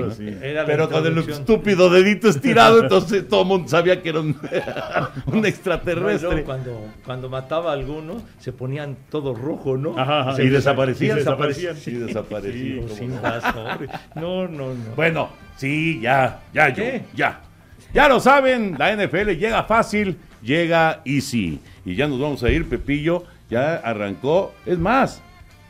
Pero 0.65 0.89
con 0.89 1.05
el 1.05 1.17
estúpido 1.17 1.89
dedito 1.89 2.29
estirado, 2.29 2.81
entonces 2.83 3.27
todo 3.27 3.41
el 3.41 3.47
mundo 3.47 3.67
sabía 3.67 4.01
que 4.01 4.09
era 4.09 4.21
un, 4.21 4.29
un 5.25 5.41
No, 5.41 5.45
extraterrestre. 5.45 6.43
cuando, 6.43 6.87
cuando 7.03 7.29
mataba 7.29 7.71
a 7.71 7.73
alguno, 7.73 8.21
se 8.39 8.53
ponían 8.53 8.95
todo 9.09 9.33
rojo, 9.33 9.75
¿no? 9.75 9.97
Ajá, 9.99 10.21
ajá. 10.21 10.35
Se 10.37 10.45
y 10.45 10.49
desaparecían. 10.49 11.17
y 11.17 11.19
desaparecían. 11.19 11.75
Y 11.85 11.91
desaparecían. 11.91 12.87
Los 12.87 13.01
invasores. 13.01 13.89
No, 14.15 14.47
no, 14.47 14.73
no. 14.73 14.95
Bueno, 14.95 15.29
sí, 15.57 15.99
ya, 16.01 16.43
ya, 16.53 16.69
yo, 16.69 16.83
ya. 17.13 17.41
Ya 17.93 18.07
lo 18.07 18.21
saben, 18.21 18.75
la 18.77 18.95
NFL 18.95 19.31
llega 19.31 19.63
fácil, 19.65 20.17
llega 20.41 21.01
easy. 21.03 21.59
Y 21.83 21.95
ya 21.95 22.07
nos 22.07 22.19
vamos 22.19 22.41
a 22.43 22.49
ir, 22.49 22.67
Pepillo, 22.69 23.23
ya 23.49 23.75
arrancó. 23.75 24.53
Es 24.65 24.77
más, 24.77 25.21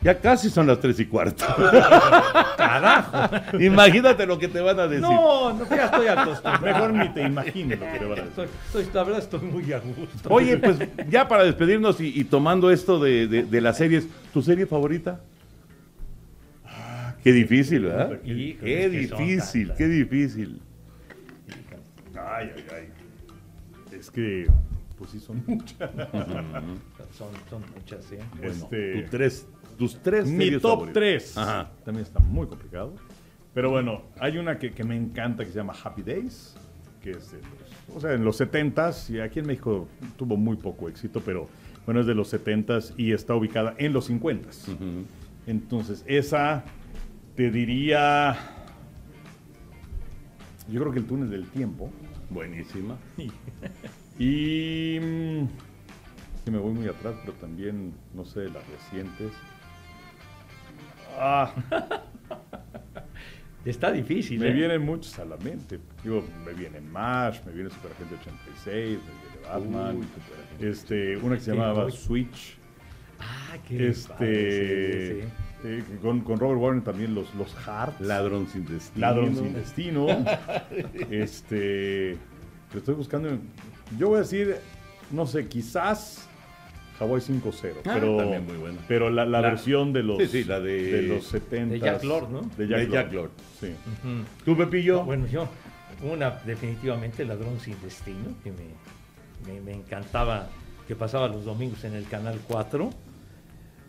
ya 0.02 0.18
casi 0.20 0.50
son 0.50 0.66
las 0.66 0.78
tres 0.80 1.00
y 1.00 1.06
cuarto. 1.06 1.44
Carajo. 2.56 3.58
Imagínate 3.58 4.26
lo 4.26 4.38
que 4.38 4.48
te 4.48 4.60
van 4.60 4.78
a 4.78 4.86
decir. 4.86 5.02
No, 5.02 5.52
no, 5.52 5.68
ya 5.68 5.86
estoy 5.86 6.06
acostumbrado. 6.06 6.60
Mejor 6.64 6.92
ni 6.94 7.08
te 7.14 7.22
imagines 7.22 7.78
lo 7.80 7.86
que 7.92 7.98
te 7.98 8.04
van 8.04 8.18
a 8.18 8.22
decir. 8.22 8.44
Estoy, 8.44 8.82
estoy- 8.82 8.94
la 8.94 9.02
verdad 9.04 9.22
estoy 9.22 9.40
muy 9.40 9.72
a 9.72 9.78
gusto. 9.80 10.28
Oye, 10.28 10.56
pues 10.58 10.78
ya 11.08 11.26
para 11.26 11.44
despedirnos 11.44 12.00
y, 12.00 12.18
y 12.20 12.24
tomando 12.24 12.70
esto 12.70 12.98
de, 13.00 13.26
de- 13.26 13.42
de 13.44 13.60
las 13.60 13.76
series, 13.78 14.06
¿tu 14.32 14.42
serie 14.42 14.66
favorita? 14.66 15.20
Qué 17.24 17.32
difícil, 17.32 17.86
¿verdad? 17.86 18.22
Híjole, 18.24 18.56
Qué 18.60 18.88
difícil, 18.88 19.72
qué 19.76 19.86
difícil. 19.88 20.60
Ay, 22.14 22.52
ay, 22.54 22.64
ay. 22.72 23.96
Es 23.98 24.10
que, 24.12 24.46
pues 24.96 25.10
sí, 25.10 25.18
son 25.18 25.42
muchas. 25.46 25.90
Son, 27.16 27.28
son 27.50 27.62
muchas, 27.74 28.12
¿eh? 28.12 28.20
Bueno, 28.38 28.52
Este- 28.52 29.02
tu 29.02 29.10
tres, 29.10 29.46
tus 29.78 30.00
tres 30.02 30.26
Mi 30.26 30.50
top 30.52 30.62
favoritas. 30.62 30.94
3 30.94 31.38
Ajá. 31.38 31.70
también 31.84 32.06
está 32.06 32.18
muy 32.20 32.46
complicado. 32.46 32.94
Pero 33.54 33.70
bueno, 33.70 34.02
hay 34.20 34.36
una 34.38 34.58
que, 34.58 34.72
que 34.72 34.84
me 34.84 34.96
encanta 34.96 35.44
que 35.44 35.50
se 35.50 35.56
llama 35.56 35.74
Happy 35.82 36.02
Days, 36.02 36.54
que 37.02 37.12
es 37.12 37.32
de 37.32 37.38
los- 37.38 37.96
o 37.96 38.00
sea, 38.00 38.12
en 38.12 38.24
los 38.24 38.36
70s, 38.40 39.10
y 39.10 39.20
aquí 39.20 39.38
en 39.38 39.46
México 39.46 39.88
tuvo 40.16 40.36
muy 40.36 40.56
poco 40.56 40.88
éxito, 40.88 41.22
pero 41.24 41.48
bueno, 41.86 42.00
es 42.00 42.06
de 42.06 42.14
los 42.14 42.28
70s 42.32 42.92
y 42.96 43.12
está 43.12 43.34
ubicada 43.34 43.74
en 43.78 43.92
los 43.92 44.10
50s. 44.10 44.68
Entonces, 45.46 46.04
esa 46.06 46.64
te 47.36 47.50
diría, 47.50 48.36
yo 50.68 50.80
creo 50.80 50.92
que 50.92 50.98
el 50.98 51.06
túnel 51.06 51.30
del 51.30 51.46
tiempo. 51.48 51.90
Buenísima. 52.30 52.96
Y 54.18 54.98
mm, 54.98 55.46
que 56.44 56.50
me 56.50 56.56
voy 56.56 56.72
muy 56.72 56.88
atrás, 56.88 57.16
pero 57.20 57.34
también, 57.34 57.92
no 58.14 58.24
sé, 58.24 58.44
las 58.48 58.62
recientes. 58.68 59.30
Ah, 61.18 61.52
Está 63.64 63.90
difícil, 63.90 64.38
me 64.38 64.48
¿eh? 64.50 64.52
vienen 64.52 64.82
muchos 64.82 65.18
a 65.18 65.24
la 65.24 65.36
mente. 65.38 65.80
Digo, 66.04 66.24
me 66.44 66.52
viene 66.52 66.80
MASH, 66.80 67.40
me 67.46 67.52
viene 67.52 67.68
Super 67.70 67.90
Agente 67.92 68.14
86, 68.14 68.64
me 68.74 68.84
viene 68.84 69.48
Batman. 69.48 69.96
Uy, 69.96 70.06
este, 70.64 71.16
una 71.16 71.34
que 71.34 71.40
se 71.42 71.50
llamaba 71.52 71.90
Switch. 71.90 72.56
Ah, 73.18 73.56
qué 73.66 73.88
Este, 73.88 74.12
padre, 74.12 75.22
sí, 75.22 75.28
sí. 75.62 75.68
eh, 75.68 75.98
con, 76.00 76.20
con 76.20 76.38
Robert 76.38 76.60
Warren 76.60 76.82
también 76.84 77.12
los, 77.12 77.34
los 77.34 77.52
Hearts. 77.56 78.00
Ladrón 78.00 78.46
sin 78.46 78.66
destino. 78.66 79.04
Ladrón 79.04 79.34
sin 79.34 79.52
destino. 79.52 80.06
este. 81.10 82.16
Lo 82.72 82.78
estoy 82.78 82.94
buscando. 82.94 83.30
Yo 83.98 84.08
voy 84.10 84.18
a 84.18 84.20
decir, 84.20 84.56
no 85.10 85.26
sé, 85.26 85.48
quizás 85.48 86.28
Hawaii 86.98 87.20
5-0. 87.20 87.74
Ah, 87.84 87.90
pero, 87.94 88.16
también 88.16 88.44
muy 88.46 88.56
buena. 88.56 88.78
Pero 88.88 89.10
la, 89.10 89.24
la 89.26 89.40
La- 89.40 89.48
versión 89.50 89.92
de 89.92 90.02
los, 90.02 90.18
Sí, 90.18 90.28
sí, 90.28 90.44
la 90.44 90.60
de- 90.60 91.02
los 91.02 91.26
70. 91.26 91.74
de 91.74 91.80
Jack 91.80 92.04
Lord, 92.04 92.30
¿no? 92.30 92.40
De 92.56 92.66
Jack, 92.68 92.78
De 92.80 92.84
Lord. 92.86 92.92
Jack 92.92 93.12
Lord. 93.12 93.30
Sí. 93.60 93.66
Ujú. 93.66 94.24
¿Tú, 94.44 94.56
Pepillo? 94.56 94.96
No, 94.96 95.04
bueno, 95.04 95.26
yo, 95.26 95.48
una 96.02 96.30
definitivamente 96.46 97.24
Ladrón 97.24 97.58
sin 97.60 97.80
Destino, 97.82 98.34
que 98.42 98.50
me, 98.52 99.52
me- 99.52 99.60
me 99.60 99.72
encantaba, 99.72 100.48
que 100.88 100.94
pasaba 100.96 101.28
los 101.28 101.44
domingos 101.44 101.84
en 101.84 101.94
el 101.94 102.06
Canal 102.08 102.38
4. 102.48 102.90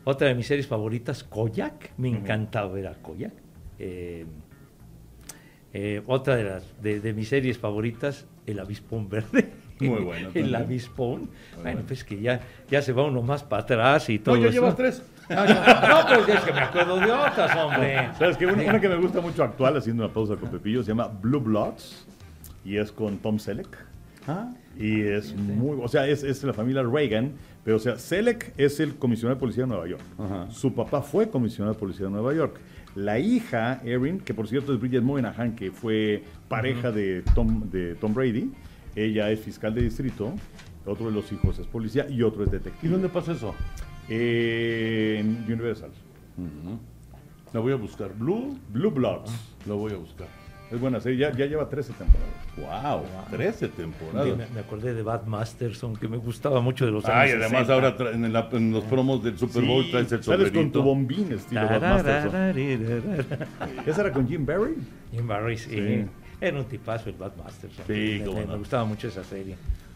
Otra 0.04 0.28
de 0.30 0.36
mis 0.36 0.48
series 0.48 0.68
favoritas, 0.68 1.24
Koyak, 1.24 1.92
me 1.98 2.10
encantaba 2.10 2.72
ver 2.72 2.88
a 2.88 2.94
Koyak. 2.94 3.34
Eh, 3.80 4.26
eh, 5.74 6.02
otra 6.08 6.36
de, 6.38 6.44
las, 6.46 6.82
de, 6.82 7.00
de 7.02 7.14
mis 7.14 7.28
series 7.28 7.58
favoritas, 7.58 8.26
El 8.46 8.60
Avispón 8.60 9.10
Verde. 9.10 9.50
Muy 9.80 10.02
bueno 10.04 10.30
El. 10.34 10.54
Avispón. 10.56 11.22
bueno, 11.56 11.62
bueno. 11.64 11.82
pues 11.88 12.04
que 12.04 12.20
ya, 12.20 12.42
ya 12.70 12.82
se 12.82 12.94
va 12.94 13.04
uno 13.06 13.22
más 13.22 13.44
para 13.44 13.64
atrás 13.64 14.10
y 14.10 14.20
todo 14.20 14.36
Oye, 14.36 14.46
eso. 14.50 14.54
llevas 14.54 14.76
tres. 14.76 15.04
No, 15.30 15.44
no, 15.46 16.06
pero 16.08 16.26
es 16.26 16.40
que 16.46 16.54
me 16.54 16.60
acuerdo 16.62 16.96
de 17.02 17.12
otras, 17.12 17.54
hombre. 17.58 18.10
¿Sabes 18.18 18.38
qué? 18.38 18.46
Una, 18.46 18.64
una 18.64 18.80
que 18.80 18.88
me 18.88 18.96
gusta 18.96 19.20
mucho 19.20 19.44
actual, 19.44 19.76
haciendo 19.76 20.06
una 20.06 20.14
pausa 20.14 20.38
con 20.38 20.50
Pepillo, 20.50 20.82
se 20.84 20.88
llama 20.90 21.08
Blue 21.08 21.42
Bloods. 21.42 22.06
Y 22.64 22.78
es 22.78 22.94
con 22.94 23.18
Tom 23.18 23.38
Selleck. 23.38 23.68
Ah, 24.26 24.52
Y 24.78 25.02
es 25.02 25.36
muy, 25.36 25.78
o 25.82 25.88
sea, 25.90 26.08
es, 26.08 26.24
es 26.24 26.44
la 26.44 26.54
familia 26.54 26.82
Reagan, 26.84 27.34
pero 27.66 27.76
o 27.78 27.80
sea, 27.80 27.98
Selleck 27.98 28.54
es 28.58 28.80
el 28.80 28.96
comisionado 28.96 29.36
de 29.36 29.40
policía 29.40 29.64
de 29.64 29.68
Nueva 29.70 29.88
York. 29.88 30.02
Ajá. 30.18 30.48
Su 30.52 30.74
papá 30.74 31.02
fue 31.02 31.30
comisionado 31.30 31.74
de 31.74 31.80
policía 31.80 32.06
de 32.06 32.12
Nueva 32.12 32.34
York. 32.34 32.60
La 32.96 33.20
hija, 33.20 33.82
Erin, 33.86 34.20
que 34.20 34.34
por 34.34 34.48
cierto 34.48 34.74
es 34.74 34.80
Bridget 34.80 35.04
Moynihan, 35.04 35.56
que 35.56 35.72
fue 35.72 36.24
pareja 36.48 36.92
de, 36.92 37.22
Tom, 37.36 37.70
de 37.70 37.96
Tom 37.96 38.14
Brady, 38.14 38.52
ella 39.04 39.30
es 39.32 39.40
fiscal 39.40 39.74
de 39.74 39.82
distrito, 39.84 40.34
otro 40.86 41.06
de 41.08 41.12
los 41.12 41.32
hijos 41.32 41.60
es 41.60 41.68
policía 41.68 42.08
y 42.10 42.22
otro 42.24 42.44
es 42.44 42.50
¿Y 42.50 42.52
detective. 42.54 42.92
dónde 42.94 43.10
pasa 43.10 43.32
eso? 43.34 43.54
Eh, 44.10 45.18
en 45.20 45.44
Universal. 45.52 45.92
Ujú. 46.38 46.80
La 47.54 47.60
voy 47.60 47.74
a 47.74 47.76
buscar. 47.76 48.14
Blue, 48.18 48.58
Blue 48.72 48.92
Bloods. 48.92 49.32
la 49.66 49.74
voy 49.74 49.94
a 49.94 49.98
buscar. 49.98 50.28
Es 50.72 50.78
buena 50.82 51.00
serie, 51.00 51.18
ya, 51.20 51.32
ya 51.32 51.46
lleva 51.46 51.70
13 51.70 51.94
temporadas. 51.94 53.00
Wow, 53.00 53.06
13 53.32 53.68
Sí, 53.68 53.72
temporadas. 53.78 54.38
me, 54.38 54.48
me 54.54 54.60
acordé 54.60 54.94
de 54.94 55.02
Bad 55.02 55.26
Masterson, 55.26 55.96
que 55.96 56.10
me 56.10 56.18
gustaba 56.18 56.60
mucho 56.60 56.86
de 56.86 56.92
los 56.92 57.06
años 57.06 57.18
Ay, 57.18 57.30
además 57.32 57.68
60. 57.68 57.74
ahora 57.74 57.98
tra- 57.98 58.14
en, 58.14 58.34
la- 58.34 58.50
en 58.52 58.72
los 58.74 58.84
promos 58.84 59.24
del 59.24 59.38
Super 59.38 59.64
Bowl 59.64 59.86
Sí, 59.86 59.92
traes 59.92 60.12
el 60.12 60.24
sales 60.24 60.52
con 60.52 60.70
tu 60.72 60.80
sombrerito. 60.80 60.84
bombín 60.84 61.32
estilo 61.32 61.62
Bud 61.62 61.82
Masterson. 61.82 62.58
¿Esa 63.86 64.02
era 64.02 64.12
con 64.12 64.28
Jim 64.28 64.46
Barry? 64.46 64.76
Jim 65.14 65.26
Barry, 65.28 65.58
sí. 65.58 65.70
Sí. 65.70 66.06
Era 66.40 66.58
un 66.58 66.66
tipazo 66.66 67.10
el 67.10 67.16
Bad 67.16 67.32
Masterson. 67.44 67.86
Sí, 67.88 68.22
me, 68.24 68.32
me- 68.34 68.42
no. 68.46 68.52
me 68.54 68.58
gustaba 68.58 68.86
mucho 68.86 69.08
esa 69.08 69.24
serie. 69.24 69.56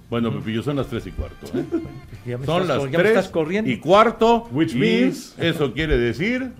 Bueno, 0.09 0.31
Pepillo, 0.33 0.61
son 0.63 0.75
las 0.75 0.87
3 0.87 1.07
y 1.07 1.11
cuarto. 1.11 1.45
¿eh? 1.57 1.63
Ya 2.25 2.37
me 2.37 2.45
Son 2.45 2.61
estás 2.63 2.67
las 2.67 2.77
cor- 2.79 2.89
ya 2.91 2.97
me 2.97 3.03
3 3.03 3.17
estás 3.17 3.31
corriendo. 3.31 3.69
y 3.71 3.77
cuarto. 3.79 4.47
Which 4.51 4.73
means- 4.75 5.35
Eso 5.39 5.71
quiere 5.73 5.97
decir 5.97 6.51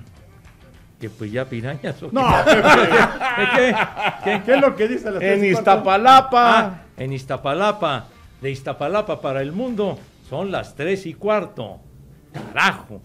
que 1.00 1.10
pues 1.10 1.32
ya 1.32 1.46
pirañas. 1.46 2.02
¿o? 2.04 2.10
No, 2.12 2.22
¿Qué? 3.56 3.76
¿Qué? 4.24 4.42
¿qué 4.46 4.54
es 4.54 4.62
lo 4.62 4.76
que 4.76 4.88
dice 4.88 5.08
a 5.08 5.12
las 5.12 5.20
tres 5.20 5.40
En? 5.44 5.46
Iztapalapa. 5.52 6.60
Ah, 6.60 6.82
en 6.98 7.12
Iztapalapa, 7.14 8.06
de 8.40 8.52
Iztapalapa 8.52 9.20
para 9.20 9.42
el 9.42 9.52
mundo, 9.52 9.98
son 10.30 10.52
las 10.52 10.76
tres 10.76 11.06
y 11.08 11.16
cuarto. 11.16 11.80
Carajo. 12.32 13.02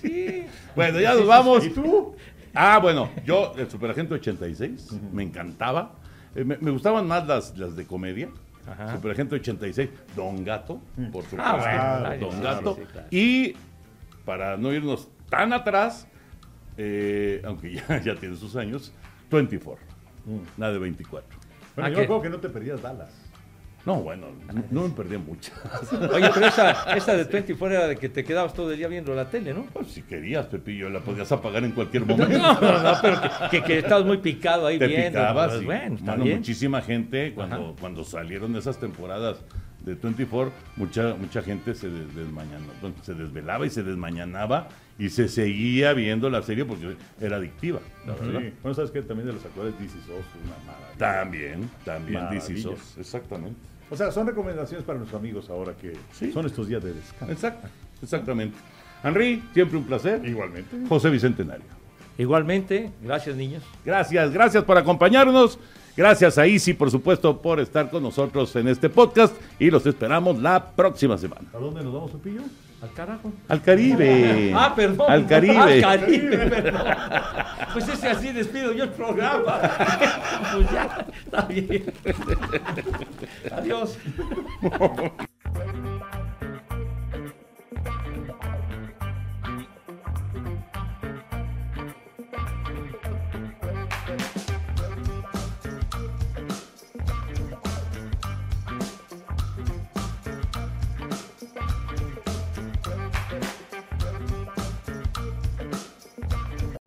sí. 0.00 0.44
Bueno, 0.74 1.00
ya 1.00 1.14
nos 1.14 1.26
vamos. 1.26 1.64
¿Y 1.64 1.70
tú? 1.70 2.14
Ah, 2.56 2.78
bueno, 2.80 3.10
yo, 3.24 3.52
el 3.56 3.70
Superagente 3.70 4.14
86, 4.14 4.88
me 5.12 5.22
encantaba. 5.22 5.92
Eh, 6.34 6.44
me, 6.44 6.56
me 6.58 6.70
gustaban 6.70 7.06
más 7.06 7.26
las, 7.26 7.56
las 7.58 7.76
de 7.76 7.86
comedia. 7.86 8.28
Ajá. 8.66 8.94
Superagente 8.96 9.36
86, 9.36 9.90
Don 10.16 10.42
Gato, 10.44 10.80
por 11.12 11.22
supuesto. 11.24 11.36
Ah, 11.38 12.00
bueno, 12.08 12.30
Don 12.30 12.40
claro, 12.40 12.56
Gato. 12.56 12.74
sí, 12.76 12.82
claro. 12.90 13.06
Y 13.10 13.54
para 14.24 14.56
no 14.56 14.72
irnos 14.72 15.08
tan 15.30 15.52
atrás, 15.52 16.08
eh, 16.76 17.42
aunque 17.44 17.74
ya, 17.88 18.02
ya 18.02 18.14
tiene 18.16 18.36
sus 18.36 18.56
años, 18.56 18.92
24, 19.30 19.84
la 20.56 20.72
de 20.72 20.78
24. 20.78 21.38
Bueno, 21.76 21.86
¿A 21.86 21.90
yo 21.90 22.02
acuerdo 22.02 22.22
que 22.22 22.30
no 22.30 22.38
te 22.38 22.48
perdías 22.48 22.80
Dallas. 22.82 23.10
No, 23.86 24.02
bueno, 24.02 24.26
no, 24.72 24.82
me 24.82 24.90
perdí 24.90 25.16
muchas. 25.16 25.54
Oye, 26.12 26.28
pero 26.34 26.46
esa, 26.46 26.96
esa 26.96 27.16
de 27.16 27.22
24 27.22 27.76
era 27.78 27.86
de 27.86 27.96
que 27.96 28.08
te 28.08 28.24
quedabas 28.24 28.52
todo 28.52 28.72
el 28.72 28.76
día 28.78 28.88
viendo 28.88 29.14
la 29.14 29.30
tele, 29.30 29.54
¿no? 29.54 29.64
Pues 29.72 29.86
si 29.92 30.02
querías, 30.02 30.46
Pepillo, 30.46 30.90
la 30.90 30.98
podías 31.00 31.30
apagar 31.30 31.62
en 31.62 31.70
cualquier 31.70 32.04
momento. 32.06 32.36
No, 32.36 32.60
no, 32.60 32.82
no, 32.82 32.92
pero 33.00 33.20
que, 33.22 33.58
que, 33.60 33.62
que 33.64 33.78
estabas 33.78 34.04
muy 34.04 34.18
picado 34.18 34.66
ahí 34.66 34.78
te 34.78 34.88
viendo. 34.88 35.20
picabas. 35.20 35.50
pues, 35.50 35.62
y, 35.62 35.64
bueno, 35.66 35.94
está 35.94 36.10
mano, 36.10 36.24
bien. 36.24 36.38
muchísima 36.38 36.82
gente, 36.82 37.32
cuando, 37.32 37.56
Ajá. 37.56 37.64
cuando 37.80 38.02
salieron 38.04 38.56
esas 38.56 38.78
temporadas 38.80 39.38
de 39.84 39.94
24, 39.94 40.52
mucha, 40.74 41.14
mucha 41.14 41.42
gente 41.42 41.72
se 41.76 41.88
des- 41.88 42.06
se 43.02 43.14
desvelaba 43.14 43.66
y 43.66 43.70
se 43.70 43.84
desmañanaba 43.84 44.66
y 44.98 45.10
se 45.10 45.28
seguía 45.28 45.92
viendo 45.92 46.28
la 46.28 46.42
serie 46.42 46.64
porque 46.64 46.96
era 47.20 47.36
adictiva. 47.36 47.78
la 48.04 48.14
verdad. 48.14 48.40
Bueno, 48.62 48.74
¿sabes 48.74 48.90
qué? 48.90 49.02
También 49.02 49.28
de 49.28 49.34
los 49.34 49.44
actuales 49.44 49.78
DC 49.78 49.92
SOS, 50.00 50.08
una 50.44 50.56
maravilla. 50.66 50.98
También, 50.98 51.70
también. 51.84 52.28
DC 52.30 52.56
SOS, 52.56 52.98
exactamente. 52.98 53.60
O 53.90 53.96
sea, 53.96 54.10
son 54.10 54.26
recomendaciones 54.26 54.84
para 54.84 54.98
nuestros 54.98 55.20
amigos 55.20 55.48
ahora 55.50 55.74
que 55.76 55.92
Sí. 56.12 56.32
son 56.32 56.46
estos 56.46 56.66
días 56.68 56.82
de 56.82 56.92
descanso. 56.92 57.32
Exacto, 57.32 57.68
exactamente. 58.02 58.56
Henry, 59.04 59.42
siempre 59.54 59.78
un 59.78 59.84
placer. 59.84 60.24
Igualmente. 60.26 60.76
José 60.88 61.10
Bicentenario. 61.10 61.66
Igualmente, 62.18 62.90
gracias 63.02 63.36
niños. 63.36 63.62
Gracias, 63.84 64.32
gracias 64.32 64.64
por 64.64 64.78
acompañarnos. 64.78 65.58
Gracias 65.96 66.36
a 66.38 66.46
Isi, 66.46 66.74
por 66.74 66.90
supuesto, 66.90 67.40
por 67.40 67.60
estar 67.60 67.88
con 67.90 68.02
nosotros 68.02 68.54
en 68.56 68.68
este 68.68 68.88
podcast 68.90 69.34
y 69.58 69.70
los 69.70 69.86
esperamos 69.86 70.40
la 70.42 70.72
próxima 70.72 71.16
semana. 71.16 71.48
¿A 71.54 71.58
dónde 71.58 71.82
nos 71.82 71.92
vamos, 71.92 72.10
Pepillo? 72.10 72.42
Al 72.82 72.92
carajo. 72.92 73.32
Al 73.48 73.62
Caribe. 73.62 74.52
Ah, 74.54 74.74
perdón. 74.76 75.10
Al 75.10 75.26
Caribe. 75.26 75.56
Al 75.56 75.80
Caribe, 75.80 76.36
perdón. 76.36 76.82
Pues 77.72 77.88
ese 77.88 78.08
así 78.08 78.32
despido 78.32 78.72
yo 78.72 78.84
el 78.84 78.90
programa. 78.90 79.60
Pues 80.52 80.70
ya, 80.70 81.06
está 81.24 81.42
bien. 81.42 81.92
Adiós. 83.50 83.98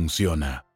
funciona. 0.00 0.69